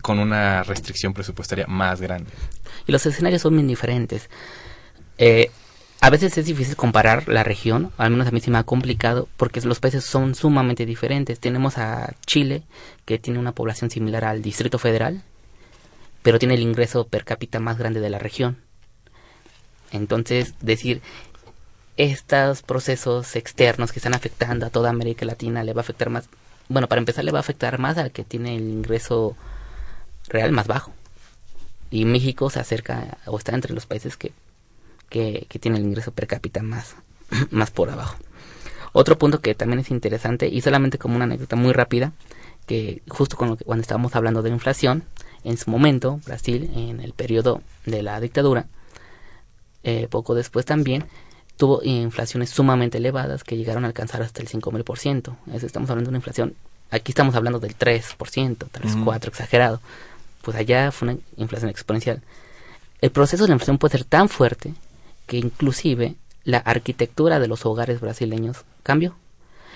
con 0.00 0.18
una 0.18 0.62
restricción 0.62 1.12
presupuestaria 1.12 1.66
más 1.66 2.00
grande. 2.00 2.30
Y 2.86 2.92
los 2.92 3.04
escenarios 3.04 3.42
son 3.42 3.54
bien 3.54 3.66
diferentes. 3.66 4.28
Eh, 5.18 5.50
a 6.00 6.10
veces 6.10 6.36
es 6.36 6.46
difícil 6.46 6.76
comparar 6.76 7.28
la 7.28 7.44
región, 7.44 7.90
al 7.96 8.10
menos 8.10 8.26
a 8.26 8.30
mí 8.30 8.40
se 8.40 8.50
me 8.50 8.58
ha 8.58 8.64
complicado, 8.64 9.26
porque 9.38 9.60
los 9.62 9.80
países 9.80 10.04
son 10.04 10.34
sumamente 10.34 10.84
diferentes. 10.84 11.40
Tenemos 11.40 11.78
a 11.78 12.14
Chile, 12.26 12.62
que 13.06 13.18
tiene 13.18 13.38
una 13.38 13.52
población 13.52 13.90
similar 13.90 14.24
al 14.24 14.42
Distrito 14.42 14.78
Federal, 14.78 15.22
pero 16.22 16.38
tiene 16.38 16.54
el 16.54 16.60
ingreso 16.60 17.06
per 17.06 17.24
cápita 17.24 17.58
más 17.58 17.78
grande 17.78 18.00
de 18.00 18.10
la 18.10 18.18
región. 18.18 18.58
Entonces, 19.92 20.54
decir, 20.60 21.00
estos 21.96 22.62
procesos 22.62 23.36
externos 23.36 23.92
que 23.92 23.98
están 23.98 24.14
afectando 24.14 24.66
a 24.66 24.70
toda 24.70 24.90
América 24.90 25.24
Latina 25.24 25.64
le 25.64 25.72
va 25.72 25.80
a 25.80 25.84
afectar 25.84 26.10
más, 26.10 26.28
bueno, 26.68 26.88
para 26.88 26.98
empezar 26.98 27.24
le 27.24 27.32
va 27.32 27.38
a 27.38 27.40
afectar 27.40 27.78
más 27.78 27.96
al 27.98 28.10
que 28.10 28.24
tiene 28.24 28.56
el 28.56 28.68
ingreso 28.68 29.36
real 30.28 30.52
más 30.52 30.66
bajo. 30.66 30.92
Y 31.90 32.04
México 32.04 32.50
se 32.50 32.60
acerca 32.60 33.18
o 33.26 33.38
está 33.38 33.54
entre 33.54 33.72
los 33.72 33.86
países 33.86 34.16
que, 34.16 34.32
que, 35.08 35.46
tienen 35.60 35.82
el 35.82 35.88
ingreso 35.88 36.12
per 36.12 36.26
cápita 36.26 36.62
más, 36.62 36.96
más 37.50 37.70
por 37.70 37.90
abajo. 37.90 38.16
Otro 38.92 39.18
punto 39.18 39.40
que 39.40 39.54
también 39.54 39.80
es 39.80 39.90
interesante 39.90 40.48
y 40.48 40.60
solamente 40.60 40.98
como 40.98 41.16
una 41.16 41.24
anécdota 41.24 41.56
muy 41.56 41.72
rápida, 41.72 42.12
que 42.66 43.02
justo 43.08 43.36
con 43.36 43.56
cuando 43.56 43.82
estábamos 43.82 44.14
hablando 44.14 44.42
de 44.42 44.50
inflación, 44.50 45.04
en 45.42 45.58
su 45.58 45.70
momento 45.70 46.20
Brasil, 46.24 46.70
en 46.74 47.00
el 47.00 47.12
periodo 47.12 47.60
de 47.84 48.02
la 48.02 48.18
dictadura, 48.20 48.66
eh, 49.82 50.06
poco 50.08 50.34
después 50.34 50.64
también, 50.64 51.04
tuvo 51.56 51.82
inflaciones 51.82 52.50
sumamente 52.50 52.98
elevadas 52.98 53.44
que 53.44 53.56
llegaron 53.56 53.84
a 53.84 53.88
alcanzar 53.88 54.22
hasta 54.22 54.40
el 54.40 54.48
5.000%. 54.48 55.36
Eso 55.52 55.66
estamos 55.66 55.90
hablando 55.90 56.08
de 56.08 56.12
una 56.12 56.18
inflación, 56.18 56.54
aquí 56.90 57.12
estamos 57.12 57.34
hablando 57.34 57.60
del 57.60 57.76
3%, 57.76 58.56
tal 58.70 58.82
vez 58.82 58.96
4%, 58.96 59.28
exagerado 59.28 59.80
pues 60.44 60.56
allá 60.56 60.92
fue 60.92 61.08
una 61.08 61.18
inflación 61.36 61.70
exponencial. 61.70 62.22
El 63.00 63.10
proceso 63.10 63.44
de 63.44 63.48
la 63.48 63.54
inflación 63.54 63.78
puede 63.78 63.92
ser 63.92 64.04
tan 64.04 64.28
fuerte 64.28 64.74
que 65.34 65.46
inclusive 65.46 66.14
la 66.44 66.58
arquitectura 66.58 67.40
de 67.40 67.48
los 67.48 67.66
hogares 67.66 68.00
brasileños 68.00 68.58
cambió. 68.84 69.16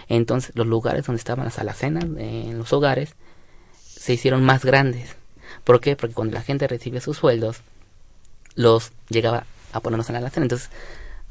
Entonces 0.09 0.53
los 0.55 0.69
lugares 0.69 1.05
donde 1.05 1.19
estaban 1.19 1.45
las 1.47 1.59
alacenas 1.59 2.05
en 2.05 2.57
los 2.59 2.73
hogares 2.73 3.15
se 3.83 4.13
hicieron 4.13 4.45
más 4.45 4.65
grandes. 4.65 5.17
¿Por 5.65 5.81
qué? 5.81 5.97
Porque 5.97 6.15
cuando 6.15 6.35
la 6.35 6.43
gente 6.43 6.69
recibía 6.69 7.01
sus 7.01 7.17
sueldos, 7.17 7.63
los 8.55 8.93
llegaba 9.09 9.45
a 9.73 9.81
ponernos 9.81 10.09
en 10.09 10.13
la 10.15 10.19
alacena. 10.21 10.45
Entonces 10.45 10.71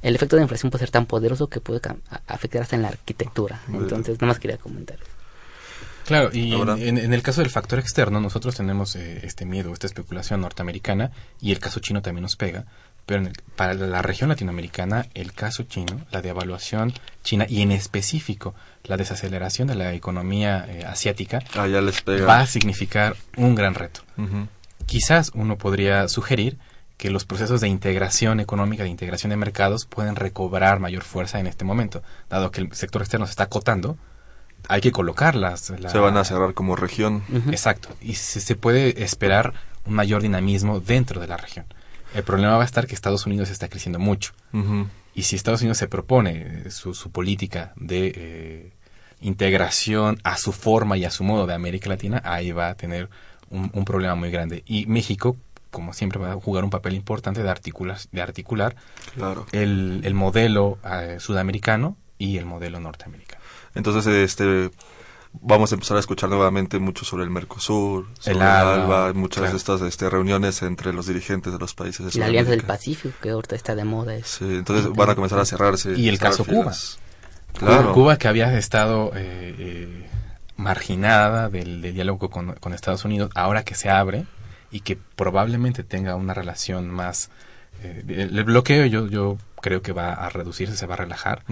el 0.02 0.14
efecto 0.14 0.36
de 0.36 0.42
la 0.42 0.44
inflación 0.44 0.72
puede 0.72 0.82
ser 0.82 0.92
tan 0.92 1.06
poderoso 1.06 1.48
que 1.48 1.62
puede 1.62 1.80
afectar 2.28 2.62
hasta 2.62 2.76
en 2.76 2.82
la 2.82 2.90
arquitectura. 2.90 3.62
Entonces, 3.70 4.16
nada 4.16 4.28
más 4.28 4.40
quería 4.40 4.58
comentar. 4.58 4.98
Claro, 6.06 6.30
y 6.32 6.54
en, 6.54 7.14
el 7.14 7.22
caso 7.22 7.42
del 7.42 7.50
factor 7.50 7.80
externo, 7.80 8.22
nosotros 8.22 8.56
tenemos 8.56 8.96
eh, 8.96 9.20
este 9.24 9.46
miedo, 9.46 9.74
esta 9.74 9.88
especulación 9.88 10.40
norteamericana, 10.40 11.12
y 11.42 11.52
el 11.52 11.60
caso 11.60 11.82
chino 11.82 12.02
también 12.02 12.22
nos 12.22 12.38
pega, 12.38 12.66
pero 13.08 13.24
para 13.56 13.74
la 13.74 14.04
región 14.04 14.30
latinoamericana, 14.30 15.08
el 15.16 15.34
caso 15.34 15.64
chino, 15.64 16.06
la 16.12 16.22
devaluación 16.22 16.94
china, 17.24 17.46
y 17.50 17.62
en 17.62 17.72
específico 17.72 18.54
la 18.84 18.98
desaceleración 18.98 19.68
de 19.68 19.76
la 19.76 19.94
economía 19.94 20.66
eh, 20.68 20.86
asiática, 20.86 21.42
ah, 21.56 21.66
va 22.28 22.42
a 22.42 22.46
significar 22.46 23.16
un 23.38 23.56
gran 23.56 23.74
reto. 23.74 24.02
Quizás 24.86 25.32
uno 25.34 25.58
podría 25.58 26.08
sugerir 26.10 26.58
que 26.98 27.10
los 27.10 27.24
procesos 27.24 27.62
de 27.62 27.70
integración 27.70 28.42
económica, 28.42 28.84
de 28.84 28.90
integración 28.90 29.30
de 29.30 29.38
mercados, 29.38 29.86
pueden 29.86 30.18
recobrar 30.18 30.80
mayor 30.80 31.04
fuerza 31.04 31.40
en 31.40 31.48
este 31.48 31.64
momento, 31.64 32.04
dado 32.30 32.52
que 32.52 32.62
el 32.62 32.74
sector 32.74 33.02
externo 33.02 33.26
se 33.26 33.32
está 33.32 33.44
acotando, 33.44 33.98
hay 34.68 34.82
que 34.82 34.92
colocarlas. 34.92 35.62
se 35.62 35.98
van 35.98 36.18
a 36.18 36.26
cerrar 36.26 36.54
como 36.54 36.76
región. 36.76 37.24
Exacto. 37.52 37.90
Y 38.02 38.16
se, 38.16 38.56
puede 38.56 39.02
esperar 39.02 39.54
un 39.86 39.94
mayor 39.94 40.22
dinamismo 40.22 40.82
dentro 40.82 41.22
de 41.22 41.28
la 41.28 41.38
región. 41.38 41.66
El 42.14 42.24
problema 42.24 42.56
va 42.56 42.64
a 42.64 42.66
estar 42.66 42.88
que 42.88 42.96
Estados 42.96 43.26
Unidos 43.26 43.50
está 43.50 43.68
creciendo 43.68 44.00
mucho. 44.00 44.34
Y 45.14 45.24
si 45.24 45.36
Estados 45.36 45.62
Unidos 45.62 45.78
se 45.78 45.88
propone 45.88 46.64
eh, 46.66 46.72
su, 46.72 46.94
su 46.94 47.12
política 47.12 47.74
de 47.76 48.14
eh, 48.16 48.72
integración 49.22 50.20
a 50.24 50.38
su 50.38 50.52
forma 50.52 50.98
y 50.98 51.06
a 51.06 51.12
su 51.12 51.24
modo 51.24 51.48
de 51.48 51.54
América 51.54 51.90
Latina, 51.90 52.22
ahí 52.24 52.52
va 52.52 52.70
a 52.70 52.76
tener 52.76 53.10
un, 53.50 53.86
problema 53.86 54.16
muy 54.16 54.30
grande. 54.30 54.64
Y 54.68 54.86
México, 54.86 55.36
como 55.72 55.94
siempre, 55.94 56.20
va 56.20 56.34
a 56.34 56.36
jugar 56.36 56.64
un 56.64 56.70
papel 56.70 56.94
importante 56.94 57.42
de 57.42 57.50
articular, 57.50 57.98
de 58.12 58.22
articular 58.22 58.76
claro. 59.16 59.48
el, 59.52 60.02
el 60.04 60.14
modelo 60.14 60.78
eh, 60.84 61.18
sudamericano 61.20 61.98
y 62.18 62.38
el 62.38 62.46
modelo 62.46 62.80
norteamericano. 62.80 63.42
Entonces, 63.74 64.08
este 64.08 64.72
vamos 65.42 65.72
a 65.72 65.76
empezar 65.76 65.98
a 65.98 66.00
escuchar 66.00 66.30
nuevamente 66.30 66.80
mucho 66.80 67.06
sobre 67.06 67.24
el 67.24 67.30
Mercosur, 67.30 68.08
sobre 68.20 68.38
el 68.38 68.42
ALBA, 68.42 69.14
muchas 69.14 69.52
de 69.52 69.58
estas 69.58 69.82
este, 69.82 70.10
reuniones 70.10 70.62
entre 70.62 70.94
los 70.94 71.08
dirigentes 71.08 71.54
de 71.54 71.60
los 71.60 71.74
países 71.74 72.14
de 72.14 72.20
La 72.20 72.28
Alianza 72.28 72.52
del 72.52 72.64
Pacífico, 72.64 73.16
que 73.22 73.30
ahorita 73.30 73.56
está 73.56 73.76
de 73.76 73.84
moda. 73.84 74.14
Sí, 74.24 74.46
entonces 74.46 74.92
van 74.94 75.10
a 75.10 75.16
comenzar 75.16 75.40
a 75.40 75.46
cerrarse. 75.46 75.94
Y 75.98 76.08
el 76.08 76.20
caso 76.20 76.46
Cuba. 76.46 76.74
Claro. 77.54 77.94
Cuba 77.94 78.18
que 78.18 78.28
había 78.28 78.56
estado 78.58 79.12
eh, 79.16 79.56
eh, 79.58 80.10
marginada 80.58 81.50
del, 81.50 81.82
diálogo 81.82 82.30
con, 82.30 82.54
con, 82.54 82.74
Estados 82.74 83.04
Unidos, 83.06 83.32
ahora 83.36 83.64
que 83.64 83.76
se 83.76 83.90
abre 83.90 84.26
y 84.72 84.82
que 84.82 84.98
probablemente 85.16 85.84
tenga 85.84 86.16
una 86.16 86.34
relación 86.34 86.90
más... 86.90 87.30
Eh, 87.84 88.04
el, 88.08 88.44
bloqueo 88.44 88.86
yo, 88.86 89.08
yo 89.08 89.38
creo 89.62 89.82
que 89.82 89.92
va 89.92 90.14
a 90.14 90.30
reducirse, 90.30 90.76
se 90.76 90.86
va 90.86 90.96
a 90.96 90.98
relajar 90.98 91.44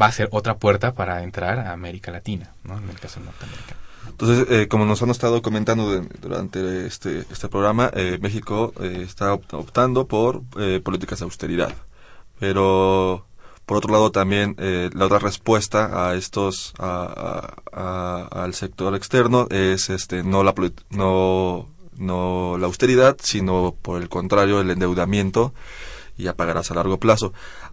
va 0.00 0.06
a 0.06 0.12
ser 0.12 0.28
otra 0.32 0.56
puerta 0.56 0.94
para 0.94 1.22
entrar 1.22 1.58
a 1.58 1.72
América 1.72 2.10
Latina, 2.10 2.52
¿no? 2.64 2.78
en 2.78 2.88
el 2.88 2.98
caso 2.98 3.20
norteamericano. 3.20 3.84
Entonces, 4.08 4.46
eh, 4.50 4.68
como 4.68 4.84
nos 4.84 5.02
han 5.02 5.10
estado 5.10 5.42
comentando 5.42 6.02
durante 6.20 6.86
este, 6.86 7.24
este 7.30 7.48
programa, 7.48 7.90
eh, 7.94 8.18
México 8.20 8.72
eh, 8.80 9.02
está 9.04 9.32
optando 9.32 10.06
por 10.06 10.42
políticas 10.82 11.18
de 11.20 11.24
austeridad. 11.24 11.74
Pero, 12.38 13.26
por 13.66 13.78
otro 13.78 13.92
lado, 13.92 14.12
también 14.12 14.56
la 14.58 15.06
otra 15.06 15.18
respuesta 15.18 16.08
a 16.08 16.14
estos, 16.14 16.74
al 16.78 18.54
sector 18.54 18.94
externo 18.94 19.46
es 19.50 19.88
este 19.90 20.22
no 20.22 20.42
la, 20.42 20.54
no, 20.90 21.68
no 21.96 22.56
la 22.58 22.66
austeridad, 22.66 23.16
sino 23.20 23.74
por 23.80 24.02
el 24.02 24.08
contrario, 24.08 24.60
el 24.60 24.70
endeudamiento 24.70 25.54
y 26.16 26.24
ya 26.24 26.34
pagarás 26.34 26.70
a 26.70 26.74
largo 26.74 26.98
plazo. 26.98 27.32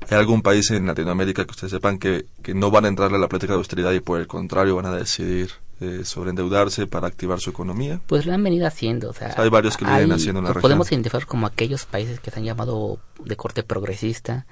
¿Hay 0.10 0.18
algún 0.18 0.42
país 0.42 0.72
en 0.72 0.88
Latinoamérica 0.88 1.46
que 1.46 1.52
ustedes 1.52 1.72
sepan 1.72 2.00
que, 2.00 2.26
que 2.42 2.54
no 2.54 2.72
van 2.72 2.86
a 2.86 2.88
entrar 2.88 3.14
a 3.14 3.18
la 3.18 3.28
política 3.28 3.54
de 3.54 3.58
austeridad 3.58 3.92
y 3.92 4.00
por 4.00 4.20
el 4.20 4.28
contrario 4.28 4.76
van 4.76 4.88
a 4.88 4.96
decidir 4.96 5.52
eh, 5.82 6.06
sobreendeudarse 6.06 6.86
para 6.86 7.08
activar 7.08 7.40
su 7.40 7.50
economía? 7.50 8.00
Pues 8.06 8.28
lo 8.28 8.34
han 8.34 8.44
venido 8.44 8.68
haciendo. 8.68 9.10
O 9.10 9.14
sea, 9.14 9.34
hay 9.36 9.50
varios 9.50 9.78
que 9.78 9.86
lo 9.86 9.90
vienen 9.90 10.12
haciendo 10.12 10.38
en 10.38 10.46
la 10.46 10.50
región. 10.50 10.62
Podemos 10.62 10.92
identificar 10.92 11.26
como 11.26 11.48
aquellos 11.48 11.88
países 11.88 12.20
que 12.20 12.30
se 12.30 12.40
han 12.40 12.46
llamado 12.46 13.00
de 13.24 13.36
corte 13.36 13.64
progresista. 13.64 14.46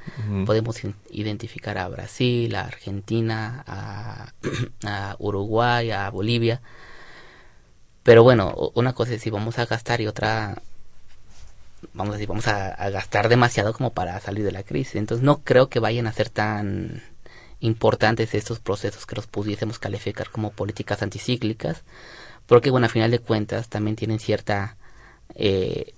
Podemos 0.48 0.78
identificar 1.12 1.78
a 1.78 1.88
Brasil, 1.88 2.56
a 2.56 2.62
Argentina, 2.62 3.64
a, 3.68 4.34
a 4.84 5.16
Uruguay, 5.20 5.92
a 5.92 6.10
Bolivia. 6.10 6.62
Pero 8.02 8.24
bueno, 8.24 8.72
una 8.74 8.94
cosa 8.94 9.14
es 9.14 9.22
si 9.22 9.30
vamos 9.30 9.60
a 9.60 9.68
gastar 9.68 10.02
y 10.02 10.08
otra 10.08 10.60
vamos 11.94 12.14
a 12.14 12.18
decir, 12.18 12.28
vamos 12.28 12.48
a, 12.48 12.70
a, 12.70 12.90
gastar 12.90 13.30
demasiado 13.30 13.74
como 13.74 13.92
para 13.92 14.20
salir 14.20 14.44
de 14.44 14.52
la 14.52 14.64
crisis. 14.64 14.96
Entonces 14.96 15.24
no 15.24 15.42
creo 15.44 15.70
que 15.70 15.80
vayan 15.80 16.08
a 16.08 16.14
ser 16.14 16.30
tan 16.30 17.04
importantes 17.60 18.34
estos 18.34 18.60
procesos 18.60 19.06
que 19.06 19.16
los 19.16 19.28
pudiésemos 19.28 19.80
calificar 19.80 20.30
como 20.30 20.52
políticas 20.52 21.02
anticíclicas, 21.02 21.84
porque 22.46 22.72
bueno, 22.72 22.88
a 22.88 22.90
final 22.90 23.12
de 23.12 23.20
cuentas 23.20 23.70
también 23.70 23.96
tienen 23.96 24.20
cierta... 24.20 24.78
Eh, 25.36 25.94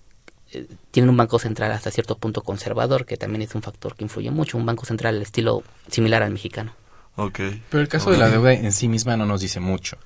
tienen 0.91 1.09
un 1.09 1.15
banco 1.15 1.39
central 1.39 1.71
hasta 1.71 1.91
cierto 1.91 2.17
punto 2.17 2.41
conservador, 2.41 3.05
que 3.05 3.15
también 3.15 3.41
es 3.41 3.55
un 3.55 3.61
factor 3.61 3.95
que 3.95 4.03
influye 4.03 4.31
mucho, 4.31 4.57
un 4.57 4.65
banco 4.65 4.85
central 4.85 5.15
al 5.15 5.21
estilo 5.21 5.63
similar 5.89 6.23
al 6.23 6.31
mexicano. 6.31 6.73
Okay. 7.15 7.63
Pero 7.69 7.81
el 7.81 7.87
caso 7.87 8.09
okay. 8.09 8.19
de 8.19 8.25
la 8.25 8.29
deuda 8.29 8.53
en 8.53 8.73
sí 8.73 8.89
misma 8.89 9.15
no 9.15 9.25
nos 9.25 9.39
dice 9.39 9.61
mucho. 9.61 9.97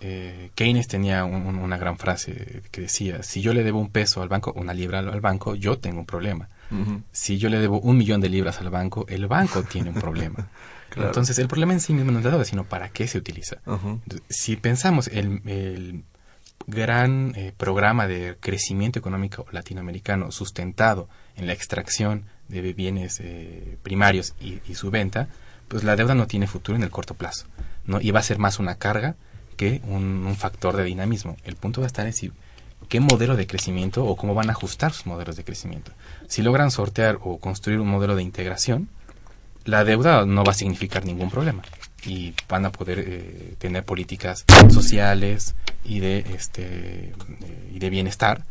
Eh, 0.00 0.50
Keynes 0.54 0.86
tenía 0.86 1.24
un, 1.24 1.46
un, 1.46 1.56
una 1.56 1.76
gran 1.76 1.98
frase 1.98 2.62
que 2.70 2.82
decía, 2.82 3.22
si 3.22 3.40
yo 3.40 3.52
le 3.52 3.64
debo 3.64 3.80
un 3.80 3.90
peso 3.90 4.22
al 4.22 4.28
banco, 4.28 4.52
una 4.54 4.72
libra 4.72 5.00
al 5.00 5.20
banco, 5.20 5.54
yo 5.54 5.78
tengo 5.78 5.98
un 6.00 6.06
problema. 6.06 6.48
Uh 6.70 6.74
-huh. 6.74 7.02
Si 7.10 7.38
yo 7.38 7.48
le 7.48 7.58
debo 7.58 7.80
un 7.80 7.96
millón 7.96 8.20
de 8.20 8.28
libras 8.28 8.60
al 8.60 8.70
banco, 8.70 9.06
el 9.08 9.26
banco 9.26 9.62
tiene 9.64 9.90
un 9.90 9.96
problema. 10.00 10.48
claro. 10.90 11.08
Entonces, 11.08 11.38
el 11.38 11.48
problema 11.48 11.72
en 11.72 11.80
sí 11.80 11.92
mismo 11.92 12.12
no 12.12 12.18
es 12.18 12.24
la 12.24 12.30
deuda, 12.30 12.44
sino 12.44 12.64
para 12.64 12.90
qué 12.90 13.06
se 13.08 13.18
utiliza. 13.18 13.56
Uh 13.66 13.72
-huh. 13.72 14.00
Entonces, 14.04 14.22
si 14.28 14.56
pensamos 14.56 15.08
el, 15.08 15.42
el 15.46 16.04
gran 16.66 17.32
eh, 17.34 17.52
programa 17.56 18.06
de 18.06 18.36
crecimiento 18.40 18.98
económico 18.98 19.46
latinoamericano 19.50 20.30
sustentado 20.30 21.08
en 21.36 21.46
la 21.46 21.52
extracción 21.54 22.24
de 22.48 22.72
bienes 22.72 23.20
eh, 23.20 23.78
primarios 23.82 24.34
y, 24.40 24.60
y, 24.68 24.74
su 24.74 24.90
venta, 24.90 25.28
pues 25.68 25.84
la 25.84 25.96
deuda 25.96 26.14
no 26.14 26.26
tiene 26.26 26.46
futuro 26.46 26.76
en 26.76 26.82
el 26.82 26.90
corto 26.90 27.14
plazo. 27.14 27.46
¿no? 27.84 28.00
Y 28.00 28.10
va 28.10 28.20
a 28.20 28.22
ser 28.22 28.38
más 28.38 28.58
una 28.58 28.76
carga 28.76 29.16
que 29.58 29.82
un, 29.84 30.34
factor 30.38 30.76
de 30.76 30.84
dinamismo. 30.84 31.36
El 31.44 31.56
punto 31.56 31.82
va 31.82 31.86
a 31.86 31.88
estar 31.88 32.06
en 32.06 32.14
si, 32.14 32.32
qué 32.88 33.00
modelo 33.00 33.36
de 33.36 33.46
crecimiento 33.46 34.06
o 34.06 34.16
cómo 34.16 34.32
van 34.32 34.48
a 34.48 34.52
ajustar 34.52 34.92
sus 34.92 35.04
modelos 35.04 35.36
de 35.36 35.44
crecimiento. 35.44 35.92
Si 36.28 36.40
logran 36.40 36.70
sortear 36.70 37.18
o 37.20 37.38
construir 37.38 37.80
un 37.80 37.88
modelo 37.88 38.14
de 38.14 38.22
integración, 38.22 38.88
la 39.64 39.84
deuda 39.84 40.24
no 40.24 40.44
va 40.44 40.52
a 40.52 40.54
significar 40.54 41.04
ningún 41.04 41.28
problema 41.28 41.62
y 42.06 42.32
van 42.48 42.64
a 42.64 42.72
poder 42.72 43.00
eh, 43.00 43.54
tener 43.58 43.84
políticas 43.84 44.44
sociales 44.70 45.56
y 45.84 45.98
de 45.98 46.18
este 46.34 46.62
eh, 46.64 47.70
y 47.74 47.80
de 47.80 47.90
bienestar 47.90 48.44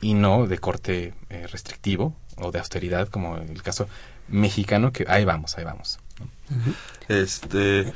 y 0.00 0.14
no 0.14 0.46
de 0.46 0.58
corte 0.58 1.12
eh, 1.28 1.46
restrictivo 1.46 2.16
o 2.38 2.50
de 2.50 2.58
austeridad 2.58 3.08
como 3.08 3.36
el 3.36 3.62
caso 3.62 3.86
mexicano 4.28 4.90
que 4.90 5.04
ahí 5.06 5.24
vamos 5.24 5.56
ahí 5.58 5.64
vamos 5.64 5.98
este 7.08 7.92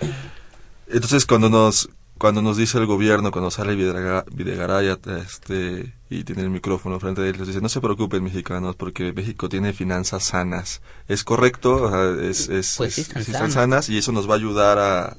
entonces 0.87 1.25
cuando 1.25 1.49
nos 1.49 1.89
cuando 2.19 2.43
nos 2.43 2.57
dice 2.57 2.79
el 2.79 2.87
gobierno, 2.87 3.31
cuando 3.31 3.51
sale 3.51 3.75
Videgaray 3.77 4.89
este, 5.25 5.95
y 6.11 6.25
tiene 6.25 6.43
el 6.43 6.51
micrófono 6.51 6.99
frente 6.99 7.23
a 7.23 7.27
él, 7.27 7.37
les 7.39 7.47
dice, 7.47 7.61
no 7.61 7.69
se 7.69 7.81
preocupen 7.81 8.25
mexicanos 8.25 8.77
porque 8.77 9.13
México 9.13 9.49
tiene 9.49 9.73
finanzas 9.73 10.25
sanas. 10.25 10.83
¿Es 11.07 11.23
correcto? 11.25 12.21
Es, 12.21 12.49
es, 12.49 12.75
pues 12.77 12.95
sí, 12.95 13.03
están, 13.03 13.23
es, 13.23 13.29
están 13.29 13.53
sanas 13.53 13.89
y 13.89 13.99
eso 13.99 14.13
nos 14.13 14.29
va 14.29 14.35
a 14.35 14.37
ayudar 14.37 14.79
a, 14.79 15.05
a, 15.07 15.17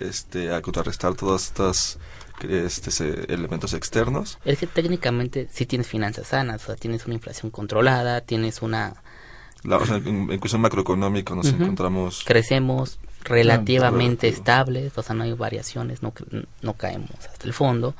este, 0.00 0.52
a 0.54 0.60
contrarrestar 0.60 1.14
todas 1.14 1.46
estas 1.46 1.98
este, 2.42 3.32
elementos 3.32 3.72
externos. 3.72 4.38
Es 4.44 4.58
que 4.58 4.66
técnicamente 4.66 5.48
sí 5.50 5.66
tienes 5.66 5.86
finanzas 5.86 6.28
sanas, 6.28 6.62
o 6.64 6.66
sea, 6.66 6.76
tienes 6.76 7.06
una 7.06 7.14
inflación 7.14 7.50
controlada, 7.50 8.20
tienes 8.20 8.62
una... 8.62 9.02
La, 9.62 9.78
o 9.78 9.86
sea, 9.86 9.96
en, 9.96 10.30
en, 10.30 10.38
cuestión 10.38 10.60
macroeconómica 10.60 11.34
nos 11.34 11.46
uh 11.46 11.52
-huh. 11.52 11.62
encontramos... 11.62 12.22
Crecemos, 12.26 12.98
relativamente 13.24 14.28
estables, 14.28 14.96
o 14.96 15.02
sea, 15.02 15.14
no 15.14 15.24
hay 15.24 15.32
variaciones, 15.32 16.02
no, 16.02 16.12
no 16.62 16.74
caemos 16.74 17.10
hasta 17.10 17.46
el 17.46 17.52
fondo 17.52 17.94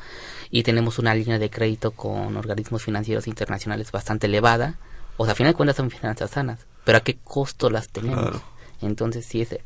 y 0.50 0.62
tenemos 0.62 0.98
una 0.98 1.14
línea 1.14 1.38
de 1.38 1.50
crédito 1.50 1.92
con 1.92 2.36
organismos 2.36 2.82
financieros 2.82 3.26
internacionales 3.26 3.90
bastante 3.90 4.26
elevada, 4.26 4.78
o 5.16 5.24
sea, 5.24 5.32
a 5.32 5.34
final 5.34 5.52
de 5.52 5.56
cuentas 5.56 5.76
son 5.76 5.90
finanzas 5.90 6.30
sanas, 6.30 6.66
pero 6.84 6.98
a 6.98 7.00
qué 7.00 7.16
costo 7.16 7.70
las 7.70 7.88
tenemos. 7.88 8.30
Claro. 8.30 8.42
Entonces, 8.82 9.24
sí, 9.24 9.40
es, 9.42 9.56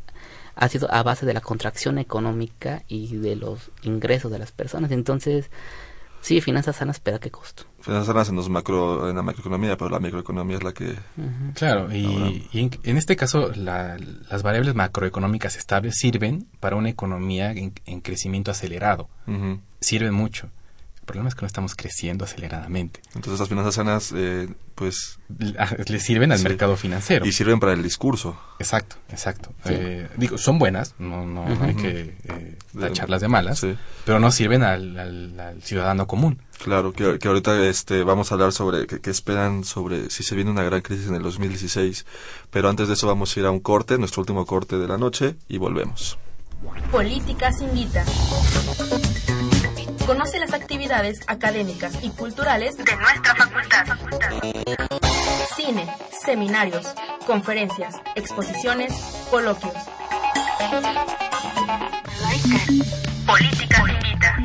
ha 0.54 0.68
sido 0.68 0.92
a 0.92 1.02
base 1.02 1.24
de 1.24 1.34
la 1.34 1.40
contracción 1.40 1.98
económica 1.98 2.82
y 2.88 3.16
de 3.16 3.36
los 3.36 3.70
ingresos 3.82 4.30
de 4.30 4.38
las 4.38 4.52
personas. 4.52 4.90
Entonces, 4.90 5.50
sí, 6.20 6.40
finanzas 6.40 6.76
sanas, 6.76 7.00
pero 7.00 7.16
a 7.16 7.20
qué 7.20 7.30
costo. 7.30 7.64
Finanzas 7.89 8.28
en, 8.28 8.36
los 8.36 8.49
macro, 8.51 9.09
en 9.09 9.16
la 9.16 9.22
macroeconomía, 9.22 9.76
pero 9.78 9.89
la 9.89 9.99
microeconomía 9.99 10.57
es 10.59 10.62
la 10.62 10.72
que... 10.72 10.91
Uh 11.16 11.22
-huh. 11.22 11.55
Claro, 11.55 11.91
y, 11.91 12.47
y 12.53 12.61
en, 12.61 12.70
en, 12.82 12.97
este 12.99 13.16
caso 13.16 13.51
la, 13.57 13.97
las 14.30 14.43
variables 14.43 14.74
macroeconómicas 14.74 15.57
estables 15.57 15.95
sirven 15.97 16.47
para 16.61 16.76
una 16.76 16.91
economía 16.91 17.51
en, 17.53 17.72
en 17.86 18.01
crecimiento 18.03 18.51
acelerado. 18.51 19.09
Uh 19.26 19.32
-huh. 19.32 19.61
Sirven 19.80 20.12
mucho. 20.12 20.51
El 21.09 21.12
problema 21.12 21.30
es 21.30 21.34
que 21.34 21.40
no 21.40 21.46
estamos 21.46 21.74
creciendo 21.74 22.26
aceleradamente. 22.26 23.00
Entonces 23.14 23.40
las 23.40 23.48
finanzas 23.48 23.76
sanas, 23.76 24.12
eh, 24.14 24.46
pues... 24.74 25.18
Le 25.88 26.00
sirven 26.00 26.32
al 26.32 26.38
sí. 26.38 26.44
mercado 26.44 26.76
financiero. 26.76 27.24
Y 27.24 27.32
sirven 27.32 27.61
para 27.61 27.72
el 27.72 27.82
discurso. 27.82 28.38
Exacto, 28.59 28.96
exacto. 29.09 29.54
Sí. 29.64 29.72
Eh, 29.72 30.06
digo, 30.18 30.36
son 30.36 30.59
buenas, 30.59 30.94
no, 30.98 31.24
no, 31.24 31.44
uh 31.44 31.46
-huh. 31.46 31.62
hay 31.62 31.74
que 31.76 32.14
eh, 32.24 32.59
tacharlas 32.78 33.22
de 33.22 33.28
malas, 33.28 33.61
sí. 33.61 33.74
pero 34.04 34.20
no 34.20 34.30
sirven 34.30 34.62
al, 34.62 34.98
al, 34.98 35.40
al, 35.40 35.62
ciudadano 35.62 36.06
común. 36.06 36.42
Claro, 36.62 36.92
que, 36.92 37.18
que 37.18 37.28
ahorita 37.28 37.59
este, 37.64 38.02
vamos 38.02 38.30
a 38.30 38.34
hablar 38.34 38.52
sobre 38.52 38.86
qué 38.86 39.09
esperan 39.09 39.64
sobre 39.64 40.11
si 40.11 40.22
se 40.22 40.34
viene 40.34 40.50
una 40.50 40.62
gran 40.62 40.82
crisis 40.82 41.09
en 41.09 41.14
el 41.14 41.22
2016. 41.22 42.04
Pero 42.50 42.68
antes 42.68 42.86
de 42.86 42.92
eso 42.94 43.06
vamos 43.06 43.34
a 43.34 43.40
ir 43.40 43.46
a 43.46 43.50
un 43.50 43.61
corte, 43.61 43.96
nuestro 43.96 44.20
último 44.20 44.44
corte 44.44 44.76
de 44.76 44.86
la 44.86 44.98
noche, 44.98 45.36
y 45.48 45.56
volvemos. 45.56 46.18
Políticas 46.90 47.62
invita. 47.62 48.04
Conoce 50.09 50.38
las 50.38 50.54
actividades 50.54 51.20
académicas 51.26 51.92
y 52.02 52.09
culturales 52.09 52.78
de 52.78 52.96
nuestra 52.96 53.34
facultad. 53.34 53.84
Cine, 55.54 55.86
seminarios, 56.24 56.86
conferencias, 57.26 57.96
exposiciones, 58.14 58.90
coloquios. 59.30 59.74
Políticas 63.26 63.84
invita. 63.86 64.38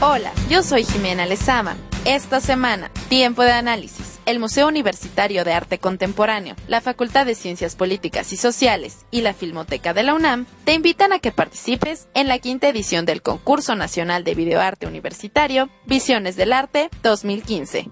Hola, 0.00 0.32
yo 0.48 0.62
soy 0.62 0.84
Jimena 0.84 1.26
Lezama. 1.26 1.76
Esta 2.06 2.40
semana, 2.40 2.90
tiempo 3.10 3.42
de 3.42 3.52
análisis. 3.52 4.07
El 4.28 4.40
Museo 4.40 4.68
Universitario 4.68 5.42
de 5.42 5.54
Arte 5.54 5.78
Contemporáneo, 5.78 6.54
la 6.66 6.82
Facultad 6.82 7.24
de 7.24 7.34
Ciencias 7.34 7.76
Políticas 7.76 8.30
y 8.34 8.36
Sociales 8.36 9.06
y 9.10 9.22
la 9.22 9.32
Filmoteca 9.32 9.94
de 9.94 10.02
la 10.02 10.12
UNAM 10.12 10.44
te 10.66 10.74
invitan 10.74 11.14
a 11.14 11.18
que 11.18 11.32
participes 11.32 12.08
en 12.12 12.28
la 12.28 12.38
quinta 12.38 12.68
edición 12.68 13.06
del 13.06 13.22
Concurso 13.22 13.74
Nacional 13.74 14.24
de 14.24 14.34
Videoarte 14.34 14.86
Universitario 14.86 15.70
Visiones 15.86 16.36
del 16.36 16.52
Arte 16.52 16.90
2015. 17.02 17.90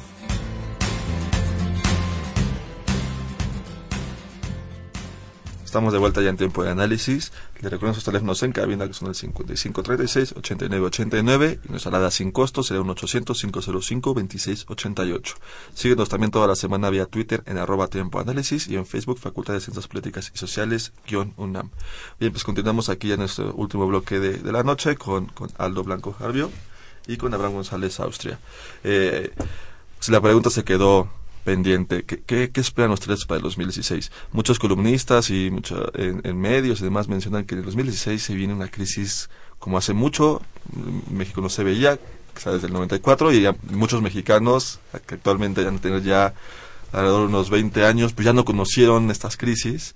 Estamos 5.72 5.94
de 5.94 5.98
vuelta 5.98 6.20
ya 6.20 6.28
en 6.28 6.36
tiempo 6.36 6.62
de 6.62 6.68
análisis. 6.68 7.32
Le 7.62 7.70
recuerdo 7.70 7.94
sus 7.94 8.04
teléfonos 8.04 8.42
en 8.42 8.52
cabina 8.52 8.86
que 8.86 8.92
son 8.92 9.08
el 9.08 9.14
5536-8989 9.14 11.60
y 11.64 11.68
nuestra 11.70 11.88
alada 11.88 12.10
sin 12.10 12.30
costo 12.30 12.62
será 12.62 12.82
un 12.82 12.88
800-505-2688. 12.88 15.34
Síguenos 15.72 16.10
también 16.10 16.30
toda 16.30 16.46
la 16.46 16.56
semana 16.56 16.90
vía 16.90 17.06
Twitter 17.06 17.42
en 17.46 17.56
arroba 17.56 17.88
tiempo 17.88 18.20
análisis 18.20 18.68
y 18.68 18.76
en 18.76 18.84
Facebook 18.84 19.18
Facultad 19.18 19.54
de 19.54 19.60
Ciencias 19.60 19.88
Políticas 19.88 20.30
y 20.34 20.36
Sociales 20.36 20.92
guion 21.08 21.32
UNAM. 21.38 21.70
Bien, 22.20 22.32
pues 22.32 22.44
continuamos 22.44 22.90
aquí 22.90 23.10
en 23.10 23.20
nuestro 23.20 23.54
último 23.54 23.86
bloque 23.86 24.20
de, 24.20 24.52
la 24.52 24.64
noche 24.64 24.96
con, 24.96 25.28
con 25.28 25.48
Aldo 25.56 25.84
Blanco 25.84 26.12
Jarbio 26.12 26.50
y 27.06 27.16
con 27.16 27.32
Abraham 27.32 27.54
González 27.54 27.98
Austria. 27.98 28.38
Eh, 28.84 29.32
si 30.00 30.12
la 30.12 30.20
pregunta 30.20 30.50
se 30.50 30.64
quedó 30.64 31.08
pendiente. 31.44 32.04
¿Qué, 32.04 32.22
qué, 32.22 32.50
qué 32.50 32.60
esperan 32.60 32.92
ustedes 32.92 33.24
para 33.24 33.36
el 33.36 33.42
2016? 33.42 34.10
Muchos 34.32 34.58
columnistas 34.58 35.30
y 35.30 35.50
mucho, 35.50 35.90
en, 35.94 36.20
en, 36.24 36.40
medios 36.40 36.80
y 36.80 36.84
demás 36.84 37.08
mencionan 37.08 37.44
que 37.44 37.54
en 37.54 37.60
el 37.60 37.66
2016 37.66 38.22
se 38.22 38.34
viene 38.34 38.54
una 38.54 38.68
crisis 38.68 39.28
como 39.58 39.78
hace 39.78 39.92
mucho, 39.92 40.42
México 41.08 41.40
no 41.40 41.48
se 41.48 41.62
veía, 41.62 41.96
quizá 42.34 42.50
desde 42.50 42.66
el 42.66 42.72
94, 42.72 43.32
y 43.32 43.42
ya 43.42 43.54
muchos 43.70 44.02
mexicanos 44.02 44.80
que 45.06 45.14
actualmente 45.14 45.62
ya 45.62 45.70
tener 45.78 46.02
ya 46.02 46.34
alrededor 46.90 47.20
de 47.22 47.26
unos 47.28 47.48
20 47.48 47.84
años, 47.84 48.12
pues 48.12 48.26
ya 48.26 48.32
no 48.32 48.44
conocieron 48.44 49.10
estas 49.12 49.36
crisis, 49.36 49.94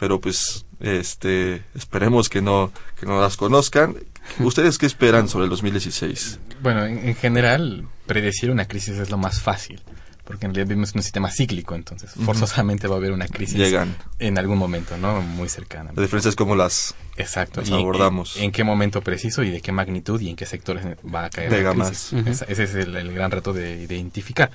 pero 0.00 0.20
pues 0.20 0.66
este 0.80 1.62
esperemos 1.76 2.28
que 2.28 2.42
no 2.42 2.72
que 2.98 3.06
no 3.06 3.20
las 3.20 3.36
conozcan. 3.36 3.94
¿Ustedes 4.40 4.78
qué 4.78 4.86
esperan 4.86 5.28
sobre 5.28 5.44
el 5.44 5.50
2016? 5.50 6.40
Bueno, 6.60 6.84
en, 6.84 7.06
en 7.06 7.14
general, 7.14 7.86
predecir 8.06 8.50
una 8.50 8.66
crisis 8.66 8.98
es 8.98 9.10
lo 9.10 9.16
más 9.16 9.40
fácil 9.40 9.80
porque 10.24 10.46
en 10.46 10.54
realidad 10.54 10.68
vivimos 10.70 10.92
en 10.94 10.98
un 10.98 11.02
sistema 11.02 11.30
cíclico, 11.30 11.74
entonces 11.74 12.10
forzosamente 12.12 12.88
va 12.88 12.94
a 12.94 12.98
haber 12.98 13.12
una 13.12 13.28
crisis 13.28 13.58
Llegan. 13.58 13.94
en 14.18 14.38
algún 14.38 14.58
momento, 14.58 14.96
¿no? 14.96 15.20
Muy 15.20 15.48
cercana. 15.48 15.92
La 15.94 16.02
diferencia 16.02 16.28
es 16.30 16.36
cómo 16.36 16.56
las, 16.56 16.94
Exacto. 17.16 17.60
las 17.60 17.70
abordamos. 17.70 18.36
En, 18.36 18.44
en, 18.44 18.52
qué 18.52 18.64
momento 18.64 19.02
preciso 19.02 19.42
y 19.42 19.50
de 19.50 19.60
qué 19.60 19.70
magnitud 19.72 20.20
y 20.20 20.30
en 20.30 20.36
qué 20.36 20.46
sectores 20.46 20.84
va 21.14 21.26
a 21.26 21.30
caer 21.30 21.50
Pega 21.50 21.74
la 21.74 21.84
crisis. 21.86 22.12
más. 22.14 22.22
Uh 22.22 22.26
-huh. 22.26 22.30
ese, 22.32 22.44
ese 22.48 22.62
es 22.64 22.74
el, 22.74 22.96
el, 22.96 23.12
gran 23.12 23.30
reto 23.30 23.52
de, 23.52 23.86
de 23.86 23.94
identificar. 23.94 24.50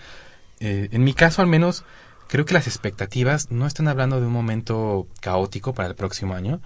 Eh, 0.59 0.89
en 0.91 1.03
mi 1.03 1.13
caso, 1.13 1.41
al 1.41 1.47
menos, 1.47 1.83
creo 2.27 2.45
que 2.45 2.53
las 2.53 2.67
expectativas 2.67 3.51
no 3.51 3.65
están 3.67 3.87
hablando 3.87 4.19
de 4.19 4.27
un 4.27 4.33
momento 4.33 5.07
caótico 5.21 5.73
para 5.73 5.87
el 5.89 5.95
próximo 5.95 6.33
año. 6.35 6.59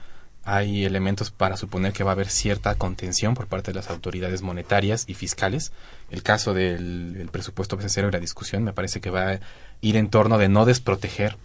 Hay 0.45 0.83
elementos 0.83 1.31
para 1.31 1.55
suponer 1.55 1.93
que 1.93 2.03
va 2.03 2.11
a 2.11 2.13
haber 2.13 2.27
cierta 2.27 2.75
contención 2.75 3.33
por 3.33 3.47
parte 3.47 3.71
de 3.71 3.75
las 3.75 3.89
autoridades 3.89 4.41
monetarias 4.41 5.05
y 5.07 5.13
fiscales. 5.13 5.71
El 6.09 6.21
caso 6.21 6.53
del 6.53 7.15
el 7.19 7.29
presupuesto 7.29 7.77
cero 7.87 8.09
y 8.09 8.11
la 8.11 8.19
discusión 8.19 8.63
me 8.63 8.73
parece 8.73 8.99
que 8.99 9.09
va 9.09 9.29
a 9.29 9.39
ir 9.81 9.95
en 9.95 10.09
torno 10.09 10.37
de 10.37 10.49
no 10.49 10.65
desproteger 10.65 11.37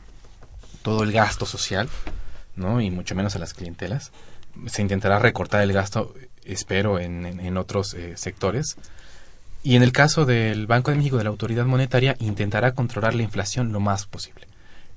todo 0.83 1.05
el 1.05 1.13
gasto 1.13 1.47
social, 1.47 1.89
¿no? 2.57 2.81
Y 2.81 2.91
mucho 2.91 3.15
menos 3.15 3.37
a 3.37 3.39
las 3.39 3.55
clientelas. 3.55 4.11
Se 4.67 4.83
intentará 4.83 5.21
recortar 5.21 5.63
el 5.63 5.73
gasto, 5.73 6.13
espero, 6.45 6.99
en 6.99 7.57
otros 7.57 7.95
eh, 7.95 8.17
sectores. 8.17 8.77
Y 9.63 9.77
en 9.77 9.85
el 9.85 9.93
caso 9.93 10.25
del 10.25 10.67
Banco 10.67 10.91
de 10.91 10.97
México, 10.97 11.19
de 11.19 11.25
la 11.25 11.31
autoridad 11.31 11.67
monetaria, 11.67 12.17
intentará 12.19 12.73
controlar 12.73 13.15
la 13.15 13.23
inflación 13.23 13.73
lo 13.73 13.79
más 13.79 14.07
posible. 14.07 14.48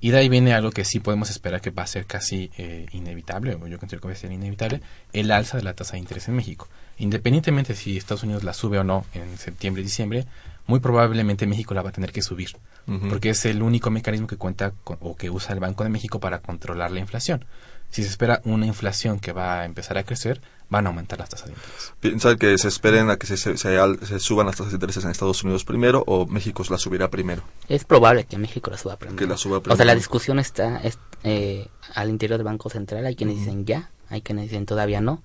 Y 0.02 0.10
de 0.10 0.18
ahí 0.18 0.28
viene 0.28 0.52
algo 0.52 0.72
que 0.72 0.84
sí 0.84 0.98
podemos 0.98 1.30
esperar 1.30 1.60
que 1.60 1.70
va 1.70 1.84
a 1.84 1.86
ser 1.86 2.06
casi 2.06 2.50
eh, 2.58 2.86
inevitable, 2.90 3.54
o 3.54 3.68
yo 3.68 3.78
considero 3.78 4.00
que 4.02 4.08
va 4.08 4.14
a 4.14 4.16
ser 4.16 4.32
inevitable, 4.32 4.82
el 5.12 5.30
alza 5.30 5.58
de 5.58 5.62
la 5.62 5.74
tasa 5.74 5.92
de 5.92 6.00
interés 6.00 6.26
en 6.26 6.34
México. 6.34 6.68
Independientemente 6.98 7.76
si 7.76 7.96
Estados 7.96 8.24
Unidos 8.24 8.42
la 8.42 8.52
sube 8.52 8.80
o 8.80 8.84
no 8.84 9.06
en 9.14 9.38
septiembre 9.38 9.80
y 9.80 9.84
diciembre, 9.84 10.26
muy 10.66 10.80
probablemente 10.80 11.46
México 11.46 11.72
la 11.72 11.82
va 11.82 11.90
a 11.90 11.92
tener 11.92 12.10
que 12.10 12.20
subir, 12.20 12.50
uh 12.88 12.94
-huh. 12.94 13.08
porque 13.10 13.30
es 13.30 13.44
el 13.44 13.62
único 13.62 13.90
mecanismo 13.90 14.26
que 14.26 14.36
cuenta 14.36 14.72
con, 14.82 14.98
o 15.00 15.14
que 15.14 15.30
usa 15.30 15.54
el 15.54 15.60
Banco 15.60 15.84
de 15.84 15.90
México 15.90 16.18
para 16.18 16.40
controlar 16.40 16.90
la 16.90 16.98
inflación. 16.98 17.44
Si 17.90 18.02
se 18.02 18.08
espera 18.08 18.40
una 18.44 18.66
inflación 18.66 19.20
que 19.20 19.30
va 19.32 19.60
a 19.60 19.64
empezar 19.66 19.98
a 19.98 20.02
crecer, 20.02 20.40
van 20.72 20.86
a 20.86 20.88
aumentar 20.88 21.18
las 21.18 21.28
tasas 21.28 21.46
de 21.46 21.52
interés. 21.52 21.92
¿Piensan 22.00 22.38
que 22.38 22.56
se 22.56 22.68
esperen 22.68 23.10
a 23.10 23.16
que 23.16 23.26
se, 23.26 23.36
se, 23.36 23.56
se, 23.56 24.06
se, 24.06 24.18
suban 24.18 24.46
las 24.46 24.56
tasas 24.56 24.72
de 24.72 24.76
interés 24.76 24.96
en 24.96 25.10
Estados 25.10 25.44
Unidos 25.44 25.64
primero 25.64 26.02
o 26.06 26.26
México 26.26 26.64
la 26.70 26.78
subirá 26.78 27.10
primero? 27.10 27.42
Es 27.68 27.84
probable 27.84 28.24
que 28.24 28.38
México 28.38 28.70
la 28.70 28.78
suba 28.78 28.96
primero. 28.96 29.18
Que 29.18 29.26
la 29.26 29.36
suba 29.36 29.60
primero. 29.60 29.74
O 29.74 29.76
sea, 29.76 29.84
la 29.84 29.94
discusión 29.94 30.38
está 30.38 30.78
es, 30.78 30.98
eh, 31.24 31.68
al 31.94 32.08
interior 32.08 32.38
del 32.38 32.46
Banco 32.46 32.70
Central. 32.70 33.04
Hay 33.04 33.14
quienes 33.14 33.36
uh 33.36 33.38
-huh. 33.38 33.44
dicen 33.44 33.66
ya, 33.66 33.90
hay 34.08 34.22
quienes 34.22 34.44
dicen 34.44 34.64
todavía 34.64 35.00
no. 35.02 35.22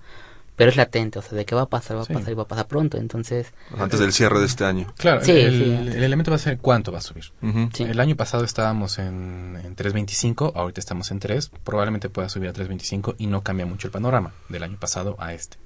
Pero 0.58 0.70
es 0.70 0.76
latente, 0.76 1.20
o 1.20 1.22
sea, 1.22 1.38
de 1.38 1.44
qué 1.44 1.54
va 1.54 1.62
a 1.62 1.68
pasar, 1.68 1.96
va 1.96 2.02
a 2.02 2.04
sí. 2.04 2.12
pasar 2.12 2.32
y 2.32 2.34
va 2.34 2.42
a 2.42 2.48
pasar 2.48 2.66
pronto. 2.66 2.98
Entonces. 2.98 3.52
Antes 3.78 4.00
del 4.00 4.12
cierre 4.12 4.40
de 4.40 4.46
este 4.46 4.64
año. 4.64 4.92
Claro, 4.98 5.24
sí, 5.24 5.30
el, 5.30 5.52
sí, 5.56 5.90
el, 5.96 6.02
elemento 6.02 6.32
va 6.32 6.34
a 6.34 6.40
ser 6.40 6.58
cuánto 6.58 6.90
va 6.90 6.98
a 6.98 7.00
subir. 7.00 7.26
Uh 7.42 7.46
-huh. 7.46 7.70
sí. 7.72 7.84
El 7.84 8.00
año 8.00 8.16
pasado 8.16 8.44
estábamos 8.44 8.98
en, 8.98 9.56
en 9.64 9.76
3.25, 9.76 10.52
ahorita 10.56 10.80
estamos 10.80 11.12
en 11.12 11.20
3. 11.20 11.52
Probablemente 11.62 12.08
pueda 12.08 12.28
subir 12.28 12.48
a 12.48 12.52
3.25 12.52 13.14
y 13.18 13.28
no 13.28 13.42
cambia 13.42 13.66
mucho 13.66 13.86
el 13.86 13.92
panorama 13.92 14.32
del 14.48 14.64
año 14.64 14.78
pasado 14.80 15.14
a 15.20 15.32
este. 15.32 15.58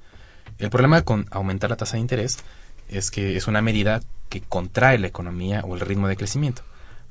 El 0.58 0.68
problema 0.68 1.00
con 1.00 1.26
aumentar 1.30 1.70
la 1.70 1.76
tasa 1.76 1.94
de 1.94 2.00
interés 2.00 2.36
es 2.90 3.10
que 3.10 3.38
es 3.38 3.46
una 3.46 3.62
medida 3.62 4.02
que 4.28 4.42
contrae 4.42 4.98
la 4.98 5.06
economía 5.06 5.62
o 5.66 5.74
el 5.74 5.80
ritmo 5.80 6.06
de 6.06 6.18
crecimiento. 6.18 6.62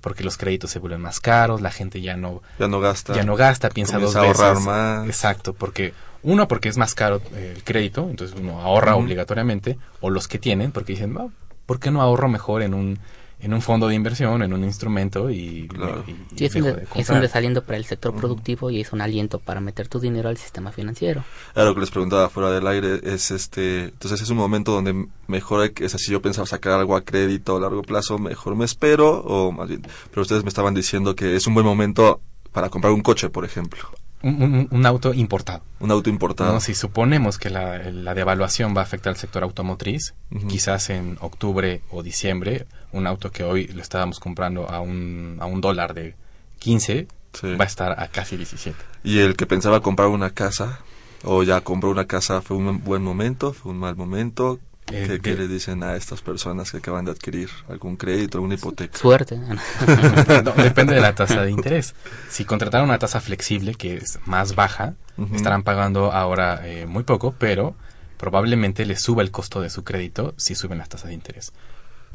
Porque 0.01 0.23
los 0.23 0.37
créditos 0.37 0.71
se 0.71 0.79
vuelven 0.79 1.01
más 1.01 1.19
caros, 1.19 1.61
la 1.61 1.71
gente 1.71 2.01
ya 2.01 2.17
no, 2.17 2.41
ya 2.59 2.67
no 2.67 2.79
gasta, 2.79 3.13
ya 3.13 3.23
no 3.23 3.35
gasta 3.35 3.69
piensa 3.69 3.99
dos 3.99 4.13
veces. 4.15 4.39
ahorrar 4.39 4.59
más. 4.61 5.07
Exacto, 5.07 5.53
porque 5.53 5.93
uno, 6.23 6.47
porque 6.47 6.69
es 6.69 6.77
más 6.77 6.95
caro 6.95 7.21
el 7.35 7.63
crédito, 7.63 8.07
entonces 8.09 8.35
uno 8.37 8.61
ahorra 8.61 8.95
uh 8.95 8.99
-huh. 8.99 9.03
obligatoriamente, 9.03 9.77
o 9.99 10.09
los 10.09 10.27
que 10.27 10.39
tienen, 10.39 10.71
porque 10.71 10.93
dicen, 10.93 11.15
oh, 11.17 11.31
¿por 11.65 11.79
qué 11.79 11.91
no 11.91 12.01
ahorro 12.01 12.27
mejor 12.27 12.63
en 12.63 12.73
un 12.73 12.99
en 13.41 13.53
un 13.53 13.61
fondo 13.61 13.87
de 13.87 13.95
inversión, 13.95 14.43
en 14.43 14.53
un 14.53 14.63
instrumento 14.63 15.29
y, 15.29 15.67
claro. 15.67 16.03
y, 16.07 16.11
y 16.11 16.37
sí, 16.37 16.45
es, 16.45 16.55
un 16.55 16.63
de, 16.63 16.87
es 16.95 17.09
un 17.09 17.21
desaliento 17.21 17.63
para 17.63 17.77
el 17.77 17.85
sector 17.85 18.13
productivo 18.15 18.67
uh 18.67 18.69
-huh. 18.69 18.73
y 18.75 18.81
es 18.81 18.93
un 18.93 19.01
aliento 19.01 19.39
para 19.39 19.59
meter 19.59 19.87
tu 19.87 19.99
dinero 19.99 20.29
al 20.29 20.37
sistema 20.37 20.71
financiero. 20.71 21.23
Claro, 21.53 21.69
lo 21.69 21.75
que 21.75 21.81
les 21.81 21.91
preguntaba 21.91 22.29
fuera 22.29 22.51
del 22.51 22.67
aire 22.67 22.99
es 23.03 23.31
este, 23.31 23.85
entonces 23.85 24.21
es 24.21 24.29
un 24.29 24.37
momento 24.37 24.71
donde 24.71 25.07
mejor 25.27 25.61
hay 25.61 25.69
que, 25.71 25.85
es 25.85 25.91
si 25.93 26.11
yo 26.11 26.21
pensaba 26.21 26.45
sacar 26.45 26.73
algo 26.73 26.95
a 26.95 27.01
crédito 27.01 27.57
a 27.57 27.59
largo 27.59 27.81
plazo, 27.81 28.17
mejor 28.17 28.55
me 28.55 28.65
espero 28.65 29.19
o 29.21 29.51
más 29.51 29.67
bien, 29.67 29.81
pero 30.09 30.21
ustedes 30.21 30.43
me 30.43 30.49
estaban 30.49 30.73
diciendo 30.73 31.15
que 31.15 31.35
es 31.35 31.47
un 31.47 31.53
buen 31.53 31.65
momento 31.65 32.21
para 32.51 32.69
comprar 32.69 32.93
un 32.93 33.01
coche, 33.01 33.29
por 33.29 33.45
ejemplo. 33.45 33.79
Un, 34.23 34.41
un, 34.41 34.67
un, 34.69 34.85
auto 34.85 35.13
importado. 35.13 35.63
Un 35.79 35.91
auto 35.91 36.09
importado. 36.09 36.53
¿no? 36.53 36.59
Si 36.59 36.75
suponemos 36.75 37.37
que 37.37 37.49
la, 37.49 37.79
la, 37.91 38.13
devaluación 38.13 38.75
va 38.75 38.81
a 38.81 38.83
afectar 38.83 39.11
al 39.11 39.17
sector 39.17 39.43
automotriz, 39.43 40.13
uh 40.31 40.35
-huh. 40.35 40.47
quizás 40.47 40.89
en 40.89 41.17
octubre 41.21 41.81
o 41.89 42.03
diciembre, 42.03 42.67
un 42.91 43.07
auto 43.07 43.31
que 43.31 43.43
hoy 43.43 43.67
lo 43.67 43.81
estábamos 43.81 44.19
comprando 44.19 44.69
a 44.69 44.79
un, 44.79 45.37
a 45.39 45.45
un 45.45 45.61
dólar 45.61 45.93
de 45.93 46.15
15 46.59 47.07
sí. 47.33 47.55
va 47.55 47.63
a 47.63 47.67
estar 47.67 47.99
a 47.99 48.07
casi 48.09 48.37
17. 48.37 48.77
¿Y 49.03 49.19
el 49.19 49.35
que 49.35 49.45
pensaba 49.45 49.81
comprar 49.81 50.09
una 50.09 50.29
casa 50.31 50.79
o 51.23 51.43
ya 51.43 51.61
compró 51.61 51.89
una 51.89 52.05
casa 52.05 52.41
fue 52.41 52.57
un 52.57 52.83
buen 52.83 53.03
momento, 53.03 53.53
fue 53.53 53.71
un 53.71 53.79
mal 53.79 53.95
momento? 53.95 54.59
¿Qué, 54.85 55.03
eh, 55.05 55.19
¿Qué, 55.21 55.35
le 55.35 55.47
dicen 55.47 55.83
a 55.83 55.95
estas 55.95 56.21
personas 56.21 56.71
que 56.71 56.77
acaban 56.77 57.05
de 57.05 57.11
adquirir 57.11 57.49
algún 57.69 57.97
crédito, 57.97 58.37
alguna 58.37 58.55
hipoteca? 58.55 58.97
Suerte. 58.97 59.37
no, 60.43 60.51
depende 60.51 60.95
de 60.95 61.01
la 61.01 61.15
tasa 61.15 61.43
de 61.43 61.51
interés. 61.51 61.93
Si 62.29 62.45
contrataron 62.45 62.89
una 62.89 62.99
tasa 62.99 63.21
flexible, 63.21 63.75
que 63.75 63.95
es 63.95 64.19
más 64.25 64.55
baja, 64.55 64.95
uh 65.17 65.25
-huh. 65.25 65.35
estarán 65.35 65.63
pagando 65.63 66.11
ahora 66.11 66.67
eh, 66.67 66.85
muy 66.87 67.03
poco, 67.03 67.33
pero 67.37 67.75
probablemente 68.17 68.85
les 68.85 69.01
suba 69.01 69.21
el 69.21 69.31
costo 69.31 69.61
de 69.61 69.69
su 69.69 69.83
crédito 69.83 70.33
si 70.37 70.55
suben 70.55 70.77
las 70.77 70.89
tasas 70.89 71.07
de 71.07 71.13
interés. 71.13 71.53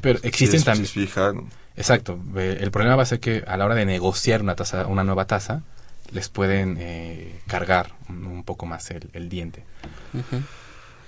Pero 0.00 0.18
existen 0.22 0.62
también. 0.62 0.86
Si 0.86 1.06
fijan. 1.06 1.48
Exacto. 1.76 2.18
El 2.36 2.70
problema 2.70 2.96
va 2.96 3.02
a 3.02 3.06
ser 3.06 3.20
que 3.20 3.44
a 3.46 3.56
la 3.56 3.64
hora 3.64 3.74
de 3.74 3.86
negociar 3.86 4.42
una 4.42 4.54
tasa, 4.54 4.86
una 4.86 5.04
nueva 5.04 5.26
tasa, 5.26 5.62
les 6.10 6.28
pueden 6.28 6.76
eh, 6.78 7.40
cargar 7.46 7.92
un, 8.08 8.26
un, 8.26 8.44
poco 8.44 8.66
más 8.66 8.90
el, 8.90 9.08
el 9.12 9.28
diente. 9.28 9.64
Uh 10.14 10.18
-huh. 10.18 10.42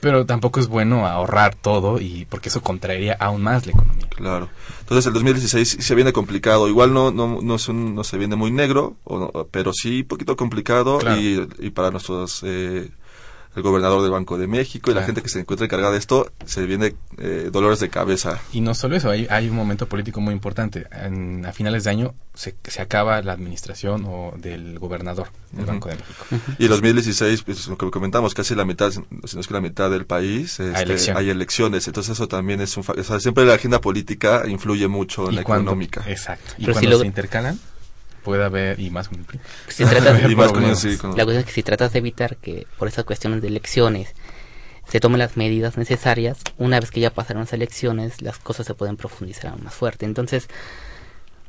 Pero 0.00 0.26
tampoco 0.26 0.60
es 0.60 0.68
bueno 0.68 1.06
ahorrar 1.06 1.54
todo 1.54 2.00
y 2.00 2.26
porque 2.30 2.48
eso 2.48 2.62
contraería 2.62 3.14
aún 3.14 3.42
más 3.42 3.66
la 3.66 3.72
economía. 3.72 4.06
Claro. 4.10 4.48
Entonces 4.80 5.06
el 5.06 5.12
2016 5.12 5.78
se 5.80 5.94
viene 5.94 6.12
complicado. 6.12 6.68
Igual 6.68 6.94
no 6.94 7.10
no 7.10 7.40
no, 7.42 7.54
es 7.56 7.68
un, 7.68 7.94
no 7.94 8.04
se 8.04 8.16
viene 8.16 8.36
muy 8.36 8.50
negro, 8.50 8.96
o 9.04 9.46
pero 9.50 9.72
sí 9.72 10.00
un 10.02 10.08
poquito 10.08 10.36
complicado 10.36 10.98
claro. 10.98 11.20
y, 11.20 11.48
y, 11.58 11.70
para 11.70 11.90
nuestros 11.90 12.42
eh, 12.44 12.90
el 13.58 13.62
gobernador 13.62 14.02
del 14.02 14.10
Banco 14.10 14.38
de 14.38 14.46
México 14.46 14.90
y 14.90 14.94
claro. 14.94 15.00
la 15.00 15.06
gente 15.06 15.22
que 15.22 15.28
se 15.28 15.40
encuentra 15.40 15.66
encargada 15.66 15.92
de 15.92 15.98
esto, 15.98 16.32
se 16.46 16.64
viene 16.64 16.94
eh, 17.18 17.50
dolores 17.52 17.80
de 17.80 17.90
cabeza. 17.90 18.40
Y 18.52 18.60
no 18.60 18.74
solo 18.74 18.96
eso, 18.96 19.10
hay, 19.10 19.26
hay 19.30 19.48
un 19.48 19.56
momento 19.56 19.88
político 19.88 20.20
muy 20.20 20.32
importante. 20.32 20.86
En, 20.92 21.44
a 21.44 21.52
finales 21.52 21.84
de 21.84 21.90
año 21.90 22.14
se, 22.34 22.54
se 22.64 22.80
acaba 22.80 23.20
la 23.22 23.32
administración 23.32 24.04
o 24.06 24.32
del 24.36 24.78
gobernador 24.78 25.28
del 25.52 25.60
uh 25.60 25.64
-huh. 25.64 25.66
Banco 25.68 25.88
de 25.88 25.96
México. 25.96 26.24
Uh 26.30 26.34
-huh. 26.34 26.56
Y 26.58 26.64
en 26.64 26.70
2016, 26.70 27.42
pues 27.42 27.66
lo 27.68 27.76
que 27.76 27.90
comentamos, 27.90 28.34
casi 28.34 28.54
la 28.54 28.64
mitad, 28.64 28.90
si 28.90 29.00
no 29.00 29.40
es 29.40 29.46
que 29.46 29.54
la 29.54 29.60
mitad 29.60 29.90
del 29.90 30.06
país, 30.06 30.60
este, 30.60 30.76
hay, 30.76 30.82
elección. 30.84 31.16
hay, 31.16 31.30
elecciones. 31.30 31.86
Entonces 31.86 32.12
eso 32.12 32.28
también 32.28 32.60
es 32.60 32.76
un... 32.76 32.84
O 32.86 33.02
sea, 33.02 33.20
siempre 33.20 33.44
la 33.44 33.54
agenda 33.54 33.80
política 33.80 34.44
influye 34.46 34.88
mucho 34.88 35.28
en 35.28 35.36
la 35.36 35.42
cuando, 35.42 35.70
económica. 35.70 36.04
Exacto. 36.06 36.54
Y 36.58 36.62
Pero 36.62 36.74
cuando 36.74 36.90
si 36.90 36.92
lo... 36.92 37.00
se 37.00 37.06
intercalan 37.06 37.58
puede 38.28 38.44
haber 38.44 38.78
y 38.78 38.90
más 38.90 39.08
con 39.08 39.20
el 39.20 39.24
PRI. 39.24 39.40
Si 39.68 39.86
tratas, 39.86 40.22
y 40.30 40.36
más 40.36 40.52
con 40.52 40.62
el, 40.62 40.76
sí, 40.76 40.98
con... 40.98 41.16
La 41.16 41.24
cuestión 41.24 41.38
es 41.38 41.46
que 41.46 41.52
si 41.52 41.62
tratas 41.62 41.94
de 41.94 42.00
evitar 42.00 42.36
que 42.36 42.66
por 42.76 42.86
esas 42.86 43.06
cuestiones 43.06 43.40
de 43.40 43.48
elecciones 43.48 44.14
se 44.86 45.00
tomen 45.00 45.18
las 45.18 45.38
medidas 45.38 45.78
necesarias, 45.78 46.38
una 46.58 46.78
vez 46.78 46.90
que 46.90 47.00
ya 47.00 47.08
pasaron 47.08 47.44
las 47.44 47.54
elecciones, 47.54 48.20
las 48.20 48.38
cosas 48.38 48.66
se 48.66 48.74
pueden 48.74 48.98
profundizar 48.98 49.52
aún 49.52 49.64
más 49.64 49.72
fuerte. 49.72 50.04
Entonces, 50.04 50.48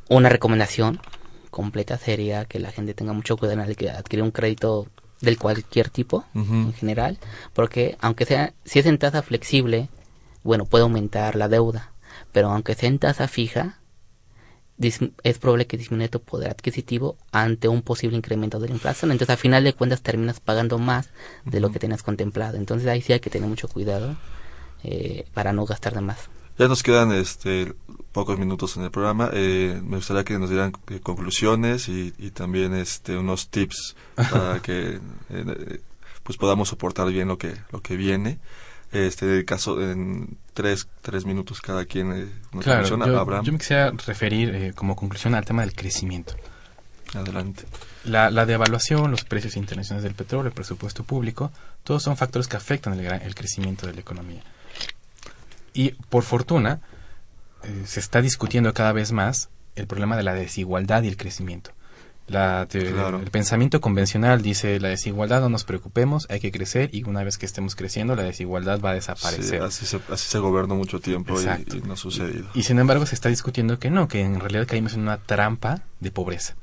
una 0.08 0.30
recomendación 0.30 1.02
completa, 1.50 1.98
seria, 1.98 2.46
que 2.46 2.60
la 2.60 2.72
gente 2.72 2.94
tenga 2.94 3.12
mucho 3.12 3.36
cuidado 3.36 3.62
en 3.62 3.90
adquirir 3.90 4.24
un 4.24 4.32
crédito 4.32 4.88
del 5.20 5.38
cualquier 5.38 5.90
tipo 5.90 6.24
en 6.34 6.72
general, 6.72 7.20
porque 7.52 7.98
aunque 8.00 8.24
sea, 8.24 8.54
si 8.64 8.80
es 8.80 8.86
en 8.86 8.98
tasa 8.98 9.22
flexible, 9.22 9.90
bueno, 10.44 10.64
puede 10.64 10.84
aumentar 10.84 11.36
la 11.36 11.50
deuda, 11.50 11.92
pero 12.32 12.52
aunque 12.52 12.74
sea 12.74 12.88
en 12.88 13.00
tasa 13.00 13.28
fija, 13.28 13.79
es 14.80 15.38
probable 15.40 15.68
que 15.68 15.78
disminuya 15.78 16.10
tu 16.10 16.22
poder 16.22 16.52
adquisitivo 16.52 17.18
ante 17.32 17.68
un 17.68 17.82
posible 17.82 18.16
incremento 18.16 18.60
de 18.60 18.70
la 18.70 18.74
inflación. 18.74 19.12
Entonces, 19.12 19.34
a 19.34 19.38
final 19.38 19.64
de 19.64 19.74
cuentas, 19.74 20.02
terminas 20.02 20.40
pagando 20.40 20.80
más 20.80 21.10
de 21.46 21.60
lo 21.60 21.72
que 21.72 21.80
tenías 21.80 22.04
contemplado. 22.04 22.58
Entonces, 22.58 22.88
ahí 22.88 23.02
sí 23.02 23.14
hay 23.14 23.20
que 23.20 23.30
tener 23.30 23.50
mucho 23.50 23.68
cuidado 23.68 24.16
eh, 24.84 25.26
para 25.34 25.52
no 25.52 25.66
gastar 25.66 25.94
de 25.94 26.02
más. 26.02 26.30
Ya 26.60 26.68
nos 26.68 26.84
quedan 26.84 27.14
este, 27.14 27.74
pocos 28.12 28.38
minutos 28.38 28.76
en 28.76 28.84
el 28.84 28.92
programa. 28.92 29.30
Eh, 29.32 29.80
me 29.82 29.96
gustaría 29.96 30.26
que 30.26 30.38
nos 30.38 30.50
dieran 30.50 30.74
eh, 30.90 31.00
conclusiones 31.00 31.88
y, 31.88 32.12
también 32.32 32.74
este, 32.74 33.16
unos 33.18 33.50
tips 33.50 33.96
para 34.16 34.60
que 34.62 35.00
eh, 35.30 35.82
pues 36.24 36.38
podamos 36.38 36.68
soportar 36.68 37.10
bien 37.12 37.30
lo 37.30 37.38
que, 37.38 37.56
lo 37.72 37.82
que 37.82 37.96
viene. 37.96 38.40
Este 38.92 39.46
caso 39.46 39.82
en 39.82 40.38
tres, 40.54 40.88
tres 41.02 41.26
minutos 41.26 41.62
cada 41.62 41.86
quien 41.86 42.10
nos 42.52 42.64
claro, 42.64 42.88
yo, 42.88 42.98
yo, 43.44 43.52
me 43.52 43.60
quisiera 43.60 43.92
referir 43.92 44.74
como 44.74 44.96
conclusión 44.96 45.36
al 45.36 45.46
tema 45.46 45.62
del 45.62 45.74
crecimiento. 45.74 46.34
Adelante. 47.14 47.66
La, 48.04 48.30
la 48.30 48.46
devaluación, 48.46 49.12
los 49.12 49.24
precios 49.24 49.58
internacionales 49.58 50.04
del 50.04 50.16
petróleo, 50.16 50.48
el 50.48 50.54
presupuesto 50.54 51.04
público, 51.04 51.52
todos 51.84 52.04
son 52.04 52.18
factores 52.18 52.48
que 52.48 52.58
afectan 52.58 53.00
el, 53.00 53.06
el 53.06 53.36
crecimiento 53.36 53.88
de 53.88 53.94
la 53.94 54.00
economía. 54.00 54.42
Y 55.74 55.92
por 56.10 56.24
fortuna, 56.24 56.82
eh, 57.64 57.84
se 57.86 58.00
está 58.00 58.22
discutiendo 58.22 58.74
cada 58.74 58.94
vez 58.94 59.12
más 59.12 59.50
el 59.76 59.88
problema 59.88 60.18
de 60.18 60.24
la 60.24 60.34
desigualdad 60.34 61.04
y 61.04 61.08
el 61.08 61.18
crecimiento. 61.18 61.72
La 62.30 62.68
El 62.72 63.32
pensamiento 63.32 63.82
convencional 63.82 64.42
dice 64.42 64.80
la 64.80 64.90
desigualdad 64.90 65.42
no 65.42 65.50
nos 65.50 65.64
preocupemos, 65.64 66.28
hay 66.30 66.40
que 66.40 66.52
crecer 66.52 66.90
y 66.94 67.04
una 67.04 67.24
vez 67.24 67.38
que 67.38 67.46
estemos 67.46 67.76
creciendo 67.76 68.16
la 68.16 68.24
desigualdad 68.24 68.80
va 68.80 68.92
a 68.92 68.94
desaparecer. 68.94 69.62
así, 69.64 69.86
se, 69.86 70.00
así 70.10 70.28
se 70.30 70.40
gobernó 70.40 70.76
mucho 70.76 71.00
tiempo 71.00 71.36
y, 71.42 71.82
no 71.82 71.94
ha 71.94 71.98
sucedido. 71.98 72.48
Y, 72.54 72.64
sin 72.64 72.80
embargo 72.80 73.06
se 73.06 73.16
está 73.16 73.30
discutiendo 73.30 73.80
que 73.80 73.90
no, 73.90 74.08
que 74.08 74.22
en 74.22 74.40
realidad 74.40 74.68
caímos 74.68 74.94
en 74.94 75.02
una 75.02 75.18
trampa 75.18 75.84
de 76.00 76.12
pobreza. 76.12 76.56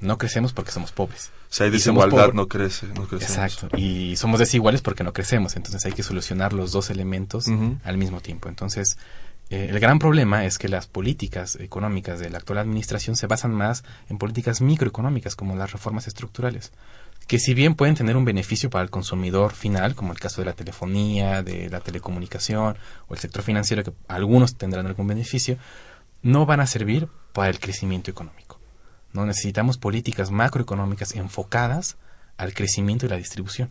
No 0.00 0.16
crecemos 0.16 0.54
porque 0.54 0.70
somos 0.70 0.92
pobres. 0.92 1.30
Si 1.50 1.62
hay 1.62 1.70
desigualdad, 1.70 2.32
no 2.32 2.48
crece. 2.48 2.86
Exacto. 3.12 3.68
Y 3.76 4.16
somos 4.16 4.40
desiguales 4.40 4.80
porque 4.80 5.04
no 5.04 5.12
crecemos. 5.12 5.56
Entonces 5.56 5.84
hay 5.84 5.92
que 5.92 6.02
solucionar 6.02 6.54
los 6.54 6.72
dos 6.72 6.88
elementos 6.88 7.46
al 7.84 7.98
mismo 7.98 8.20
tiempo. 8.20 8.48
Entonces, 8.48 8.96
eh, 9.52 9.68
el 9.70 9.78
gran 9.80 9.98
problema 9.98 10.44
es 10.44 10.58
que 10.58 10.68
las 10.68 10.86
políticas 10.86 11.56
económicas 11.56 12.18
de 12.20 12.30
la 12.30 12.38
actual 12.38 12.58
administración 12.58 13.16
se 13.16 13.26
basan 13.26 13.52
más 13.52 13.84
en 14.08 14.18
políticas 14.18 14.60
microeconómicas, 14.60 15.36
como 15.36 15.56
las 15.56 15.72
reformas 15.72 16.06
estructurales 16.06 16.72
que 17.26 17.38
si 17.38 17.54
bien 17.54 17.74
pueden 17.74 17.94
tener 17.94 18.16
un 18.16 18.24
beneficio 18.24 18.70
para 18.70 18.84
el 18.84 18.90
consumidor 18.90 19.52
final, 19.52 19.94
como 19.94 20.12
el 20.12 20.18
caso 20.18 20.40
de 20.40 20.46
la 20.46 20.52
telefonía, 20.54 21.42
de 21.42 21.70
la 21.70 21.80
telecomunicación 21.80 22.76
o 23.08 23.14
el 23.14 23.20
sector 23.20 23.42
financiero, 23.42 23.84
que 23.84 23.92
algunos 24.08 24.56
tendrán 24.56 24.86
algún 24.86 25.06
beneficio, 25.06 25.56
no 26.22 26.46
van 26.46 26.60
a 26.60 26.66
servir 26.66 27.08
para 27.32 27.50
el 27.50 27.58
crecimiento 27.58 28.10
económico. 28.10 28.60
No 29.12 29.26
necesitamos 29.26 29.78
políticas 29.78 30.30
macroeconómicas 30.30 31.14
enfocadas 31.14 31.96
al 32.36 32.54
crecimiento 32.54 33.06
y 33.06 33.08
la 33.08 33.16
distribución. 33.16 33.70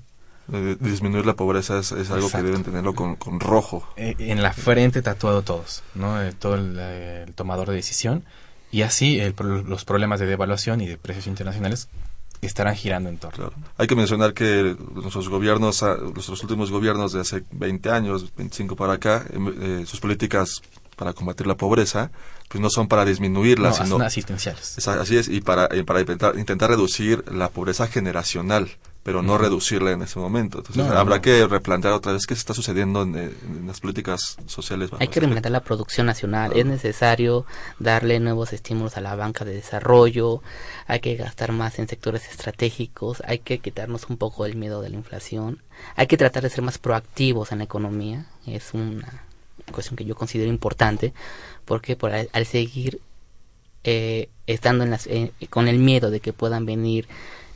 Eh, 0.53 0.75
disminuir 0.79 1.25
la 1.25 1.35
pobreza 1.35 1.79
es, 1.79 1.91
algo 2.11 2.29
que 2.29 2.43
deben 2.43 2.63
tenerlo 2.63 2.93
con, 2.93 3.39
rojo. 3.39 3.87
Eh, 3.95 4.15
en 4.19 4.43
la 4.43 4.51
frente 4.51 5.01
tatuado 5.01 5.43
todos, 5.43 5.83
¿no? 5.95 6.21
Eh, 6.21 6.33
todo 6.33 6.55
el, 6.55 7.33
tomador 7.35 7.69
de 7.69 7.75
decisión. 7.75 8.25
Y 8.69 8.83
así 8.83 9.19
los 9.37 9.85
problemas 9.85 10.19
de 10.19 10.25
devaluación 10.25 10.79
y 10.81 10.87
de 10.87 10.97
precios 10.97 11.27
internacionales 11.27 11.89
estarán 12.41 12.75
girando 12.75 13.09
en 13.09 13.17
torno. 13.17 13.51
Hay 13.77 13.87
que 13.87 13.95
mencionar 13.95 14.33
que 14.33 14.75
nuestros 14.93 15.29
gobiernos, 15.29 15.83
ah, 15.83 15.97
nuestros 16.13 16.41
últimos 16.41 16.71
gobiernos 16.71 17.11
de 17.11 17.21
hace 17.21 17.43
20 17.51 17.89
años, 17.89 18.33
25 18.35 18.75
para 18.75 18.93
acá, 18.93 19.25
em, 19.33 19.85
sus 19.85 19.99
políticas 19.99 20.61
para 20.95 21.13
combatir 21.13 21.47
la 21.47 21.55
pobreza, 21.55 22.11
pues 22.47 22.61
no 22.61 22.69
son 22.69 22.87
para 22.87 23.05
disminuirla, 23.05 23.69
no, 23.69 23.75
sino 23.75 23.87
son 23.87 24.01
asistenciales. 24.03 24.87
así 24.87 25.17
es, 25.17 25.27
y 25.27 25.41
para, 25.41 25.67
para 25.85 25.99
intentar, 25.99 26.37
intentar 26.37 26.69
reducir 26.69 27.23
la 27.31 27.49
pobreza 27.49 27.87
generacional 27.87 28.69
pero 29.03 29.23
no 29.23 29.37
reducirla 29.37 29.91
en 29.91 30.03
ese 30.03 30.19
momento. 30.19 30.59
Entonces 30.59 30.85
habrá 30.85 31.21
que 31.21 31.47
replantear 31.47 31.93
otra 31.93 32.13
vez 32.13 32.27
qué 32.27 32.35
está 32.35 32.53
sucediendo 32.53 33.01
en, 33.01 33.65
las 33.65 33.79
políticas 33.79 34.37
sociales. 34.45 34.91
Hay 34.99 35.07
que 35.07 35.19
reinventar 35.19 35.51
la 35.51 35.61
producción 35.61 36.05
nacional. 36.05 36.51
Es 36.55 36.65
necesario 36.65 37.45
darle 37.79 38.19
nuevos 38.19 38.53
estímulos 38.53 38.97
a 38.97 39.01
la 39.01 39.15
banca 39.15 39.43
de 39.43 39.53
desarrollo. 39.53 40.43
Hay 40.85 40.99
que 40.99 41.15
gastar 41.15 41.51
más 41.51 41.79
en 41.79 41.87
sectores 41.87 42.29
estratégicos. 42.29 43.23
Hay 43.25 43.39
que 43.39 43.59
quitarnos 43.59 44.07
un 44.09 44.17
poco 44.17 44.45
el 44.45 44.55
miedo 44.55 44.81
de 44.81 44.89
la 44.89 44.97
inflación. 44.97 45.63
Hay 45.95 46.05
que 46.05 46.17
tratar 46.17 46.43
de 46.43 46.49
ser 46.49 46.63
más 46.63 46.77
proactivos 46.77 47.51
en 47.51 47.57
la 47.57 47.63
economía. 47.63 48.27
Es 48.45 48.73
una 48.73 49.25
cuestión 49.71 49.95
que 49.95 50.05
yo 50.05 50.15
considero 50.15 50.49
importante 50.49 51.13
porque 51.65 51.95
por 51.95 52.11
al, 52.11 52.45
seguir 52.45 52.99
eh, 53.83 54.29
estando 54.45 54.83
en 54.83 54.91
las, 54.91 55.07
eh, 55.07 55.31
con 55.49 55.67
el 55.67 55.79
miedo 55.79 56.11
de 56.11 56.19
que 56.19 56.33
puedan 56.33 56.65
venir 56.65 57.07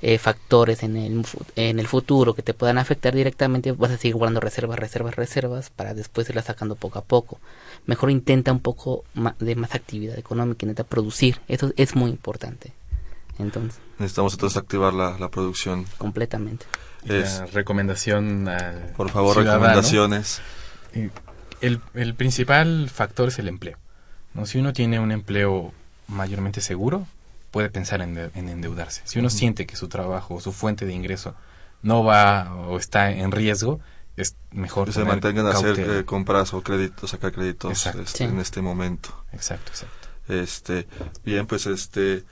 eh, 0.01 0.17
factores 0.17 0.83
en 0.83 0.97
el, 0.97 1.25
en 1.55 1.79
el 1.79 1.87
futuro 1.87 2.33
que 2.35 2.41
te 2.41 2.53
puedan 2.53 2.77
afectar 2.77 3.15
directamente, 3.15 3.71
vas 3.71 3.91
a 3.91 3.97
seguir 3.97 4.15
guardando 4.15 4.39
reservas, 4.39 4.77
reservas, 4.77 5.15
reservas 5.15 5.69
para 5.69 5.93
después 5.93 6.29
irlas 6.29 6.45
sacando 6.45 6.75
poco 6.75 6.99
a 6.99 7.03
poco. 7.03 7.39
Mejor 7.85 8.11
intenta 8.11 8.51
un 8.51 8.59
poco 8.59 9.03
de 9.39 9.55
más 9.55 9.73
actividad 9.75 10.17
económica, 10.17 10.65
intenta 10.65 10.83
producir, 10.83 11.39
eso 11.47 11.71
es 11.77 11.95
muy 11.95 12.11
importante. 12.11 12.73
Entonces, 13.39 13.79
Necesitamos 13.97 14.33
entonces 14.33 14.57
activar 14.57 14.93
la, 14.93 15.17
la 15.17 15.29
producción. 15.29 15.85
Completamente. 15.97 16.65
Es, 17.05 17.53
recomendación 17.53 18.49
Por 18.97 19.09
favor, 19.09 19.37
recomendaciones. 19.37 20.41
El, 21.61 21.81
el 21.93 22.15
principal 22.15 22.89
factor 22.89 23.29
es 23.29 23.39
el 23.39 23.47
empleo. 23.47 23.77
¿no? 24.33 24.45
Si 24.45 24.57
uno 24.57 24.73
tiene 24.73 24.99
un 24.99 25.11
empleo 25.11 25.71
mayormente 26.07 26.61
seguro, 26.61 27.07
puede 27.55 27.69
pensar 27.69 28.01
en, 28.01 28.17
endeudarse. 28.35 29.01
Si 29.05 29.17
uno 29.17 29.29
siente 29.29 29.65
que 29.65 29.77
su 29.77 29.87
trabajo, 29.87 30.41
su 30.41 30.51
fuente 30.51 30.85
de 30.85 30.91
ingreso 30.91 31.35
no 31.83 32.03
va 32.03 32.53
o 32.53 32.77
está 32.77 33.11
en 33.11 33.31
riesgo, 33.31 33.79
es 34.17 34.35
mejor 34.51 34.87
que 34.87 34.91
se 34.91 35.05
mantengan 35.05 35.47
a 35.47 35.51
hacer 35.51 35.79
eh, 35.79 36.03
compras 36.03 36.53
o 36.53 36.61
créditos, 36.61 37.11
sacar 37.11 37.31
créditos 37.31 37.85
este, 37.85 38.25
en 38.25 38.41
este 38.41 38.61
momento. 38.61 39.23
Exacto, 39.31 39.71
exacto. 39.71 40.09
Este, 40.27 40.85
bien, 41.23 41.47
pues 41.47 41.65
este 41.65 42.25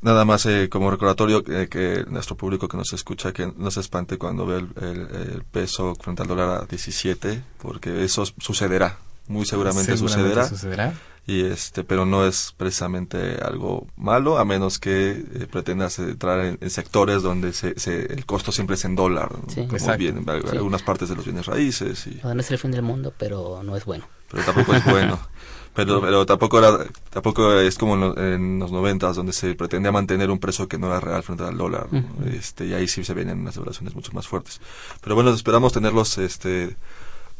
nada 0.00 0.24
más 0.24 0.46
eh, 0.46 0.68
como 0.68 0.88
recordatorio 0.88 1.42
que 1.42 2.04
nuestro 2.08 2.36
público 2.36 2.68
que 2.68 2.76
nos 2.76 2.92
escucha 2.92 3.32
que 3.32 3.52
no 3.56 3.72
se 3.72 3.80
espante 3.80 4.16
cuando 4.16 4.46
ve 4.46 4.58
el, 4.58 5.44
peso 5.50 5.96
frente 5.96 6.22
al 6.22 6.28
dólar 6.28 6.62
a 6.62 6.66
17 6.66 7.42
porque 7.60 8.04
eso 8.04 8.24
sucederá 8.38 8.96
muy 9.26 9.44
seguramente, 9.44 9.96
seguramente 9.96 10.48
sucederá 10.48 10.92
y 11.26 11.44
este 11.44 11.84
pero 11.84 12.04
no 12.04 12.26
es 12.26 12.52
precisamente 12.56 13.36
algo 13.42 13.86
malo 13.96 14.38
a 14.38 14.44
menos 14.44 14.78
que 14.78 15.10
eh, 15.10 15.46
pretendas 15.50 15.98
entrar 15.98 16.44
en, 16.60 16.70
sectores 16.70 17.22
donde 17.22 17.52
se, 17.52 17.74
el 17.86 18.26
costo 18.26 18.50
siempre 18.50 18.74
es 18.74 18.84
en 18.84 18.96
dólar 18.96 19.30
como 19.68 19.96
bien 19.96 20.24
algunas 20.28 20.82
partes 20.82 21.08
de 21.08 21.16
los 21.16 21.24
bienes 21.24 21.46
raíces 21.46 22.06
y 22.06 22.20
no 22.22 22.40
es 22.40 22.50
el 22.50 22.58
fin 22.58 22.72
del 22.72 22.82
mundo 22.82 23.12
pero 23.16 23.62
no 23.62 23.76
es 23.76 23.84
bueno. 23.84 24.06
Pero 24.30 24.44
tampoco 24.44 24.74
es 24.74 24.84
bueno. 24.86 25.18
Pero 25.74 26.02
pero 26.02 26.26
tampoco 26.26 26.58
era 26.58 26.84
tampoco 27.08 27.54
es 27.54 27.78
como 27.78 28.14
en, 28.18 28.58
los 28.58 28.70
noventas 28.70 29.16
donde 29.16 29.32
se 29.32 29.54
pretendía 29.54 29.90
mantener 29.90 30.30
un 30.30 30.38
precio 30.38 30.68
que 30.68 30.76
no 30.76 30.88
era 30.88 31.00
real 31.00 31.22
frente 31.22 31.44
al 31.44 31.56
dólar 31.56 31.86
este 32.30 32.66
y 32.66 32.74
ahí 32.74 32.86
sí 32.86 33.02
se 33.04 33.14
vienen 33.14 33.40
unas 33.40 33.54
devaluaciones 33.54 33.94
mucho 33.94 34.12
más 34.12 34.28
fuertes. 34.28 34.60
Pero 35.00 35.14
bueno 35.14 35.30
esperamos 35.30 35.72
tenerlos 35.72 36.18
este 36.18 36.76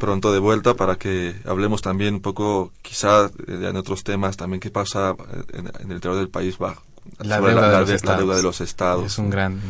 pronto 0.03 0.33
de 0.33 0.41
vuelta 0.41 0.75
para 0.75 0.97
que 0.97 1.37
hablemos 1.45 1.81
también 1.81 2.15
un 2.15 2.21
poco, 2.21 2.73
quizá 2.83 3.27
eh, 3.27 3.69
en 3.71 3.77
otros 3.77 4.03
temas 4.03 4.37
también, 4.37 4.59
qué 4.59 4.69
pasa 4.69 5.15
en, 5.53 5.69
el 5.69 5.93
interior 5.93 6.17
del 6.17 6.29
país 6.29 6.59
bajo 6.59 6.83
la 7.21 7.41
deuda, 7.41 7.71
la, 7.71 7.85
de 7.85 8.17
deuda, 8.17 8.37
de 8.37 8.43
los 8.43 8.61
estados. 8.61 9.07
Es 9.07 9.19
un 9.19 9.31
gran, 9.31 9.61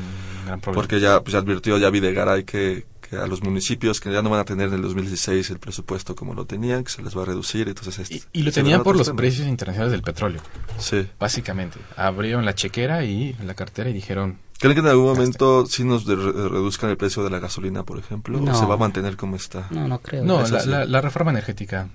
gran 0.47 0.59
problema. 0.59 0.80
Porque 0.80 1.01
ya, 1.01 1.20
pues, 1.20 1.35
ya 1.35 1.39
advirtió 1.39 1.76
ya 1.76 1.91
Videgaray 1.91 2.45
que, 2.45 2.87
que 3.03 3.16
a 3.16 3.26
los 3.26 3.43
municipios 3.43 4.01
que 4.01 4.11
ya 4.11 4.22
no 4.22 4.30
van 4.30 4.41
a 4.41 4.45
tener 4.45 4.68
en 4.68 4.74
el 4.76 4.83
2016 4.83 5.51
el 5.51 5.59
presupuesto 5.59 6.16
como 6.16 6.33
lo 6.33 6.47
tenían, 6.47 6.83
que 6.83 6.91
se 6.91 7.03
les 7.03 7.14
va 7.14 7.22
a 7.22 7.26
reducir. 7.26 7.68
entonces 7.68 7.99
este, 7.99 8.26
Y, 8.33 8.43
lo 8.43 8.53
tenían 8.53 8.83
por 8.83 8.97
los 8.97 9.11
precios 9.11 9.47
internacionales 9.47 9.93
del 9.93 10.03
petróleo. 10.03 10.41
Sí. 10.78 11.07
Básicamente. 11.20 11.78
Abrieron 11.95 12.47
la 12.47 12.55
chequera 12.55 13.05
y 13.05 13.35
la 13.45 13.53
cartera 13.53 13.91
y 13.91 13.93
dijeron, 13.93 14.39
¿Creen 14.62 14.74
que 14.76 14.80
en 14.80 14.86
algún 14.86 15.06
momento 15.06 15.66
sí 15.66 15.82
nos 15.82 16.06
reduzcan 16.06 16.88
el 16.88 16.96
precio 16.96 17.24
de 17.24 17.30
la 17.30 17.40
gasolina, 17.40 17.82
por 17.82 17.98
ejemplo? 17.98 18.40
¿O 18.40 18.54
se 18.54 18.64
va 18.64 18.74
a 18.74 18.76
mantener 18.76 19.16
como 19.16 19.34
está? 19.34 19.66
No, 19.70 19.88
no 19.88 19.98
creo. 19.98 20.24
No, 20.24 20.40
la, 20.46 21.00
reforma 21.00 21.32
energética 21.32 21.88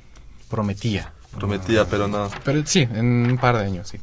prometía. 0.50 1.14
Prometía, 1.40 1.86
pero 1.86 2.10
no. 2.10 2.30
Pero 2.44 2.64
sí, 2.66 2.82
en 2.82 3.32
un 3.32 3.38
par 3.38 3.56
de 3.56 3.64
años, 3.64 3.88
sí. 3.88 4.00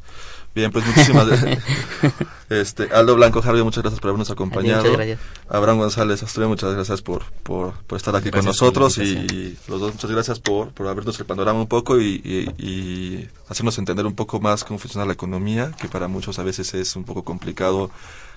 Bien, 0.55 0.71
pues 0.71 0.83
muchísimas 0.87 1.27
gracias. 1.27 1.59
Este, 2.49 2.89
Aldo 2.91 3.15
Blanco 3.15 3.41
Javier, 3.41 3.63
muchas 3.63 3.83
gracias 3.83 3.99
por 3.99 4.09
habernos 4.09 4.31
acompañado. 4.31 4.81
Muchas 4.83 4.97
gracias. 4.97 5.19
Abraham 5.47 5.77
González 5.79 6.23
Asturias, 6.23 6.49
muchas 6.49 6.73
gracias 6.73 7.03
por, 7.03 7.23
por, 7.43 7.73
por 7.85 7.97
estar 7.97 8.15
aquí 8.15 8.31
con 8.31 8.41
Gracias 8.41 8.61
nosotros 8.61 8.97
y, 8.97 9.57
los 9.67 9.79
dos 9.79 9.93
muchas 9.93 10.09
gracias 10.09 10.39
por, 10.39 10.69
por 10.69 10.87
abrirnos 10.87 11.19
el 11.19 11.25
panorama 11.27 11.59
un 11.59 11.67
poco 11.67 11.99
y, 11.99 12.21
y- 12.23 12.63
y 12.63 13.29
hacernos 13.47 13.77
entender 13.77 14.05
un 14.07 14.15
poco 14.15 14.39
más 14.39 14.63
cómo 14.63 14.79
funciona 14.79 15.05
la 15.05 15.13
economía, 15.13 15.71
que 15.79 15.87
para 15.87 16.07
muchos 16.07 16.39
a 16.39 16.43
veces 16.43 16.73
es 16.73 16.95
un 16.95 17.03
poco 17.03 17.23
complicado 17.23 17.91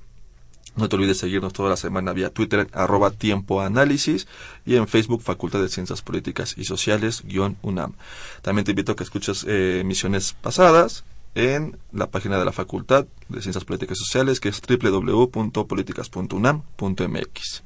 No 0.77 0.89
te 0.89 0.97
olvides 0.97 1.19
seguirnos 1.19 1.53
toda 1.53 1.69
la 1.69 1.77
semana 1.77 2.15
vía 2.15 2.31
Twitter, 2.31 2.71
arroba 2.73 3.11
Tiempo 3.11 3.61
Análisis, 3.61 4.27
y 4.65 4.77
en 4.77 4.89
Facebook, 4.89 5.21
Facultad 5.21 5.61
de 5.61 5.69
Ciencias 5.69 6.01
Políticas 6.01 6.55
y 6.57 6.65
Sociales, 6.65 7.21
guion 7.25 7.59
UNAM. 7.61 7.93
También 8.41 8.65
te 8.65 8.71
invito 8.71 8.93
a 8.93 8.97
que 8.97 9.05
escuches 9.05 9.45
eh, 9.47 9.81
emisiones 9.81 10.33
pasadas 10.33 11.05
en 11.35 11.79
la 11.93 12.07
página 12.07 12.39
de 12.39 12.47
la 12.47 12.53
Facultad 12.53 13.05
de 13.29 13.43
Ciencias 13.43 13.65
Políticas 13.65 13.99
y 14.01 14.05
Sociales, 14.05 14.41
que 14.41 14.49
es 14.49 14.63
www.políticas.unam.mx. 14.63 17.63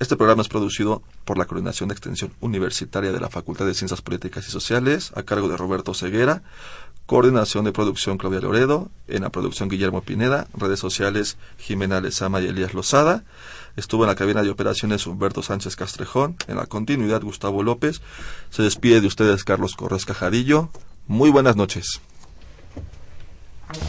Este 0.00 0.16
programa 0.16 0.42
es 0.42 0.48
producido 0.48 1.02
por 1.24 1.38
la 1.38 1.46
Coordinación 1.46 1.88
de 1.88 1.94
Extensión 1.94 2.32
Universitaria 2.40 3.12
de 3.12 3.20
la 3.20 3.30
Facultad 3.30 3.64
de 3.64 3.74
Ciencias 3.74 4.02
Políticas 4.02 4.46
y 4.46 4.50
Sociales, 4.50 5.12
a 5.14 5.22
cargo 5.22 5.48
de 5.48 5.56
Roberto 5.56 5.94
Ceguera, 5.94 6.42
coordinación 7.06 7.64
de 7.64 7.72
producción 7.72 8.18
Claudia 8.18 8.40
Loredo, 8.40 8.90
en 9.08 9.22
la 9.22 9.30
producción 9.30 9.68
Guillermo 9.68 10.02
Pineda, 10.02 10.48
redes 10.54 10.80
sociales 10.80 11.36
Jimena 11.58 12.00
Lezama 12.00 12.40
y 12.40 12.46
Elías 12.46 12.74
Lozada, 12.74 13.24
estuvo 13.76 14.04
en 14.04 14.08
la 14.08 14.14
cabina 14.14 14.42
de 14.42 14.50
operaciones 14.50 15.06
Humberto 15.06 15.42
Sánchez 15.42 15.76
Castrejón, 15.76 16.36
en 16.48 16.56
la 16.56 16.66
continuidad 16.66 17.22
Gustavo 17.22 17.62
López, 17.62 18.00
se 18.50 18.62
despide 18.62 19.00
de 19.00 19.06
ustedes 19.06 19.44
Carlos 19.44 19.74
Corres 19.74 20.06
Cajadillo, 20.06 20.70
muy 21.06 21.30
buenas 21.30 21.56
noches. 21.56 22.00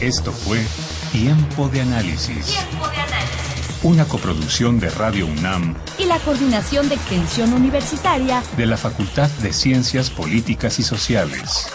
Esto 0.00 0.32
fue 0.32 0.64
Tiempo 1.12 1.68
de 1.68 1.80
Análisis. 1.80 2.58
Una 3.82 4.04
coproducción 4.04 4.80
de 4.80 4.90
Radio 4.90 5.26
UNAM 5.26 5.76
Y 5.98 6.06
la 6.06 6.18
Coordinación 6.18 6.88
de 6.88 6.96
Extensión 6.96 7.52
Universitaria 7.52 8.42
de 8.56 8.66
la 8.66 8.76
Facultad 8.76 9.30
de 9.42 9.52
Ciencias 9.52 10.10
Políticas 10.10 10.80
y 10.80 10.82
Sociales. 10.82 11.68